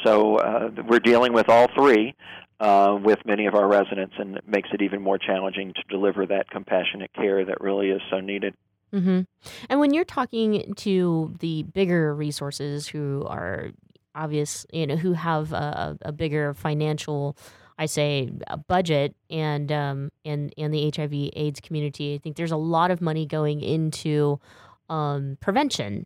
So, 0.05 0.37
uh, 0.37 0.69
we're 0.87 0.99
dealing 0.99 1.33
with 1.33 1.49
all 1.49 1.67
three. 1.75 2.15
Uh, 2.61 2.99
with 3.01 3.19
many 3.25 3.45
of 3.45 3.55
our 3.55 3.69
residents, 3.69 4.13
and 4.19 4.35
it 4.35 4.45
makes 4.45 4.67
it 4.73 4.81
even 4.81 5.01
more 5.01 5.17
challenging 5.17 5.71
to 5.73 5.81
deliver 5.87 6.25
that 6.25 6.49
compassionate 6.49 7.09
care 7.13 7.45
that 7.45 7.61
really 7.61 7.89
is 7.89 8.01
so 8.11 8.19
needed. 8.19 8.53
Mm-hmm. 8.93 9.21
And 9.69 9.79
when 9.79 9.93
you're 9.93 10.05
talking 10.05 10.73
to 10.77 11.35
the 11.39 11.63
bigger 11.63 12.13
resources 12.15 12.87
who 12.87 13.25
are 13.27 13.69
obvious, 14.15 14.65
you 14.73 14.87
know, 14.87 14.95
who 14.95 15.13
have 15.13 15.53
a, 15.53 15.97
a 16.01 16.11
bigger 16.11 16.53
financial, 16.53 17.37
I 17.77 17.85
say 17.85 18.29
a 18.47 18.57
budget 18.57 19.15
and 19.29 19.71
um, 19.71 20.11
and 20.25 20.53
and 20.57 20.73
the 20.73 20.91
HIV/AIDS 20.95 21.61
community. 21.61 22.15
I 22.15 22.17
think 22.17 22.35
there's 22.35 22.51
a 22.51 22.57
lot 22.57 22.91
of 22.91 22.99
money 23.01 23.25
going 23.25 23.61
into 23.61 24.39
um, 24.89 25.37
prevention. 25.39 26.05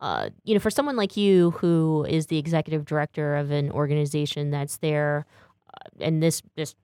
Uh, 0.00 0.30
you 0.42 0.54
know, 0.54 0.60
for 0.60 0.70
someone 0.70 0.96
like 0.96 1.16
you 1.16 1.52
who 1.52 2.04
is 2.08 2.26
the 2.26 2.36
executive 2.36 2.84
director 2.84 3.36
of 3.36 3.50
an 3.50 3.70
organization 3.70 4.50
that's 4.50 4.78
there, 4.78 5.24
uh, 5.24 5.43
and 6.00 6.22
this 6.22 6.42
this 6.56 6.74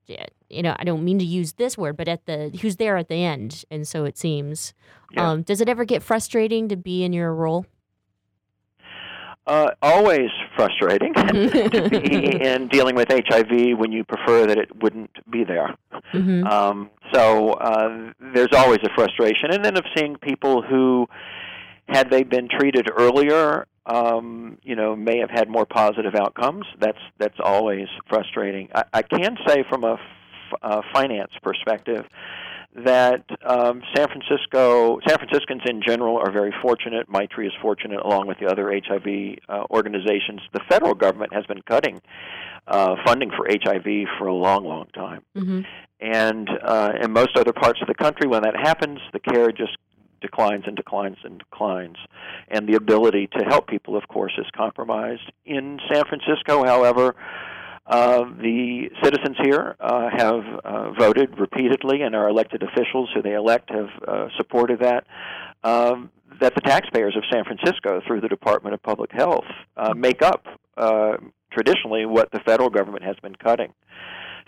you 0.49 0.63
know, 0.63 0.75
I 0.79 0.85
don't 0.85 1.05
mean 1.05 1.19
to 1.19 1.25
use 1.25 1.55
this 1.55 1.79
word, 1.79 1.97
but 1.97 2.09
at 2.09 2.27
the 2.27 2.51
who's 2.61 2.77
there 2.77 2.97
at 2.97 3.09
the 3.09 3.23
end, 3.25 3.65
and 3.71 3.87
so 3.87 4.05
it 4.05 4.19
seems. 4.19 4.75
Yeah. 5.13 5.31
Um, 5.31 5.43
does 5.43 5.61
it 5.61 5.69
ever 5.69 5.85
get 5.85 6.03
frustrating 6.03 6.69
to 6.69 6.77
be 6.77 7.05
in 7.05 7.13
your 7.13 7.35
role? 7.35 7.67
Uh, 9.47 9.71
always 9.83 10.31
frustrating 10.55 11.13
to 11.15 11.89
be 11.91 12.41
in 12.41 12.69
dealing 12.69 12.95
with 12.95 13.09
HIV 13.11 13.79
when 13.79 13.91
you 13.91 14.05
prefer 14.05 14.47
that 14.47 14.59
it 14.59 14.83
wouldn't 14.83 15.11
be 15.31 15.45
there. 15.45 15.75
Mm-hmm. 16.13 16.47
Um, 16.47 16.91
so 17.13 17.55
uh, 17.55 18.13
there's 18.35 18.53
always 18.53 18.79
a 18.85 18.91
frustration, 18.95 19.51
and 19.51 19.65
then 19.65 19.77
of 19.77 19.85
seeing 19.97 20.17
people 20.17 20.63
who, 20.63 21.09
had 21.89 22.11
they 22.11 22.23
been 22.23 22.49
treated 22.49 22.91
earlier, 22.97 23.67
um, 23.95 24.59
you 24.63 24.77
know, 24.77 24.95
may 24.95 25.19
have 25.19 25.31
had 25.31 25.49
more 25.49 25.67
positive 25.67 26.15
outcomes. 26.15 26.65
That's 26.79 27.03
that's 27.19 27.41
always 27.43 27.89
frustrating. 28.09 28.69
I, 28.75 28.83
I 28.93 29.03
can 29.03 29.37
say 29.47 29.65
from 29.69 29.83
a, 29.85 29.95
f- 29.95 30.59
a 30.63 30.83
finance 30.93 31.33
perspective 31.43 32.05
that 32.85 33.25
um, 33.45 33.83
San 33.97 34.07
Francisco, 34.07 35.01
San 35.07 35.19
Franciscans 35.19 35.63
in 35.67 35.83
general 35.85 36.17
are 36.19 36.31
very 36.31 36.55
fortunate. 36.63 37.09
Maitri 37.09 37.47
is 37.49 37.53
fortunate, 37.61 38.01
along 38.01 38.29
with 38.29 38.39
the 38.39 38.47
other 38.47 38.71
HIV 38.73 39.39
uh, 39.49 39.65
organizations. 39.71 40.41
The 40.53 40.61
federal 40.69 40.95
government 40.95 41.35
has 41.35 41.45
been 41.47 41.63
cutting 41.63 42.01
uh, 42.69 42.95
funding 43.05 43.31
for 43.37 43.49
HIV 43.51 44.07
for 44.19 44.27
a 44.29 44.35
long, 44.35 44.65
long 44.65 44.87
time, 44.95 45.23
Mm-hmm. 45.37 45.61
and 46.01 46.49
uh, 46.63 46.93
in 47.03 47.11
most 47.13 47.37
other 47.37 47.53
parts 47.53 47.81
of 47.83 47.89
the 47.89 47.95
country, 47.95 48.29
when 48.29 48.43
that 48.43 48.55
happens, 48.55 49.01
the 49.13 49.19
care 49.19 49.51
just 49.51 49.77
declines 50.21 50.65
and 50.67 50.77
declines 50.77 51.17
and 51.25 51.39
declines, 51.39 51.97
and 52.49 52.69
the 52.69 52.75
ability 52.75 53.29
to 53.39 53.45
help 53.45 53.67
people, 53.69 53.97
of 53.97 54.07
course, 54.09 54.33
is 54.39 54.47
compromised. 54.57 55.33
In 55.45 55.79
San 55.93 56.05
Francisco, 56.05 56.65
however. 56.65 57.15
Uh, 57.87 58.23
the 58.41 58.89
citizens 59.03 59.37
here 59.43 59.75
uh, 59.81 60.09
have 60.17 60.45
uh, 60.65 60.93
voted 60.93 61.37
repeatedly, 61.41 62.03
and 62.03 62.15
our 62.15 62.29
elected 62.29 62.63
officials 62.63 63.09
who 63.13 63.21
they 63.21 63.35
elect 63.35 63.69
have 63.69 63.89
uh, 64.07 64.29
supported 64.37 64.79
that. 64.79 65.05
Um, 65.65 66.11
that 66.41 66.55
the 66.55 66.61
taxpayers 66.61 67.17
of 67.17 67.25
San 67.33 67.45
Francisco, 67.45 68.01
through 68.07 68.21
the 68.21 68.29
Department 68.29 68.75
of 68.75 68.83
Public 68.83 69.11
Health, 69.13 69.45
uh, 69.77 69.93
make 69.95 70.23
up 70.23 70.47
uh, 70.77 71.17
traditionally 71.53 72.07
what 72.07 72.31
the 72.33 72.41
federal 72.41 72.71
government 72.71 73.05
has 73.05 73.17
been 73.23 73.35
cutting. 73.35 73.73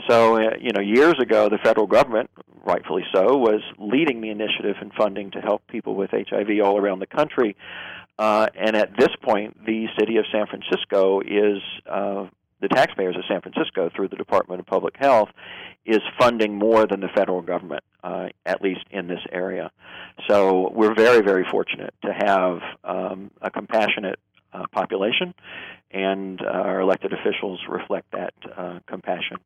So, 0.09 0.36
uh, 0.36 0.57
you 0.61 0.72
know, 0.72 0.80
years 0.80 1.14
ago, 1.20 1.49
the 1.49 1.59
federal 1.59 1.86
government, 1.86 2.30
rightfully 2.64 3.05
so, 3.14 3.36
was 3.36 3.61
leading 3.78 4.20
the 4.20 4.30
initiative 4.30 4.76
and 4.80 4.93
funding 4.95 5.30
to 5.32 5.40
help 5.40 5.66
people 5.68 5.95
with 5.95 6.11
HIV 6.11 6.49
all 6.62 6.78
around 6.78 7.01
the 7.01 7.07
country. 7.07 7.57
Uh, 8.18 8.47
and 8.55 8.76
at 8.76 8.97
this 8.99 9.11
point, 9.22 9.64
the 9.64 9.86
city 9.99 10.16
of 10.16 10.24
San 10.32 10.47
Francisco 10.47 11.20
is 11.20 11.62
uh, 11.86 12.26
the 12.61 12.68
taxpayers 12.68 13.16
of 13.16 13.24
San 13.28 13.40
Francisco 13.40 13.90
through 13.95 14.09
the 14.09 14.16
Department 14.16 14.61
of 14.61 14.66
Public 14.66 14.97
Health 14.97 15.28
is 15.84 16.01
funding 16.18 16.55
more 16.57 16.86
than 16.86 17.01
the 17.01 17.09
federal 17.09 17.43
government, 17.43 17.82
uh, 18.05 18.28
at 18.47 18.62
least 18.62 18.84
in 18.90 19.09
this 19.09 19.18
area. 19.32 19.70
So 20.28 20.70
we're 20.72 20.95
very, 20.95 21.22
very 21.22 21.45
fortunate 21.51 21.93
to 22.05 22.12
have 22.12 22.61
um, 22.84 23.30
a 23.40 23.51
compassionate 23.51 24.20
uh, 24.53 24.66
population, 24.70 25.34
and 25.90 26.40
uh, 26.40 26.45
our 26.45 26.80
elected 26.80 27.12
officials 27.12 27.61
reflect 27.68 28.12
that 28.12 28.34
uh, 28.57 28.78
compassion. 28.86 29.38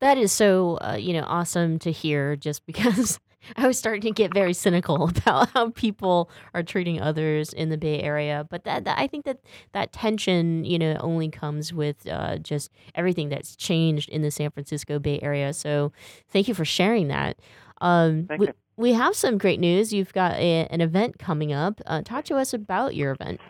That 0.00 0.18
is 0.18 0.32
so 0.32 0.78
uh, 0.80 0.96
you 0.98 1.12
know 1.12 1.24
awesome 1.26 1.78
to 1.80 1.92
hear. 1.92 2.36
Just 2.36 2.66
because 2.66 3.18
I 3.56 3.66
was 3.66 3.78
starting 3.78 4.02
to 4.02 4.10
get 4.10 4.34
very 4.34 4.52
cynical 4.52 5.08
about 5.16 5.50
how 5.50 5.70
people 5.70 6.30
are 6.54 6.62
treating 6.62 7.00
others 7.00 7.52
in 7.52 7.68
the 7.68 7.78
Bay 7.78 8.00
Area, 8.00 8.46
but 8.48 8.64
that, 8.64 8.84
that 8.84 8.98
I 8.98 9.06
think 9.06 9.24
that 9.24 9.40
that 9.72 9.92
tension 9.92 10.64
you 10.64 10.78
know 10.78 10.96
only 11.00 11.28
comes 11.28 11.72
with 11.72 12.06
uh, 12.08 12.38
just 12.38 12.70
everything 12.94 13.28
that's 13.28 13.56
changed 13.56 14.08
in 14.08 14.22
the 14.22 14.30
San 14.30 14.50
Francisco 14.50 14.98
Bay 14.98 15.20
Area. 15.22 15.52
So 15.52 15.92
thank 16.28 16.48
you 16.48 16.54
for 16.54 16.64
sharing 16.64 17.08
that. 17.08 17.38
Um, 17.80 18.26
Thank 18.26 18.40
we, 18.40 18.46
you. 18.48 18.52
we 18.76 18.92
have 18.92 19.16
some 19.16 19.38
great 19.38 19.60
news. 19.60 19.92
You've 19.92 20.12
got 20.12 20.34
a, 20.34 20.66
an 20.70 20.80
event 20.80 21.18
coming 21.18 21.52
up. 21.52 21.80
Uh, 21.86 22.02
talk 22.02 22.24
to 22.26 22.36
us 22.36 22.52
about 22.52 22.94
your 22.94 23.12
event. 23.12 23.40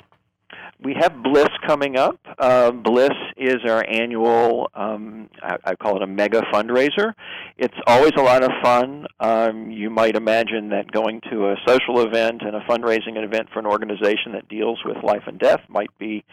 We 0.83 0.95
have 0.99 1.23
Bliss 1.23 1.49
coming 1.67 1.99
up. 1.99 2.19
Uh, 2.39 2.71
Bliss 2.71 3.11
is 3.37 3.57
our 3.69 3.85
annual, 3.87 4.71
um, 4.75 5.29
I, 5.43 5.57
I 5.65 5.75
call 5.75 5.97
it 5.97 6.03
a 6.03 6.07
mega 6.07 6.41
fundraiser. 6.53 7.13
It's 7.59 7.77
always 7.87 8.13
a 8.17 8.23
lot 8.23 8.43
of 8.43 8.51
fun. 8.63 9.07
Um, 9.19 9.71
you 9.71 9.91
might 9.91 10.17
imagine 10.17 10.71
that 10.71 10.91
going 10.91 11.21
to 11.31 11.51
a 11.51 11.57
social 11.67 12.01
event 12.01 12.41
and 12.43 12.57
a 12.57 12.61
fundraising 12.61 13.23
event 13.23 13.49
for 13.53 13.59
an 13.59 13.67
organization 13.67 14.33
that 14.33 14.49
deals 14.49 14.81
with 14.85 14.97
life 15.05 15.25
and 15.27 15.39
death 15.39 15.61
might 15.69 15.91
be 15.99 16.25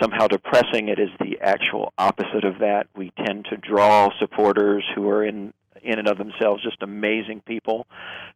somehow 0.00 0.26
depressing. 0.26 0.88
It 0.88 0.98
is 0.98 1.08
the 1.18 1.38
actual 1.40 1.94
opposite 1.96 2.44
of 2.44 2.58
that. 2.58 2.88
We 2.94 3.10
tend 3.24 3.46
to 3.50 3.56
draw 3.56 4.10
supporters 4.18 4.84
who 4.94 5.08
are 5.08 5.24
in 5.24 5.54
in 5.82 5.98
and 5.98 6.08
of 6.08 6.18
themselves 6.18 6.62
just 6.62 6.82
amazing 6.82 7.42
people, 7.46 7.86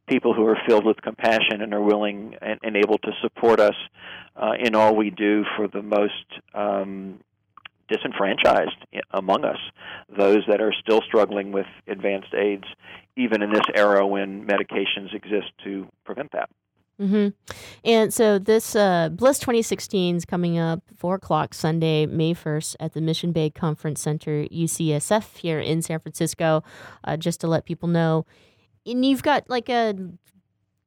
people 0.09 0.34
who 0.34 0.47
are 0.47 0.59
filled 0.66 0.84
with 0.84 1.01
compassion 1.03 1.61
and 1.61 1.72
are 1.72 1.82
willing 1.82 2.36
and, 2.40 2.59
and 2.62 2.76
able 2.76 2.99
to 2.99 3.11
support 3.22 3.61
us 3.61 3.74
uh, 4.36 4.53
in 4.59 4.74
all 4.74 4.94
we 4.94 5.11
do 5.11 5.44
for 5.57 5.68
the 5.68 5.82
most 5.82 6.24
um, 6.55 7.20
disenfranchised 7.88 8.84
among 9.12 9.44
us, 9.44 9.59
those 10.16 10.42
that 10.49 10.61
are 10.61 10.72
still 10.80 11.01
struggling 11.03 11.53
with 11.53 11.66
advanced 11.86 12.34
AIDS, 12.34 12.64
even 13.16 13.42
in 13.42 13.53
this 13.53 13.66
era 13.74 14.07
when 14.07 14.47
medications 14.47 15.14
exist 15.14 15.51
to 15.64 15.86
prevent 16.05 16.32
that. 16.32 16.51
Hmm 16.99 17.28
And 17.84 18.12
so 18.12 18.38
this 18.38 18.74
uh, 18.74 19.11
Bliss 19.11 19.38
2016 19.38 20.16
is 20.16 20.24
coming 20.24 20.59
up 20.59 20.82
four 20.97 21.16
o'clock 21.16 21.55
Sunday, 21.55 22.07
May 22.07 22.34
1st 22.34 22.76
at 22.80 22.94
the 22.94 23.01
Mission 23.01 23.32
Bay 23.32 23.51
Conference 23.51 24.01
Center, 24.01 24.44
UCSF 24.47 25.36
here 25.36 25.61
in 25.61 25.82
San 25.82 26.01
Francisco. 26.01 26.62
Uh, 27.05 27.16
just 27.16 27.40
to 27.40 27.47
let 27.47 27.64
people 27.66 27.88
know, 27.88 28.24
and 28.86 29.05
you've 29.05 29.22
got 29.22 29.49
like 29.51 29.68
a 29.68 29.94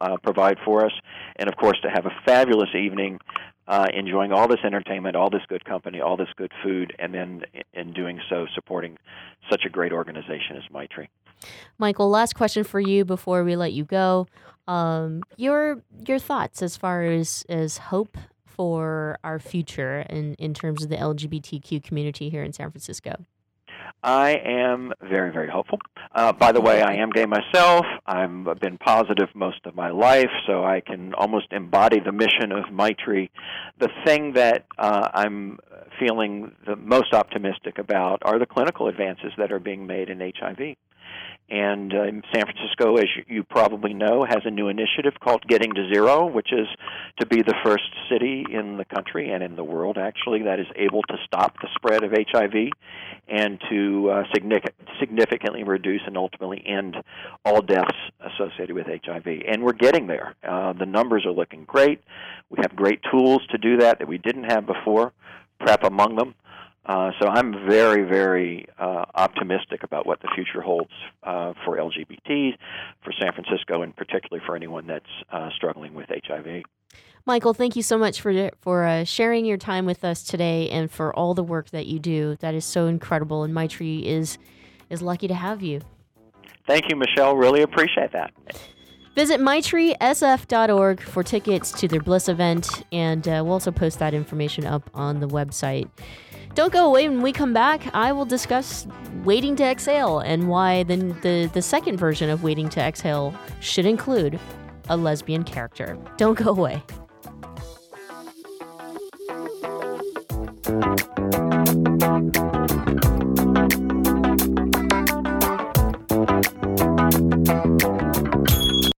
uh, 0.00 0.16
provide 0.22 0.58
for 0.64 0.84
us. 0.84 0.92
And 1.36 1.48
of 1.48 1.56
course, 1.56 1.78
to 1.82 1.88
have 1.88 2.06
a 2.06 2.12
fabulous 2.24 2.70
evening 2.74 3.18
uh, 3.68 3.86
enjoying 3.94 4.32
all 4.32 4.48
this 4.48 4.60
entertainment, 4.64 5.16
all 5.16 5.30
this 5.30 5.42
good 5.48 5.64
company, 5.64 6.00
all 6.00 6.16
this 6.16 6.28
good 6.36 6.52
food, 6.62 6.94
and 6.98 7.14
then 7.14 7.42
in 7.72 7.92
doing 7.92 8.20
so, 8.28 8.46
supporting 8.54 8.98
such 9.50 9.62
a 9.64 9.70
great 9.70 9.92
organization 9.92 10.56
as 10.56 10.62
Maitri. 10.72 11.08
Michael, 11.78 12.08
last 12.08 12.34
question 12.34 12.64
for 12.64 12.80
you 12.80 13.04
before 13.04 13.44
we 13.44 13.56
let 13.56 13.72
you 13.72 13.84
go. 13.84 14.26
Um, 14.68 15.22
your 15.36 15.82
your 16.06 16.18
thoughts 16.18 16.62
as 16.62 16.76
far 16.76 17.02
as 17.02 17.44
as 17.48 17.78
hope 17.78 18.16
for 18.56 19.18
our 19.24 19.38
future 19.38 20.04
in 20.08 20.34
in 20.34 20.54
terms 20.54 20.82
of 20.82 20.90
the 20.90 20.96
LGBTQ 20.96 21.82
community 21.82 22.28
here 22.28 22.42
in 22.42 22.52
San 22.52 22.70
Francisco. 22.70 23.26
I 24.02 24.30
am 24.44 24.92
very, 25.00 25.32
very 25.32 25.48
hopeful. 25.48 25.78
Uh, 26.14 26.32
by 26.32 26.52
the 26.52 26.60
way, 26.60 26.82
I 26.82 26.94
am 26.94 27.10
gay 27.10 27.26
myself. 27.26 27.86
I've 28.04 28.58
been 28.60 28.78
positive 28.78 29.28
most 29.34 29.64
of 29.64 29.76
my 29.76 29.90
life, 29.90 30.30
so 30.46 30.64
I 30.64 30.80
can 30.80 31.14
almost 31.14 31.52
embody 31.52 32.00
the 32.00 32.12
mission 32.12 32.50
of 32.52 32.64
Maitri. 32.72 33.30
The 33.78 33.88
thing 34.04 34.32
that 34.32 34.66
uh, 34.78 35.08
I'm 35.14 35.58
feeling 36.00 36.52
the 36.66 36.76
most 36.76 37.12
optimistic 37.12 37.78
about 37.78 38.22
are 38.22 38.38
the 38.38 38.46
clinical 38.46 38.88
advances 38.88 39.32
that 39.38 39.52
are 39.52 39.60
being 39.60 39.86
made 39.86 40.10
in 40.10 40.20
HIV. 40.20 40.76
And 41.50 41.92
uh, 41.92 42.04
San 42.32 42.44
Francisco, 42.46 42.96
as 42.96 43.08
you 43.26 43.42
probably 43.44 43.92
know, 43.92 44.24
has 44.24 44.40
a 44.44 44.50
new 44.50 44.68
initiative 44.68 45.14
called 45.20 45.46
Getting 45.46 45.74
to 45.74 45.92
Zero, 45.92 46.26
which 46.26 46.50
is 46.50 46.66
to 47.20 47.26
be 47.26 47.42
the 47.42 47.54
first 47.62 47.84
city 48.10 48.46
in 48.50 48.78
the 48.78 48.86
country 48.86 49.30
and 49.30 49.42
in 49.42 49.54
the 49.54 49.64
world, 49.64 49.98
actually, 49.98 50.44
that 50.44 50.58
is 50.58 50.66
able 50.76 51.02
to 51.02 51.16
stop 51.26 51.56
the 51.60 51.68
spread 51.74 52.04
of 52.04 52.12
HIV 52.12 52.70
and 53.28 53.60
to 53.70 54.10
uh, 54.10 54.22
significantly 54.98 55.62
reduce 55.62 56.00
and 56.06 56.16
ultimately 56.16 56.62
end 56.66 56.96
all 57.44 57.60
deaths 57.60 57.96
associated 58.20 58.74
with 58.74 58.86
HIV. 58.86 59.26
And 59.46 59.62
we're 59.62 59.72
getting 59.72 60.06
there. 60.06 60.34
Uh, 60.42 60.72
the 60.72 60.86
numbers 60.86 61.24
are 61.26 61.32
looking 61.32 61.64
great. 61.64 62.02
We 62.50 62.58
have 62.62 62.74
great 62.74 63.00
tools 63.10 63.42
to 63.50 63.58
do 63.58 63.76
that 63.78 63.98
that 63.98 64.08
we 64.08 64.18
didn't 64.18 64.44
have 64.44 64.66
before, 64.66 65.12
PrEP 65.60 65.84
among 65.84 66.16
them. 66.16 66.34
Uh, 66.84 67.10
so 67.20 67.28
I'm 67.28 67.52
very, 67.68 68.02
very 68.02 68.66
uh, 68.78 69.04
optimistic 69.14 69.84
about 69.84 70.04
what 70.04 70.20
the 70.20 70.28
future 70.34 70.60
holds 70.60 70.90
uh, 71.22 71.52
for 71.64 71.76
LGBTs, 71.76 72.56
for 73.04 73.12
San 73.20 73.32
Francisco, 73.32 73.82
and 73.82 73.94
particularly 73.94 74.42
for 74.44 74.56
anyone 74.56 74.86
that's 74.88 75.04
uh, 75.30 75.48
struggling 75.54 75.94
with 75.94 76.08
HIV. 76.08 76.62
Michael, 77.24 77.54
thank 77.54 77.76
you 77.76 77.82
so 77.82 77.96
much 77.96 78.20
for 78.20 78.50
for 78.60 78.84
uh, 78.84 79.04
sharing 79.04 79.44
your 79.44 79.56
time 79.56 79.86
with 79.86 80.04
us 80.04 80.24
today 80.24 80.68
and 80.70 80.90
for 80.90 81.14
all 81.14 81.34
the 81.34 81.44
work 81.44 81.70
that 81.70 81.86
you 81.86 82.00
do. 82.00 82.36
That 82.40 82.54
is 82.54 82.64
so 82.64 82.86
incredible, 82.88 83.44
and 83.44 83.54
Maitri 83.54 84.04
is 84.04 84.38
is 84.90 85.02
lucky 85.02 85.28
to 85.28 85.34
have 85.34 85.62
you. 85.62 85.82
Thank 86.66 86.90
you, 86.90 86.96
Michelle. 86.96 87.36
Really 87.36 87.62
appreciate 87.62 88.12
that. 88.12 88.32
Visit 89.14 89.40
maitrisf.org 89.40 91.00
for 91.00 91.22
tickets 91.22 91.70
to 91.72 91.86
their 91.86 92.00
Bliss 92.00 92.28
event, 92.28 92.82
and 92.92 93.28
uh, 93.28 93.42
we'll 93.44 93.52
also 93.52 93.70
post 93.70 93.98
that 93.98 94.14
information 94.14 94.64
up 94.64 94.90
on 94.94 95.20
the 95.20 95.28
website. 95.28 95.88
Don't 96.54 96.72
go 96.72 96.86
away. 96.86 97.08
When 97.08 97.22
we 97.22 97.32
come 97.32 97.52
back, 97.52 97.94
I 97.94 98.12
will 98.12 98.26
discuss 98.26 98.86
Waiting 99.24 99.56
to 99.56 99.64
Exhale 99.64 100.18
and 100.18 100.48
why 100.48 100.82
the, 100.82 100.96
the, 101.22 101.50
the 101.52 101.62
second 101.62 101.96
version 101.96 102.28
of 102.28 102.42
Waiting 102.42 102.68
to 102.70 102.80
Exhale 102.80 103.34
should 103.60 103.86
include 103.86 104.38
a 104.88 104.96
lesbian 104.96 105.44
character. 105.44 105.96
Don't 106.18 106.36
go 106.36 106.50
away. 106.50 106.82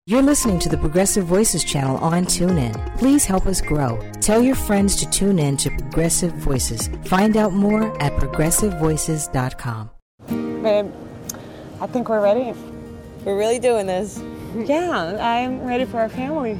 You're 0.06 0.22
listening 0.22 0.60
to 0.60 0.68
the 0.68 0.78
Progressive 0.78 1.24
Voices 1.24 1.64
channel 1.64 1.96
on 2.00 2.26
TuneIn. 2.26 2.98
Please 2.98 3.24
help 3.24 3.46
us 3.46 3.62
grow. 3.62 4.02
Tell 4.20 4.42
your 4.42 4.54
friends 4.54 4.98
to 4.98 5.10
tune 5.10 5.40
in 5.40 5.56
to 5.56 5.70
Progressive 5.70 6.34
Voices. 6.34 6.90
Find 7.06 7.38
out 7.38 7.54
more 7.54 7.86
at 8.04 8.12
progressivevoices.com. 8.18 9.90
Babe, 10.62 10.92
I 11.80 11.88
think 11.88 12.10
we're 12.10 12.22
ready. 12.22 12.54
We're 13.24 13.38
really 13.38 13.60
doing 13.60 13.88
this. 13.88 14.22
Yeah, 14.56 15.18
I'm 15.20 15.66
ready 15.66 15.86
for 15.86 16.00
our 16.00 16.10
family. 16.10 16.60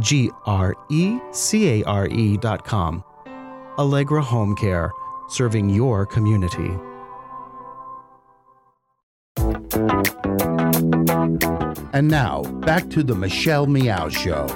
G 0.00 0.30
R 0.44 0.74
E 0.90 1.18
C 1.32 1.80
A 1.80 1.84
R 1.84 2.06
E 2.08 2.36
dot 2.36 2.64
com. 2.64 3.04
Allegra 3.78 4.22
Home 4.22 4.56
Care, 4.56 4.90
serving 5.28 5.70
your 5.70 6.06
community. 6.06 6.70
And 11.92 12.08
now, 12.08 12.42
back 12.42 12.90
to 12.90 13.02
the 13.02 13.14
Michelle 13.14 13.66
Meow 13.66 14.08
Show. 14.08 14.46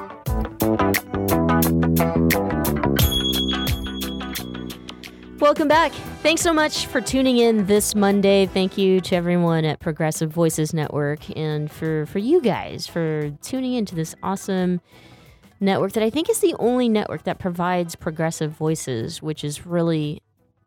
Welcome 5.39 5.69
back. 5.69 5.93
Thanks 6.23 6.43
so 6.43 6.53
much 6.53 6.87
for 6.87 7.01
tuning 7.01 7.39
in 7.39 7.65
this 7.65 7.95
Monday. 7.95 8.45
Thank 8.45 8.77
you 8.77 9.01
to 9.01 9.17
everyone 9.17 9.65
at 9.65 9.81
Progressive 9.81 10.31
Voices 10.31 10.75
Network 10.75 11.35
and 11.37 11.71
for, 11.71 12.05
for 12.07 12.19
you 12.19 12.43
guys 12.43 12.87
for 12.87 13.31
tuning 13.43 13.73
into 13.73 13.95
this 13.95 14.15
awesome 14.23 14.83
network 15.61 15.93
that 15.93 16.03
I 16.03 16.11
think 16.11 16.29
is 16.29 16.41
the 16.41 16.55
only 16.59 16.89
network 16.89 17.25
that 17.25 17.39
provides 17.39 17.95
progressive 17.95 18.53
voices, 18.53 19.23
which 19.23 19.45
is 19.45 19.67
really 19.67 20.23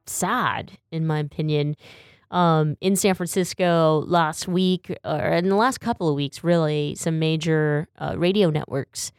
sad, 0.05 0.77
in 0.91 1.05
my 1.05 1.19
opinion. 1.19 1.75
Um, 2.31 2.77
in 2.81 2.95
San 2.95 3.13
Francisco 3.13 4.03
last 4.07 4.47
week, 4.47 4.95
or 5.03 5.19
in 5.19 5.49
the 5.49 5.55
last 5.55 5.79
couple 5.79 6.09
of 6.09 6.15
weeks, 6.15 6.43
really, 6.43 6.95
some 6.95 7.19
major 7.19 7.87
uh, 7.99 8.15
radio 8.17 8.49
networks 8.49 9.11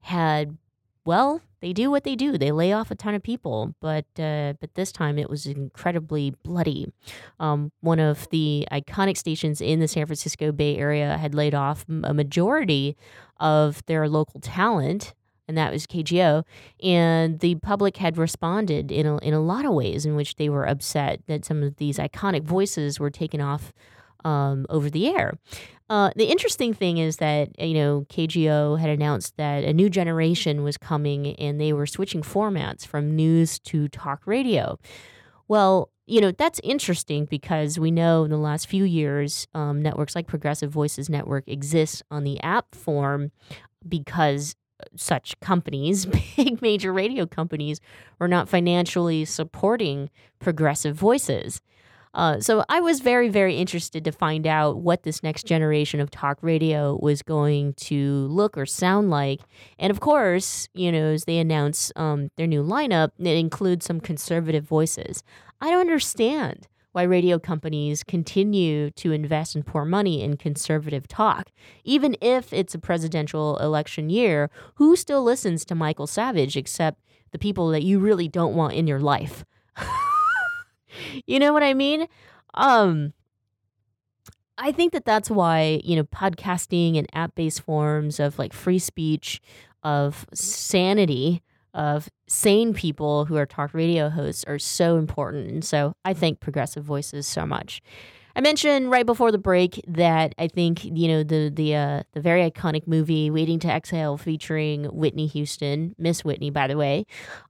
had, 0.00 0.56
well, 1.04 1.42
they 1.60 1.72
do 1.72 1.90
what 1.90 2.04
they 2.04 2.16
do. 2.16 2.36
They 2.36 2.50
lay 2.50 2.72
off 2.72 2.90
a 2.90 2.94
ton 2.94 3.14
of 3.14 3.22
people, 3.22 3.74
but 3.80 4.06
uh, 4.18 4.54
but 4.60 4.74
this 4.74 4.90
time 4.90 5.18
it 5.18 5.30
was 5.30 5.46
incredibly 5.46 6.34
bloody. 6.42 6.92
Um, 7.38 7.70
one 7.80 8.00
of 8.00 8.28
the 8.30 8.66
iconic 8.72 9.16
stations 9.16 9.60
in 9.60 9.78
the 9.78 9.86
San 9.86 10.06
Francisco 10.06 10.50
Bay 10.50 10.76
Area 10.76 11.16
had 11.18 11.34
laid 11.34 11.54
off 11.54 11.84
a 11.88 12.12
majority 12.12 12.96
of 13.38 13.84
their 13.86 14.08
local 14.08 14.40
talent 14.40 15.14
and 15.52 15.58
that 15.58 15.70
was 15.70 15.86
KGO. 15.86 16.44
And 16.82 17.40
the 17.40 17.56
public 17.56 17.98
had 17.98 18.16
responded 18.16 18.90
in 18.90 19.04
a, 19.04 19.18
in 19.18 19.34
a 19.34 19.40
lot 19.40 19.66
of 19.66 19.74
ways 19.74 20.06
in 20.06 20.16
which 20.16 20.36
they 20.36 20.48
were 20.48 20.64
upset 20.64 21.20
that 21.26 21.44
some 21.44 21.62
of 21.62 21.76
these 21.76 21.98
iconic 21.98 22.42
voices 22.42 22.98
were 22.98 23.10
taken 23.10 23.42
off 23.42 23.70
um, 24.24 24.64
over 24.70 24.88
the 24.88 25.08
air. 25.08 25.34
Uh, 25.90 26.10
the 26.16 26.30
interesting 26.30 26.72
thing 26.72 26.96
is 26.96 27.18
that 27.18 27.50
you 27.60 27.74
know 27.74 28.06
KGO 28.08 28.78
had 28.78 28.88
announced 28.88 29.36
that 29.36 29.62
a 29.62 29.74
new 29.74 29.90
generation 29.90 30.62
was 30.62 30.78
coming, 30.78 31.34
and 31.36 31.60
they 31.60 31.74
were 31.74 31.86
switching 31.86 32.22
formats 32.22 32.86
from 32.86 33.14
news 33.14 33.58
to 33.58 33.88
talk 33.88 34.22
radio. 34.24 34.78
Well, 35.48 35.90
you 36.06 36.22
know, 36.22 36.30
that's 36.30 36.60
interesting 36.64 37.26
because 37.26 37.78
we 37.78 37.90
know 37.90 38.24
in 38.24 38.30
the 38.30 38.38
last 38.38 38.68
few 38.68 38.84
years, 38.84 39.46
um, 39.54 39.82
networks 39.82 40.14
like 40.14 40.26
Progressive 40.26 40.70
Voices 40.70 41.10
Network 41.10 41.46
exist 41.46 42.02
on 42.10 42.24
the 42.24 42.40
app 42.42 42.74
form 42.74 43.32
because 43.86 44.54
such 44.96 45.38
companies, 45.40 46.06
big 46.36 46.60
major 46.62 46.92
radio 46.92 47.26
companies, 47.26 47.80
were 48.18 48.28
not 48.28 48.48
financially 48.48 49.24
supporting 49.24 50.10
progressive 50.38 50.96
voices. 50.96 51.60
Uh, 52.14 52.38
so 52.40 52.62
I 52.68 52.80
was 52.80 53.00
very, 53.00 53.30
very 53.30 53.56
interested 53.56 54.04
to 54.04 54.12
find 54.12 54.46
out 54.46 54.78
what 54.78 55.02
this 55.02 55.22
next 55.22 55.46
generation 55.46 55.98
of 55.98 56.10
talk 56.10 56.38
radio 56.42 56.98
was 57.00 57.22
going 57.22 57.72
to 57.74 58.26
look 58.26 58.58
or 58.58 58.66
sound 58.66 59.08
like. 59.08 59.40
And 59.78 59.90
of 59.90 60.00
course, 60.00 60.68
you 60.74 60.92
know, 60.92 61.06
as 61.06 61.24
they 61.24 61.38
announce 61.38 61.90
um, 61.96 62.30
their 62.36 62.46
new 62.46 62.62
lineup, 62.62 63.12
it 63.18 63.36
includes 63.36 63.86
some 63.86 64.00
conservative 64.00 64.64
voices. 64.64 65.24
I 65.60 65.70
don't 65.70 65.80
understand 65.80 66.68
why 66.92 67.02
radio 67.02 67.38
companies 67.38 68.04
continue 68.04 68.90
to 68.90 69.12
invest 69.12 69.54
and 69.54 69.66
pour 69.66 69.84
money 69.84 70.22
in 70.22 70.36
conservative 70.36 71.08
talk. 71.08 71.50
Even 71.84 72.16
if 72.20 72.52
it's 72.52 72.74
a 72.74 72.78
presidential 72.78 73.56
election 73.58 74.10
year, 74.10 74.50
who 74.76 74.94
still 74.94 75.22
listens 75.22 75.64
to 75.64 75.74
Michael 75.74 76.06
Savage 76.06 76.56
except 76.56 77.00
the 77.32 77.38
people 77.38 77.68
that 77.70 77.82
you 77.82 77.98
really 77.98 78.28
don't 78.28 78.54
want 78.54 78.74
in 78.74 78.86
your 78.86 79.00
life? 79.00 79.44
you 81.26 81.38
know 81.38 81.52
what 81.52 81.62
I 81.62 81.72
mean? 81.72 82.06
Um, 82.54 83.14
I 84.58 84.70
think 84.70 84.92
that 84.92 85.06
that's 85.06 85.30
why, 85.30 85.80
you 85.82 85.96
know, 85.96 86.04
podcasting 86.04 86.98
and 86.98 87.08
app 87.14 87.34
based 87.34 87.62
forms 87.62 88.20
of 88.20 88.38
like 88.38 88.52
free 88.52 88.78
speech, 88.78 89.40
of 89.82 90.26
sanity, 90.34 91.42
of 91.74 92.08
sane 92.26 92.74
people 92.74 93.24
who 93.26 93.36
are 93.36 93.46
talk 93.46 93.74
radio 93.74 94.08
hosts 94.08 94.44
are 94.44 94.58
so 94.58 94.96
important. 94.96 95.50
And 95.50 95.64
so 95.64 95.94
I 96.04 96.14
thank 96.14 96.40
Progressive 96.40 96.84
Voices 96.84 97.26
so 97.26 97.46
much. 97.46 97.82
I 98.34 98.40
mentioned 98.40 98.90
right 98.90 99.04
before 99.04 99.30
the 99.30 99.38
break 99.38 99.80
that 99.86 100.34
I 100.38 100.48
think 100.48 100.84
you 100.84 101.08
know 101.08 101.22
the 101.22 101.50
the 101.54 101.74
uh, 101.74 102.02
the 102.12 102.20
very 102.20 102.50
iconic 102.50 102.86
movie 102.86 103.30
"Waiting 103.30 103.58
to 103.60 103.68
Exhale" 103.68 104.16
featuring 104.16 104.84
Whitney 104.84 105.26
Houston, 105.26 105.94
Miss 105.98 106.24
Whitney, 106.24 106.50
by 106.50 106.66
the 106.66 106.76
way, 106.76 107.04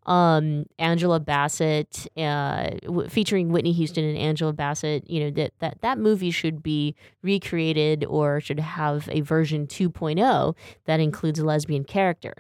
um, 0.06 0.64
Angela 0.78 1.20
Bassett, 1.20 2.08
uh, 2.16 2.70
w- 2.82 3.08
featuring 3.08 3.50
Whitney 3.50 3.72
Houston 3.72 4.04
and 4.04 4.18
Angela 4.18 4.52
Bassett. 4.52 5.08
You 5.08 5.20
know 5.20 5.30
that 5.30 5.52
that 5.60 5.80
that 5.82 5.98
movie 5.98 6.32
should 6.32 6.62
be 6.62 6.96
recreated 7.22 8.04
or 8.04 8.40
should 8.40 8.58
have 8.58 9.08
a 9.12 9.20
version 9.20 9.66
2.0 9.68 10.56
that 10.86 10.98
includes 10.98 11.38
a 11.38 11.44
lesbian 11.44 11.84
character. 11.84 12.34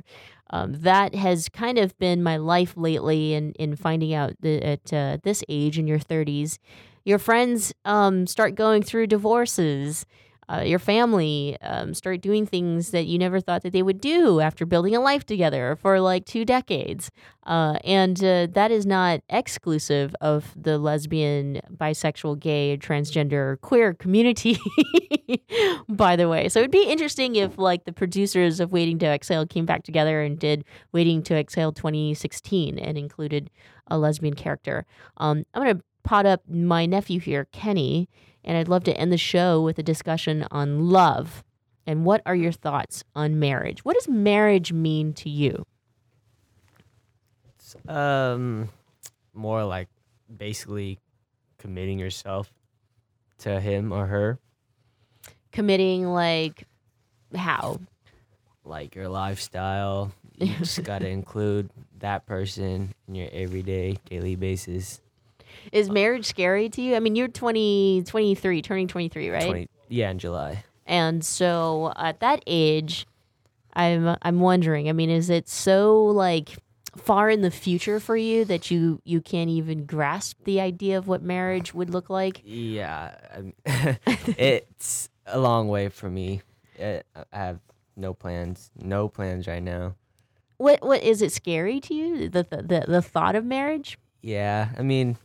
Um, 0.52 0.74
that 0.82 1.14
has 1.14 1.48
kind 1.48 1.78
of 1.78 1.98
been 1.98 2.22
my 2.22 2.36
life 2.36 2.74
lately 2.76 3.32
in, 3.32 3.52
in 3.52 3.74
finding 3.74 4.12
out 4.12 4.34
that 4.40 4.62
at 4.62 4.92
uh, 4.92 5.18
this 5.22 5.42
age 5.48 5.78
in 5.78 5.86
your 5.86 5.98
30s 5.98 6.58
your 7.04 7.18
friends 7.18 7.72
um, 7.84 8.26
start 8.26 8.54
going 8.54 8.82
through 8.82 9.08
divorces. 9.08 10.06
Uh, 10.52 10.60
your 10.60 10.78
family 10.78 11.56
um, 11.62 11.94
start 11.94 12.20
doing 12.20 12.44
things 12.44 12.90
that 12.90 13.06
you 13.06 13.18
never 13.18 13.40
thought 13.40 13.62
that 13.62 13.72
they 13.72 13.82
would 13.82 14.00
do 14.00 14.40
after 14.40 14.66
building 14.66 14.94
a 14.94 15.00
life 15.00 15.24
together 15.24 15.76
for 15.80 15.98
like 16.00 16.26
two 16.26 16.44
decades. 16.44 17.10
Uh, 17.46 17.78
and 17.84 18.22
uh, 18.22 18.46
that 18.52 18.70
is 18.70 18.84
not 18.84 19.20
exclusive 19.30 20.14
of 20.20 20.52
the 20.54 20.78
lesbian, 20.78 21.60
bisexual, 21.74 22.38
gay, 22.38 22.76
transgender, 22.76 23.60
queer 23.62 23.94
community, 23.94 24.58
by 25.88 26.16
the 26.16 26.28
way. 26.28 26.48
So 26.48 26.58
it'd 26.58 26.70
be 26.70 26.84
interesting 26.84 27.36
if 27.36 27.56
like 27.56 27.84
the 27.84 27.92
producers 27.92 28.60
of 28.60 28.72
Waiting 28.72 28.98
to 28.98 29.06
Exhale 29.06 29.46
came 29.46 29.64
back 29.64 29.84
together 29.84 30.22
and 30.22 30.38
did 30.38 30.64
Waiting 30.92 31.22
to 31.24 31.34
Exhale 31.34 31.72
2016 31.72 32.78
and 32.78 32.98
included 32.98 33.50
a 33.86 33.96
lesbian 33.96 34.34
character. 34.34 34.84
Um, 35.16 35.44
I'm 35.54 35.62
going 35.62 35.78
to 35.78 35.84
pot 36.04 36.26
up 36.26 36.42
my 36.48 36.84
nephew 36.86 37.20
here, 37.20 37.46
Kenny, 37.52 38.08
and 38.44 38.56
I'd 38.56 38.68
love 38.68 38.84
to 38.84 38.96
end 38.96 39.12
the 39.12 39.18
show 39.18 39.60
with 39.62 39.78
a 39.78 39.82
discussion 39.82 40.46
on 40.50 40.90
love. 40.90 41.44
And 41.86 42.04
what 42.04 42.22
are 42.26 42.34
your 42.36 42.52
thoughts 42.52 43.02
on 43.14 43.38
marriage? 43.38 43.84
What 43.84 43.94
does 43.94 44.08
marriage 44.08 44.72
mean 44.72 45.12
to 45.14 45.28
you? 45.28 45.64
Um, 47.88 48.68
more 49.34 49.64
like 49.64 49.88
basically 50.34 50.98
committing 51.58 51.98
yourself 51.98 52.52
to 53.38 53.60
him 53.60 53.92
or 53.92 54.06
her, 54.06 54.38
Committing, 55.50 56.06
like, 56.06 56.64
how? 57.34 57.78
like 58.64 58.94
your 58.94 59.08
lifestyle. 59.08 60.12
You 60.38 60.54
just 60.58 60.82
got 60.84 61.00
to 61.00 61.08
include 61.08 61.68
that 61.98 62.26
person 62.26 62.94
in 63.08 63.14
your 63.14 63.28
everyday, 63.32 63.98
daily 64.08 64.36
basis. 64.36 65.00
Is 65.72 65.90
marriage 65.90 66.26
scary 66.26 66.68
to 66.70 66.82
you? 66.82 66.94
I 66.94 67.00
mean, 67.00 67.16
you're 67.16 67.28
20, 67.28 68.04
23, 68.06 68.62
turning 68.62 68.88
23, 68.88 69.30
right? 69.30 69.44
20, 69.44 69.68
yeah, 69.88 70.10
in 70.10 70.18
July. 70.18 70.64
And 70.86 71.24
so 71.24 71.92
at 71.96 72.20
that 72.20 72.42
age, 72.46 73.06
I'm 73.74 74.16
I'm 74.22 74.40
wondering. 74.40 74.88
I 74.88 74.92
mean, 74.92 75.10
is 75.10 75.30
it 75.30 75.48
so 75.48 76.04
like 76.04 76.58
far 76.96 77.30
in 77.30 77.40
the 77.40 77.50
future 77.50 78.00
for 78.00 78.16
you 78.16 78.44
that 78.44 78.70
you 78.70 79.00
you 79.04 79.20
can't 79.20 79.50
even 79.50 79.86
grasp 79.86 80.38
the 80.44 80.60
idea 80.60 80.98
of 80.98 81.08
what 81.08 81.22
marriage 81.22 81.72
would 81.72 81.90
look 81.90 82.10
like? 82.10 82.42
Yeah, 82.44 83.14
it's 83.64 85.08
a 85.26 85.38
long 85.38 85.68
way 85.68 85.88
for 85.88 86.10
me. 86.10 86.42
Uh, 86.80 87.00
I 87.32 87.38
have 87.38 87.60
no 87.96 88.12
plans, 88.12 88.70
no 88.76 89.08
plans 89.08 89.46
right 89.46 89.62
now. 89.62 89.94
What 90.58 90.82
what 90.82 91.02
is 91.02 91.22
it 91.22 91.32
scary 91.32 91.80
to 91.80 91.94
you? 91.94 92.28
The 92.28 92.46
the 92.48 92.62
the, 92.62 92.84
the 92.86 93.02
thought 93.02 93.34
of 93.34 93.44
marriage? 93.44 93.98
Yeah, 94.20 94.68
I 94.78 94.82
mean, 94.82 95.16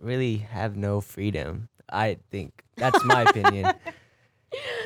really 0.00 0.36
have 0.36 0.76
no 0.76 1.00
freedom. 1.00 1.68
I 1.88 2.18
think 2.30 2.62
that's 2.76 3.04
my 3.04 3.22
opinion. 3.22 3.72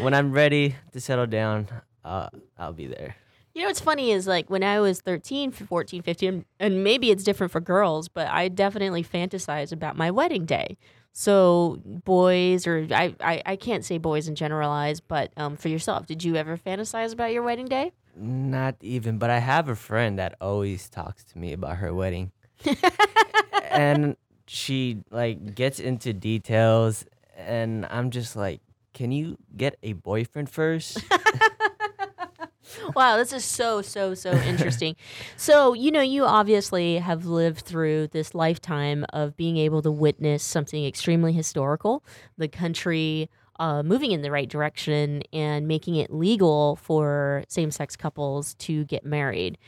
When 0.01 0.15
I'm 0.15 0.33
ready 0.33 0.77
to 0.93 1.01
settle 1.01 1.27
down, 1.27 1.69
uh, 2.03 2.29
I'll 2.57 2.73
be 2.73 2.87
there. 2.87 3.17
You 3.55 3.63
know 3.63 3.69
what's 3.69 3.81
funny 3.81 4.13
is 4.13 4.27
like 4.27 4.49
when 4.49 4.63
I 4.63 4.81
was 4.81 5.01
13, 5.01 5.51
14, 5.51 6.03
15, 6.03 6.45
and 6.61 6.85
maybe 6.85 7.11
it's 7.11 7.25
different 7.25 7.53
for 7.53 7.61
girls, 7.61 8.09
but 8.09 8.29
I 8.29 8.49
definitely 8.49 9.03
fantasize 9.03 9.73
about 9.73 9.97
my 9.97 10.11
wedding 10.11 10.47
day. 10.47 10.79
So 11.13 11.83
boys, 11.85 12.67
or 12.67 12.87
I, 12.93 13.15
I, 13.21 13.43
I 13.45 13.57
can't 13.57 13.85
say 13.85 13.99
boys 13.99 14.29
and 14.29 14.37
generalize, 14.37 15.01
but 15.01 15.33
um, 15.37 15.57
for 15.57 15.69
yourself, 15.69 16.07
did 16.07 16.23
you 16.23 16.37
ever 16.37 16.57
fantasize 16.57 17.13
about 17.13 17.33
your 17.33 17.43
wedding 17.43 17.67
day? 17.67 17.93
Not 18.15 18.77
even, 18.81 19.19
but 19.19 19.29
I 19.29 19.41
have 19.41 19.69
a 19.69 19.75
friend 19.75 20.19
that 20.19 20.37
always 20.41 20.89
talks 20.89 21.25
to 21.25 21.39
me 21.39 21.53
about 21.53 21.79
her 21.79 21.93
wedding. 21.93 22.31
and 23.71 24.17
she 24.49 24.99
like 25.11 25.55
gets 25.55 25.81
into 25.81 26.13
details 26.13 27.05
and 27.37 27.87
I'm 27.87 28.11
just 28.11 28.37
like, 28.37 28.61
"Can 28.95 29.13
you 29.13 29.39
get 29.57 29.79
a 29.83 29.93
boyfriend 29.93 30.51
first? 30.51 31.03
wow, 32.95 33.17
this 33.17 33.33
is 33.33 33.45
so, 33.45 33.83
so, 33.83 34.15
so 34.15 34.33
interesting. 34.33 34.97
so, 35.37 35.73
you 35.73 35.91
know, 35.91 36.01
you 36.01 36.25
obviously 36.25 36.99
have 36.99 37.27
lived 37.27 37.61
through 37.61 38.09
this 38.09 38.35
lifetime 38.35 39.05
of 39.13 39.37
being 39.37 39.57
able 39.57 39.83
to 39.83 39.91
witness 39.91 40.43
something 40.43 40.85
extremely 40.85 41.33
historical, 41.33 42.05
the 42.37 42.49
country 42.49 43.31
uh, 43.59 43.83
moving 43.83 44.13
in 44.13 44.23
the 44.23 44.31
right 44.31 44.49
direction 44.49 45.23
and 45.33 45.67
making 45.67 45.97
it 45.97 46.13
legal 46.13 46.77
for 46.77 47.45
same 47.49 47.71
sex 47.71 47.97
couples 47.97 48.55
to 48.55 48.85
get 48.85 49.05
married. 49.05 49.59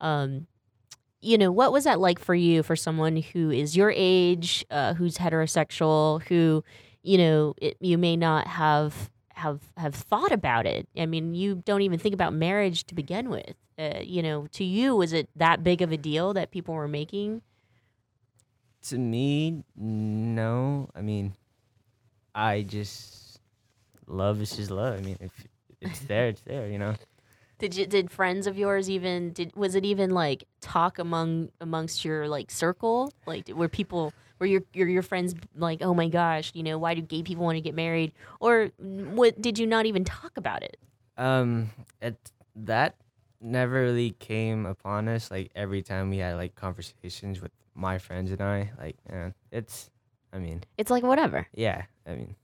Um, 0.00 0.46
you 1.20 1.38
know, 1.38 1.50
what 1.50 1.72
was 1.72 1.84
that 1.84 2.00
like 2.00 2.18
for 2.18 2.34
you, 2.34 2.62
for 2.62 2.76
someone 2.76 3.16
who 3.16 3.50
is 3.50 3.76
your 3.76 3.92
age, 3.94 4.64
uh, 4.70 4.94
who's 4.94 5.18
heterosexual, 5.18 6.22
who, 6.24 6.64
you 7.02 7.18
know, 7.18 7.54
it, 7.58 7.76
you 7.80 7.98
may 7.98 8.16
not 8.16 8.46
have 8.46 9.10
have 9.34 9.60
have 9.76 9.94
thought 9.94 10.32
about 10.32 10.66
it. 10.66 10.88
I 10.96 11.06
mean, 11.06 11.34
you 11.34 11.62
don't 11.64 11.82
even 11.82 11.98
think 11.98 12.14
about 12.14 12.32
marriage 12.32 12.84
to 12.84 12.94
begin 12.94 13.30
with. 13.30 13.54
Uh, 13.78 14.00
you 14.02 14.22
know, 14.22 14.48
to 14.52 14.64
you, 14.64 14.96
was 14.96 15.12
it 15.12 15.28
that 15.36 15.62
big 15.62 15.82
of 15.82 15.92
a 15.92 15.96
deal 15.96 16.34
that 16.34 16.50
people 16.50 16.74
were 16.74 16.88
making? 16.88 17.42
to 18.88 18.98
me, 18.98 19.64
no. 19.76 20.88
I 20.94 21.02
mean, 21.02 21.34
I 22.34 22.62
just 22.62 23.40
love 24.06 24.40
is 24.40 24.56
just 24.56 24.70
love. 24.70 24.98
I 24.98 25.02
mean, 25.02 25.16
if 25.20 25.32
it's 25.80 26.00
there, 26.00 26.28
it's 26.28 26.40
there, 26.42 26.68
you 26.68 26.78
know. 26.78 26.94
Did 27.58 27.76
you 27.76 27.86
did 27.86 28.10
friends 28.10 28.46
of 28.46 28.56
yours 28.56 28.88
even 28.88 29.32
did 29.32 29.54
was 29.56 29.74
it 29.74 29.84
even 29.84 30.10
like 30.10 30.44
talk 30.60 30.98
among 30.98 31.50
amongst 31.60 32.04
your 32.04 32.28
like 32.28 32.50
circle? 32.50 33.12
Like 33.26 33.48
were 33.48 33.68
people 33.68 34.12
were 34.38 34.46
your 34.46 34.62
your 34.72 34.88
your 34.88 35.02
friends 35.02 35.34
like, 35.56 35.82
"Oh 35.82 35.92
my 35.94 36.08
gosh, 36.08 36.52
you 36.54 36.62
know, 36.62 36.78
why 36.78 36.94
do 36.94 37.00
gay 37.02 37.22
people 37.22 37.44
want 37.44 37.56
to 37.56 37.60
get 37.60 37.74
married?" 37.74 38.12
Or 38.40 38.70
what 38.78 39.40
did 39.42 39.58
you 39.58 39.66
not 39.66 39.86
even 39.86 40.04
talk 40.04 40.36
about 40.36 40.62
it? 40.62 40.76
Um, 41.16 41.70
it 42.00 42.16
that 42.54 42.94
never 43.40 43.82
really 43.82 44.12
came 44.12 44.64
upon 44.66 45.08
us. 45.08 45.30
Like 45.30 45.50
every 45.56 45.82
time 45.82 46.10
we 46.10 46.18
had 46.18 46.36
like 46.36 46.54
conversations 46.54 47.40
with 47.40 47.50
my 47.74 47.98
friends 47.98 48.30
and 48.30 48.40
I, 48.40 48.70
like, 48.78 48.96
yeah, 49.08 49.30
it's, 49.52 49.90
I 50.32 50.38
mean, 50.38 50.62
It's 50.76 50.90
like 50.90 51.04
whatever. 51.04 51.46
yeah, 51.54 51.82
I 52.06 52.14
mean, 52.14 52.34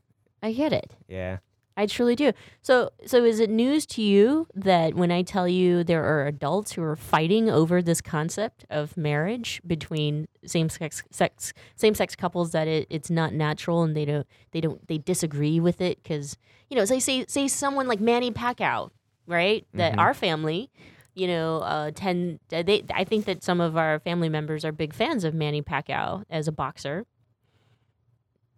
I 0.42 0.52
get 0.52 0.72
it. 0.72 0.92
yeah. 1.08 1.38
I 1.77 1.87
truly 1.87 2.14
do. 2.14 2.33
So, 2.62 2.91
so 3.05 3.25
is 3.25 3.41
it 3.41 3.51
news 3.51 3.85
to 3.87 4.03
you 4.03 4.47
that 4.55 4.95
when 4.95 5.11
I 5.11 5.22
tell 5.22 5.49
you 5.49 5.83
there 5.83 6.05
are 6.05 6.27
adults 6.27 6.72
who 6.72 6.83
are 6.85 6.95
fighting 6.95 7.51
over 7.51 7.83
this 7.83 8.01
concept 8.01 8.64
of 8.70 8.97
marriage 8.97 9.61
between 9.66 10.29
same 10.47 10.68
sex, 10.68 11.03
sex 11.11 11.53
same 11.75 11.95
sex 11.95 12.14
couples 12.14 12.53
that 12.53 12.68
it, 12.68 12.87
it's 12.91 13.11
not 13.11 13.33
natural 13.33 13.83
and 13.83 13.97
they 13.97 14.05
don't 14.05 14.27
they 14.53 14.61
don't 14.61 14.87
they 14.87 14.99
disagree 14.99 15.59
with 15.59 15.81
it 15.81 16.01
because 16.03 16.37
you 16.70 16.77
know 16.77 16.85
say 16.85 17.01
say 17.01 17.25
say 17.27 17.49
someone 17.49 17.89
like 17.89 17.99
Manny 18.01 18.31
Pacquiao, 18.31 18.91
right? 19.27 19.66
That 19.75 19.95
Mhm. 19.95 19.99
our 19.99 20.14
family, 20.14 20.70
you 21.14 21.27
know, 21.27 21.59
uh, 21.59 21.91
tend 21.93 22.39
they 22.51 22.85
I 22.95 23.03
think 23.03 23.25
that 23.25 23.43
some 23.43 23.61
of 23.61 23.77
our 23.77 23.99
family 23.99 24.29
members 24.29 24.64
are 24.64 24.70
big 24.70 24.93
fans 24.95 25.25
of 25.25 25.35
Manny 25.35 25.61
Pacquiao 25.61 26.22
as 26.31 26.47
a 26.47 26.53
boxer. 26.53 27.05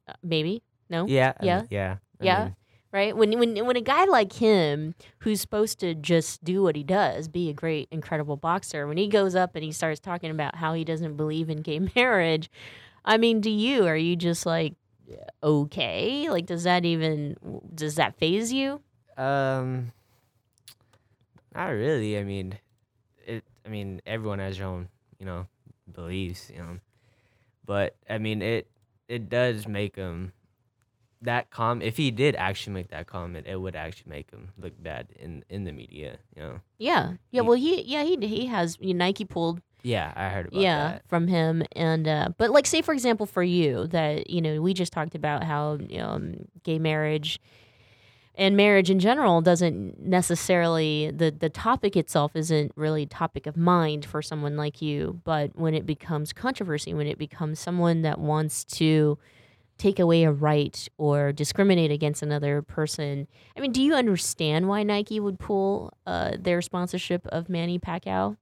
Uh, 0.07 0.13
maybe 0.23 0.63
no. 0.91 1.07
Yeah, 1.07 1.33
Yeah. 1.43 1.57
mean, 1.61 1.69
yeah, 1.71 1.97
I 2.21 2.25
yeah. 2.25 2.45
mean- 2.45 2.57
right. 2.97 3.17
When 3.17 3.39
when 3.39 3.67
when 3.67 3.77
a 3.77 3.81
guy 3.81 4.05
like 4.05 4.33
him, 4.33 4.95
who's 5.19 5.41
supposed 5.41 5.79
to 5.81 5.95
just 5.95 6.43
do 6.43 6.63
what 6.63 6.75
he 6.75 6.83
does, 6.83 7.29
be 7.29 7.49
a 7.49 7.53
great, 7.53 7.89
incredible 7.91 8.37
boxer, 8.37 8.87
when 8.87 8.97
he 8.97 9.07
goes 9.09 9.35
up 9.35 9.55
and 9.55 9.63
he 9.63 9.73
starts 9.73 10.01
talking 10.01 10.31
about 10.31 10.57
how 10.57 10.73
he 10.73 10.85
doesn't 10.85 11.17
believe 11.17 11.49
in 11.51 11.63
gay 11.63 11.79
marriage, 11.95 12.51
I 13.05 13.19
mean, 13.19 13.41
do 13.41 13.51
you 13.51 13.87
are 13.87 13.97
you 13.97 14.17
just 14.17 14.47
like 14.47 14.75
okay? 15.43 16.29
Like, 16.31 16.47
does 16.47 16.65
that 16.65 16.85
even 16.85 17.37
does 17.75 17.97
that 17.97 18.19
faze 18.19 18.53
you? 18.53 18.81
Um, 19.17 19.93
not 21.55 21.69
really. 21.69 22.19
I 22.19 22.25
mean, 22.25 22.59
it. 23.27 23.45
I 23.65 23.69
mean, 23.69 24.01
everyone 24.07 24.39
has 24.39 24.59
their 24.59 24.67
own, 24.67 24.89
you 25.19 25.27
know, 25.27 25.47
beliefs. 25.93 26.51
You 26.51 26.59
know, 26.59 26.79
but 27.65 27.95
I 28.09 28.19
mean, 28.19 28.43
it. 28.43 28.67
It 29.09 29.29
does 29.29 29.69
make 29.69 29.95
him. 29.95 30.33
That 31.23 31.51
com. 31.51 31.81
If 31.83 31.97
he 31.97 32.11
did 32.11 32.37
actually 32.37 32.75
make 32.75 32.91
that 32.91 33.07
comment, 33.07 33.47
it 33.47 33.57
would 33.57 33.75
actually 33.75 34.11
make 34.11 34.31
him 34.31 34.51
look 34.59 34.81
bad 34.83 35.09
in 35.19 35.45
in 35.49 35.65
the 35.65 35.73
media. 35.73 36.19
You 36.37 36.43
know. 36.43 36.61
Yeah, 36.79 37.15
yeah. 37.31 37.41
Well, 37.41 37.57
he 37.57 37.83
yeah 37.83 38.05
he 38.05 38.17
he 38.27 38.47
has 38.47 38.77
you 38.81 38.93
know, 38.95 39.05
Nike 39.07 39.25
pulled 39.25 39.61
Yeah, 39.83 40.13
I 40.15 40.29
heard 40.29 40.47
about 40.49 40.61
yeah 40.61 40.89
that. 40.93 41.09
from 41.09 41.27
him 41.29 41.63
and 41.73 42.07
uh 42.07 42.29
but 42.37 42.51
like 42.51 42.67
say 42.67 42.83
for 42.83 42.93
example 42.93 43.25
for 43.27 43.43
you 43.43 43.87
that 43.89 44.29
you 44.29 44.41
know 44.43 44.61
we 44.61 44.75
just 44.75 44.93
talked 44.93 45.15
about 45.15 45.43
how 45.45 45.79
um 45.99 46.47
gay 46.65 46.79
marriage 46.79 47.41
and 48.39 48.55
marriage 48.57 48.91
in 48.91 48.99
general 48.99 49.41
doesn't 49.41 49.99
necessarily 50.01 51.11
the 51.11 51.31
the 51.31 51.49
topic 51.49 51.97
itself 51.97 52.37
isn't 52.37 52.73
really 52.77 53.07
topic 53.07 53.47
of 53.47 53.57
mind 53.57 54.05
for 54.05 54.21
someone 54.21 54.57
like 54.57 54.83
you 54.83 55.21
but 55.25 55.51
when 55.57 55.73
it 55.75 55.87
becomes 55.87 56.33
controversy 56.33 56.93
when 56.93 57.07
it 57.07 57.17
becomes 57.19 57.59
someone 57.59 58.03
that 58.03 58.19
wants 58.19 58.65
to 58.65 59.19
take 59.79 59.99
away 59.99 60.25
a 60.25 60.33
right 60.33 60.89
or 60.99 61.33
discriminate 61.33 61.91
against 61.91 62.23
another 62.23 62.63
person 62.63 63.27
i 63.57 63.61
mean 63.61 63.73
do 63.73 63.83
you 63.83 63.95
understand 63.95 64.69
why 64.69 64.83
nike 64.83 65.21
would 65.21 65.39
pull 65.39 65.93
uh, 66.07 66.33
their 66.39 66.63
sponsorship 66.63 67.27
of 67.29 67.49
manny 67.49 67.79
pacquiao 67.79 68.37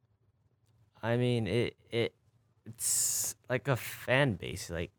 I 1.02 1.16
mean, 1.18 1.46
it 1.46 1.76
it 1.90 2.14
it's 2.64 3.36
like 3.50 3.68
a 3.68 3.76
fan 3.76 4.34
base. 4.36 4.70
Like 4.70 4.90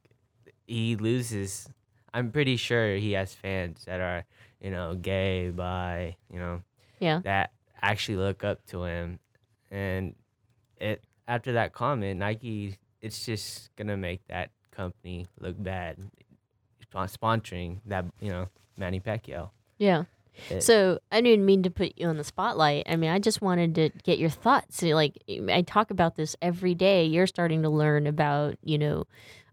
he 0.68 0.96
loses. 0.96 1.68
I'm 2.14 2.32
pretty 2.32 2.58
sure 2.58 2.96
he 2.96 3.14
has 3.14 3.34
fans 3.34 3.86
that 3.86 4.00
are 4.00 4.24
you 4.62 4.70
know 4.70 4.94
gay, 4.96 5.50
bi, 5.50 6.16
you 6.32 6.38
know, 6.40 6.62
Yeah. 7.00 7.22
that 7.24 7.52
actually 7.82 8.18
look 8.18 8.44
up 8.44 8.66
to 8.68 8.84
him, 8.84 9.20
and 9.72 10.14
it 10.78 11.04
after 11.28 11.54
that 11.54 11.74
comment, 11.74 12.20
Nike, 12.20 12.78
it's 13.02 13.26
just 13.26 13.76
gonna 13.76 13.98
make 13.98 14.22
that 14.28 14.52
company 14.70 15.26
look 15.40 15.56
bad, 15.58 15.98
sponsoring 16.94 17.80
that 17.86 18.06
you 18.20 18.30
know 18.30 18.48
Manny 18.78 19.00
Pacquiao. 19.00 19.50
Yeah. 19.78 20.04
It- 20.50 20.64
So 20.64 21.00
I 21.12 21.22
didn't 21.22 21.46
mean 21.46 21.64
to 21.64 21.70
put 21.70 21.94
you 21.98 22.08
on 22.08 22.18
the 22.18 22.24
spotlight. 22.24 22.84
I 22.90 22.98
mean, 22.98 23.10
I 23.10 23.20
just 23.20 23.42
wanted 23.42 23.74
to 23.76 23.90
get 24.04 24.20
your 24.20 24.30
thoughts. 24.30 24.82
Like 24.82 25.18
I 25.50 25.62
talk 25.62 25.92
about 25.92 26.16
this 26.18 26.36
every 26.42 26.76
day. 26.76 27.06
You're 27.06 27.28
starting 27.28 27.62
to 27.64 27.70
learn 27.70 28.06
about 28.08 28.58
you 28.64 28.78
know 28.78 29.06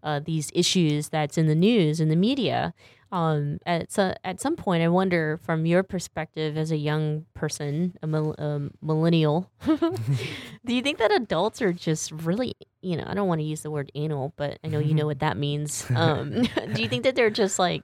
uh, 0.03 0.19
these 0.19 0.51
issues 0.53 1.09
that's 1.09 1.37
in 1.37 1.47
the 1.47 1.55
news 1.55 1.99
and 2.01 2.11
the 2.11 2.15
media. 2.17 2.73
Um, 3.13 3.59
at 3.67 3.91
so, 3.91 4.15
at 4.23 4.41
some 4.41 4.55
point, 4.55 4.81
I 4.81 4.87
wonder 4.87 5.39
from 5.43 5.67
your 5.67 5.83
perspective 5.83 6.57
as 6.57 6.71
a 6.71 6.77
young 6.77 7.27
person, 7.35 7.95
a 8.01 8.07
mil- 8.07 8.33
um, 8.39 8.71
millennial, 8.81 9.51
do 9.65 10.73
you 10.73 10.81
think 10.81 10.97
that 10.97 11.11
adults 11.11 11.61
are 11.61 11.71
just 11.71 12.11
really 12.11 12.55
you 12.81 12.97
know 12.97 13.03
I 13.05 13.13
don't 13.13 13.27
want 13.27 13.39
to 13.39 13.45
use 13.45 13.61
the 13.61 13.69
word 13.69 13.91
anal, 13.93 14.33
but 14.35 14.57
I 14.63 14.67
know 14.67 14.79
you 14.79 14.95
know 14.95 15.05
what 15.05 15.19
that 15.19 15.37
means. 15.37 15.85
Um, 15.95 16.41
do 16.73 16.81
you 16.81 16.89
think 16.89 17.03
that 17.03 17.15
they're 17.15 17.29
just 17.29 17.59
like 17.59 17.83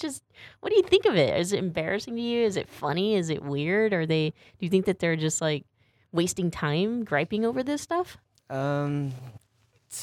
just 0.00 0.22
what 0.60 0.70
do 0.70 0.76
you 0.76 0.84
think 0.84 1.04
of 1.04 1.16
it? 1.16 1.36
Is 1.36 1.52
it 1.52 1.58
embarrassing 1.58 2.14
to 2.14 2.22
you? 2.22 2.44
Is 2.44 2.56
it 2.56 2.68
funny? 2.68 3.16
Is 3.16 3.28
it 3.30 3.42
weird? 3.42 3.92
Are 3.92 4.06
they 4.06 4.30
do 4.30 4.66
you 4.66 4.70
think 4.70 4.86
that 4.86 5.00
they're 5.00 5.16
just 5.16 5.40
like 5.40 5.66
wasting 6.12 6.52
time 6.52 7.02
griping 7.02 7.44
over 7.44 7.64
this 7.64 7.82
stuff? 7.82 8.18
Um, 8.48 9.12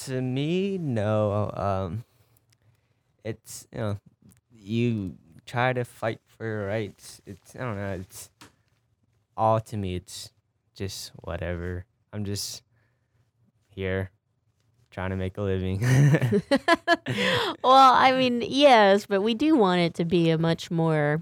to 0.04 0.22
me, 0.22 0.78
no. 0.78 1.52
Um, 1.56 2.04
it's 3.24 3.66
you 3.72 3.80
know, 3.80 3.98
you 4.66 5.18
try 5.46 5.74
to 5.74 5.86
fight 5.86 6.20
for 6.26 6.46
your 6.46 6.68
rights. 6.68 7.22
It's 7.26 7.56
I 7.56 7.60
don't 7.60 7.78
know. 7.78 7.94
It's 7.94 8.30
all 9.38 9.60
to 9.62 9.78
me. 9.78 9.96
It's 9.96 10.32
just 10.76 11.12
whatever. 11.22 11.86
I'm 12.12 12.26
just 12.26 12.64
here 13.70 14.12
trying 14.92 15.10
to 15.10 15.16
make 15.18 15.38
a 15.38 15.42
living. 15.42 15.80
well, 17.64 17.94
I 17.94 18.14
mean, 18.18 18.42
yes, 18.46 19.06
but 19.06 19.22
we 19.22 19.34
do 19.34 19.56
want 19.56 19.82
it 19.82 19.94
to 19.96 20.06
be 20.06 20.30
a 20.30 20.38
much 20.38 20.72
more 20.72 21.22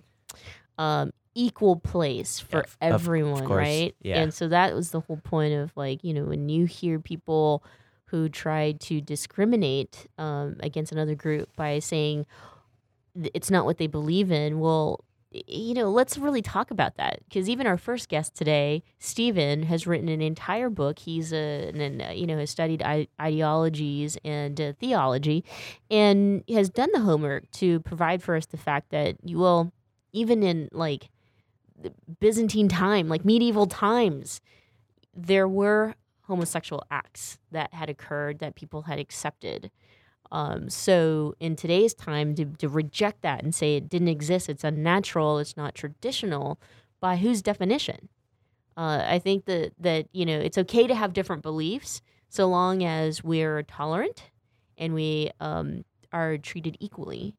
um, 0.77 1.11
equal 1.33 1.77
place 1.77 2.39
for 2.39 2.59
of- 2.59 2.77
of 2.81 2.93
everyone, 2.93 3.45
course, 3.47 3.57
right? 3.57 3.95
yeah. 4.01 4.21
And 4.21 4.33
so 4.33 4.47
that 4.49 4.75
was 4.75 4.91
the 4.91 4.99
whole 4.99 5.17
point 5.17 5.55
of 5.55 5.75
like, 5.75 6.03
you 6.03 6.13
know, 6.13 6.25
when 6.25 6.49
you 6.49 6.65
hear 6.65 6.99
people 6.99 7.63
who 8.05 8.29
try 8.29 8.73
to 8.73 9.01
discriminate 9.01 10.05
um, 10.19 10.57
against 10.59 10.91
another 10.91 11.15
group 11.15 11.49
by 11.55 11.79
saying 11.79 12.27
it's 13.15 13.51
not 13.51 13.65
what 13.65 13.77
they 13.77 13.87
believe 13.87 14.31
in, 14.31 14.59
well, 14.59 15.03
you 15.47 15.73
know, 15.73 15.89
let's 15.89 16.17
really 16.17 16.41
talk 16.41 16.69
about 16.69 16.95
that 16.97 17.19
because 17.27 17.49
even 17.49 17.65
our 17.65 17.77
first 17.77 18.07
guest 18.07 18.35
today, 18.35 18.83
Stephen, 18.99 19.63
has 19.63 19.87
written 19.87 20.07
an 20.07 20.21
entire 20.21 20.69
book. 20.69 20.99
He's 20.99 21.33
a, 21.33 21.69
an, 21.69 22.01
uh, 22.01 22.11
you 22.11 22.27
know, 22.27 22.37
has 22.37 22.51
studied 22.51 22.83
ideologies 23.19 24.17
and 24.23 24.59
uh, 24.61 24.73
theology, 24.79 25.43
and 25.89 26.43
has 26.49 26.69
done 26.69 26.89
the 26.93 26.99
homework 26.99 27.49
to 27.51 27.79
provide 27.79 28.21
for 28.21 28.35
us 28.35 28.45
the 28.45 28.57
fact 28.57 28.91
that 28.91 29.15
you 29.23 29.39
will, 29.39 29.71
even 30.11 30.43
in 30.43 30.69
like 30.71 31.09
Byzantine 32.19 32.67
time, 32.69 33.07
like 33.09 33.25
medieval 33.25 33.65
times, 33.65 34.39
there 35.15 35.47
were 35.47 35.95
homosexual 36.23 36.83
acts 36.89 37.39
that 37.51 37.73
had 37.73 37.89
occurred 37.89 38.39
that 38.39 38.55
people 38.55 38.83
had 38.83 38.99
accepted. 38.99 39.71
Um, 40.33 40.67
so 40.67 41.35
in 41.39 41.55
today's 41.55 41.93
time, 41.93 42.33
to, 42.35 42.45
to 42.45 42.67
reject 42.67 43.21
that 43.21 43.43
and 43.43 43.53
say 43.53 43.75
it 43.77 43.87
didn't 43.87 44.07
exist, 44.07 44.49
it's 44.49 44.63
unnatural, 44.63 45.37
it's 45.37 45.55
not 45.55 45.75
traditional, 45.75 46.59
by 46.99 47.17
whose 47.17 47.43
definition? 47.43 48.09
Uh, 48.75 49.03
I 49.07 49.19
think 49.19 49.45
that 49.45 49.73
that 49.79 50.07
you 50.11 50.25
know 50.25 50.39
it's 50.39 50.57
okay 50.57 50.87
to 50.87 50.95
have 50.95 51.13
different 51.13 51.43
beliefs 51.43 52.01
so 52.29 52.47
long 52.47 52.83
as 52.83 53.23
we're 53.23 53.61
tolerant 53.61 54.31
and 54.79 54.95
we 54.95 55.29
um, 55.39 55.85
are 56.11 56.39
treated 56.39 56.77
equally. 56.79 57.35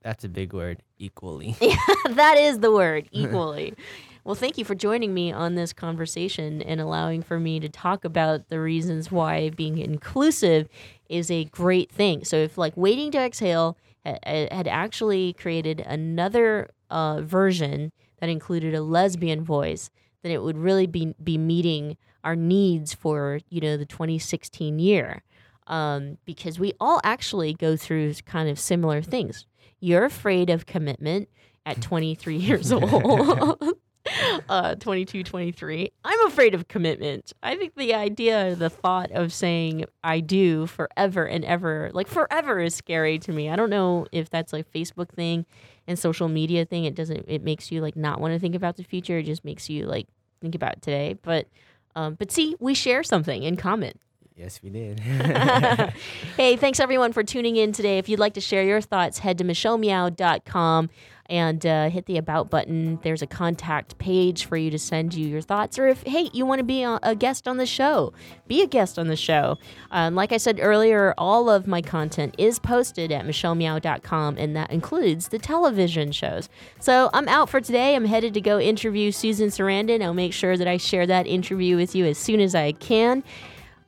That's 0.00 0.24
a 0.24 0.28
big 0.28 0.54
word. 0.54 0.82
Equally. 0.98 1.56
yeah, 1.60 1.76
that 2.10 2.38
is 2.38 2.60
the 2.60 2.72
word, 2.72 3.08
equally. 3.12 3.74
well, 4.28 4.34
thank 4.34 4.58
you 4.58 4.64
for 4.66 4.74
joining 4.74 5.14
me 5.14 5.32
on 5.32 5.54
this 5.54 5.72
conversation 5.72 6.60
and 6.60 6.82
allowing 6.82 7.22
for 7.22 7.40
me 7.40 7.58
to 7.60 7.68
talk 7.70 8.04
about 8.04 8.50
the 8.50 8.60
reasons 8.60 9.10
why 9.10 9.48
being 9.48 9.78
inclusive 9.78 10.68
is 11.08 11.30
a 11.30 11.44
great 11.44 11.90
thing. 11.90 12.26
So, 12.26 12.36
if 12.36 12.58
like 12.58 12.76
Waiting 12.76 13.10
to 13.12 13.18
Exhale 13.18 13.78
ha- 14.04 14.18
ha- 14.26 14.48
had 14.50 14.68
actually 14.68 15.32
created 15.32 15.80
another 15.80 16.68
uh, 16.90 17.22
version 17.22 17.90
that 18.20 18.28
included 18.28 18.74
a 18.74 18.82
lesbian 18.82 19.44
voice, 19.44 19.88
then 20.22 20.30
it 20.30 20.42
would 20.42 20.58
really 20.58 20.86
be 20.86 21.14
be 21.24 21.38
meeting 21.38 21.96
our 22.22 22.36
needs 22.36 22.92
for 22.92 23.40
you 23.48 23.62
know 23.62 23.78
the 23.78 23.86
2016 23.86 24.78
year 24.78 25.22
um, 25.68 26.18
because 26.26 26.58
we 26.58 26.74
all 26.78 27.00
actually 27.02 27.54
go 27.54 27.78
through 27.78 28.12
kind 28.26 28.50
of 28.50 28.58
similar 28.58 29.00
things. 29.00 29.46
You're 29.80 30.04
afraid 30.04 30.50
of 30.50 30.66
commitment 30.66 31.30
at 31.64 31.80
23 31.80 32.36
years 32.36 32.70
old. 32.72 33.62
uh 34.48 34.74
22 34.76 35.22
23 35.22 35.90
i'm 36.04 36.26
afraid 36.26 36.54
of 36.54 36.68
commitment. 36.68 37.32
I 37.42 37.56
think 37.56 37.74
the 37.74 37.94
idea 37.94 38.54
the 38.54 38.70
thought 38.70 39.10
of 39.12 39.32
saying 39.32 39.84
i 40.04 40.20
do 40.20 40.66
forever 40.66 41.24
and 41.26 41.44
ever 41.44 41.90
like 41.92 42.08
forever 42.08 42.60
is 42.60 42.74
scary 42.74 43.18
to 43.20 43.32
me. 43.32 43.48
I 43.50 43.56
don't 43.56 43.70
know 43.70 44.06
if 44.12 44.30
that's 44.30 44.52
like 44.52 44.70
facebook 44.72 45.10
thing 45.10 45.46
and 45.86 45.98
social 45.98 46.28
media 46.28 46.64
thing. 46.64 46.84
It 46.84 46.94
doesn't 46.94 47.24
it 47.28 47.42
makes 47.42 47.72
you 47.72 47.80
like 47.80 47.96
not 47.96 48.20
want 48.20 48.34
to 48.34 48.38
think 48.38 48.54
about 48.54 48.76
the 48.76 48.84
future. 48.84 49.18
It 49.18 49.24
just 49.24 49.44
makes 49.44 49.68
you 49.68 49.86
like 49.86 50.06
think 50.40 50.54
about 50.54 50.82
today. 50.82 51.18
But 51.22 51.48
um 51.96 52.14
but 52.14 52.30
see 52.30 52.56
we 52.60 52.74
share 52.74 53.02
something 53.02 53.42
in 53.42 53.56
common. 53.56 53.94
Yes, 54.36 54.60
we 54.62 54.70
did. 54.70 55.00
hey, 56.36 56.56
thanks 56.56 56.78
everyone 56.78 57.12
for 57.12 57.24
tuning 57.24 57.56
in 57.56 57.72
today. 57.72 57.98
If 57.98 58.08
you'd 58.08 58.20
like 58.20 58.34
to 58.34 58.40
share 58.40 58.62
your 58.62 58.80
thoughts, 58.80 59.18
head 59.18 59.38
to 59.38 59.44
michellemeow.com 59.44 60.90
and 61.28 61.64
uh, 61.66 61.90
hit 61.90 62.06
the 62.06 62.16
about 62.16 62.48
button. 62.50 62.98
There's 63.02 63.22
a 63.22 63.26
contact 63.26 63.98
page 63.98 64.46
for 64.46 64.56
you 64.56 64.70
to 64.70 64.78
send 64.78 65.14
you 65.14 65.26
your 65.26 65.42
thoughts, 65.42 65.78
or 65.78 65.88
if 65.88 66.02
hey, 66.04 66.30
you 66.32 66.46
want 66.46 66.60
to 66.60 66.64
be 66.64 66.82
a, 66.82 67.14
guest 67.18 67.46
on 67.48 67.56
the 67.56 67.66
show, 67.66 68.12
be 68.46 68.62
a 68.62 68.66
guest 68.66 68.98
on 68.98 69.08
the 69.08 69.16
show. 69.16 69.58
Um, 69.90 70.14
like 70.14 70.32
I 70.32 70.36
said 70.36 70.58
earlier, 70.62 71.14
all 71.18 71.50
of 71.50 71.66
my 71.66 71.82
content 71.82 72.34
is 72.38 72.58
posted 72.58 73.12
at 73.12 73.26
michellemeow.com, 73.26 74.38
and 74.38 74.56
that 74.56 74.70
includes 74.70 75.28
the 75.28 75.38
television 75.38 76.12
shows. 76.12 76.48
So 76.80 77.10
I'm 77.12 77.28
out 77.28 77.50
for 77.50 77.60
today. 77.60 77.94
I'm 77.94 78.04
headed 78.04 78.34
to 78.34 78.40
go 78.40 78.58
interview 78.58 79.12
Susan 79.12 79.48
Sarandon. 79.48 80.02
I'll 80.02 80.14
make 80.14 80.32
sure 80.32 80.56
that 80.56 80.68
I 80.68 80.76
share 80.76 81.06
that 81.06 81.26
interview 81.26 81.76
with 81.76 81.94
you 81.94 82.06
as 82.06 82.18
soon 82.18 82.40
as 82.40 82.54
I 82.54 82.72
can. 82.72 83.22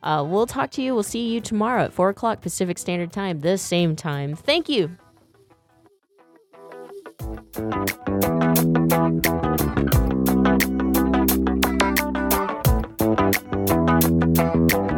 Uh, 0.03 0.25
we'll 0.27 0.47
talk 0.47 0.71
to 0.73 0.83
you. 0.83 0.95
We'll 0.95 1.03
see 1.03 1.29
you 1.29 1.41
tomorrow 1.41 1.85
at 1.85 1.93
4 1.93 2.11
o'clock 2.11 2.41
Pacific 2.41 2.79
Standard 2.79 3.13
Time, 3.13 3.41
the 3.41 3.59
same 3.59 3.97
time. 3.97 4.37
Thank 7.21 7.61
you. 14.73 14.90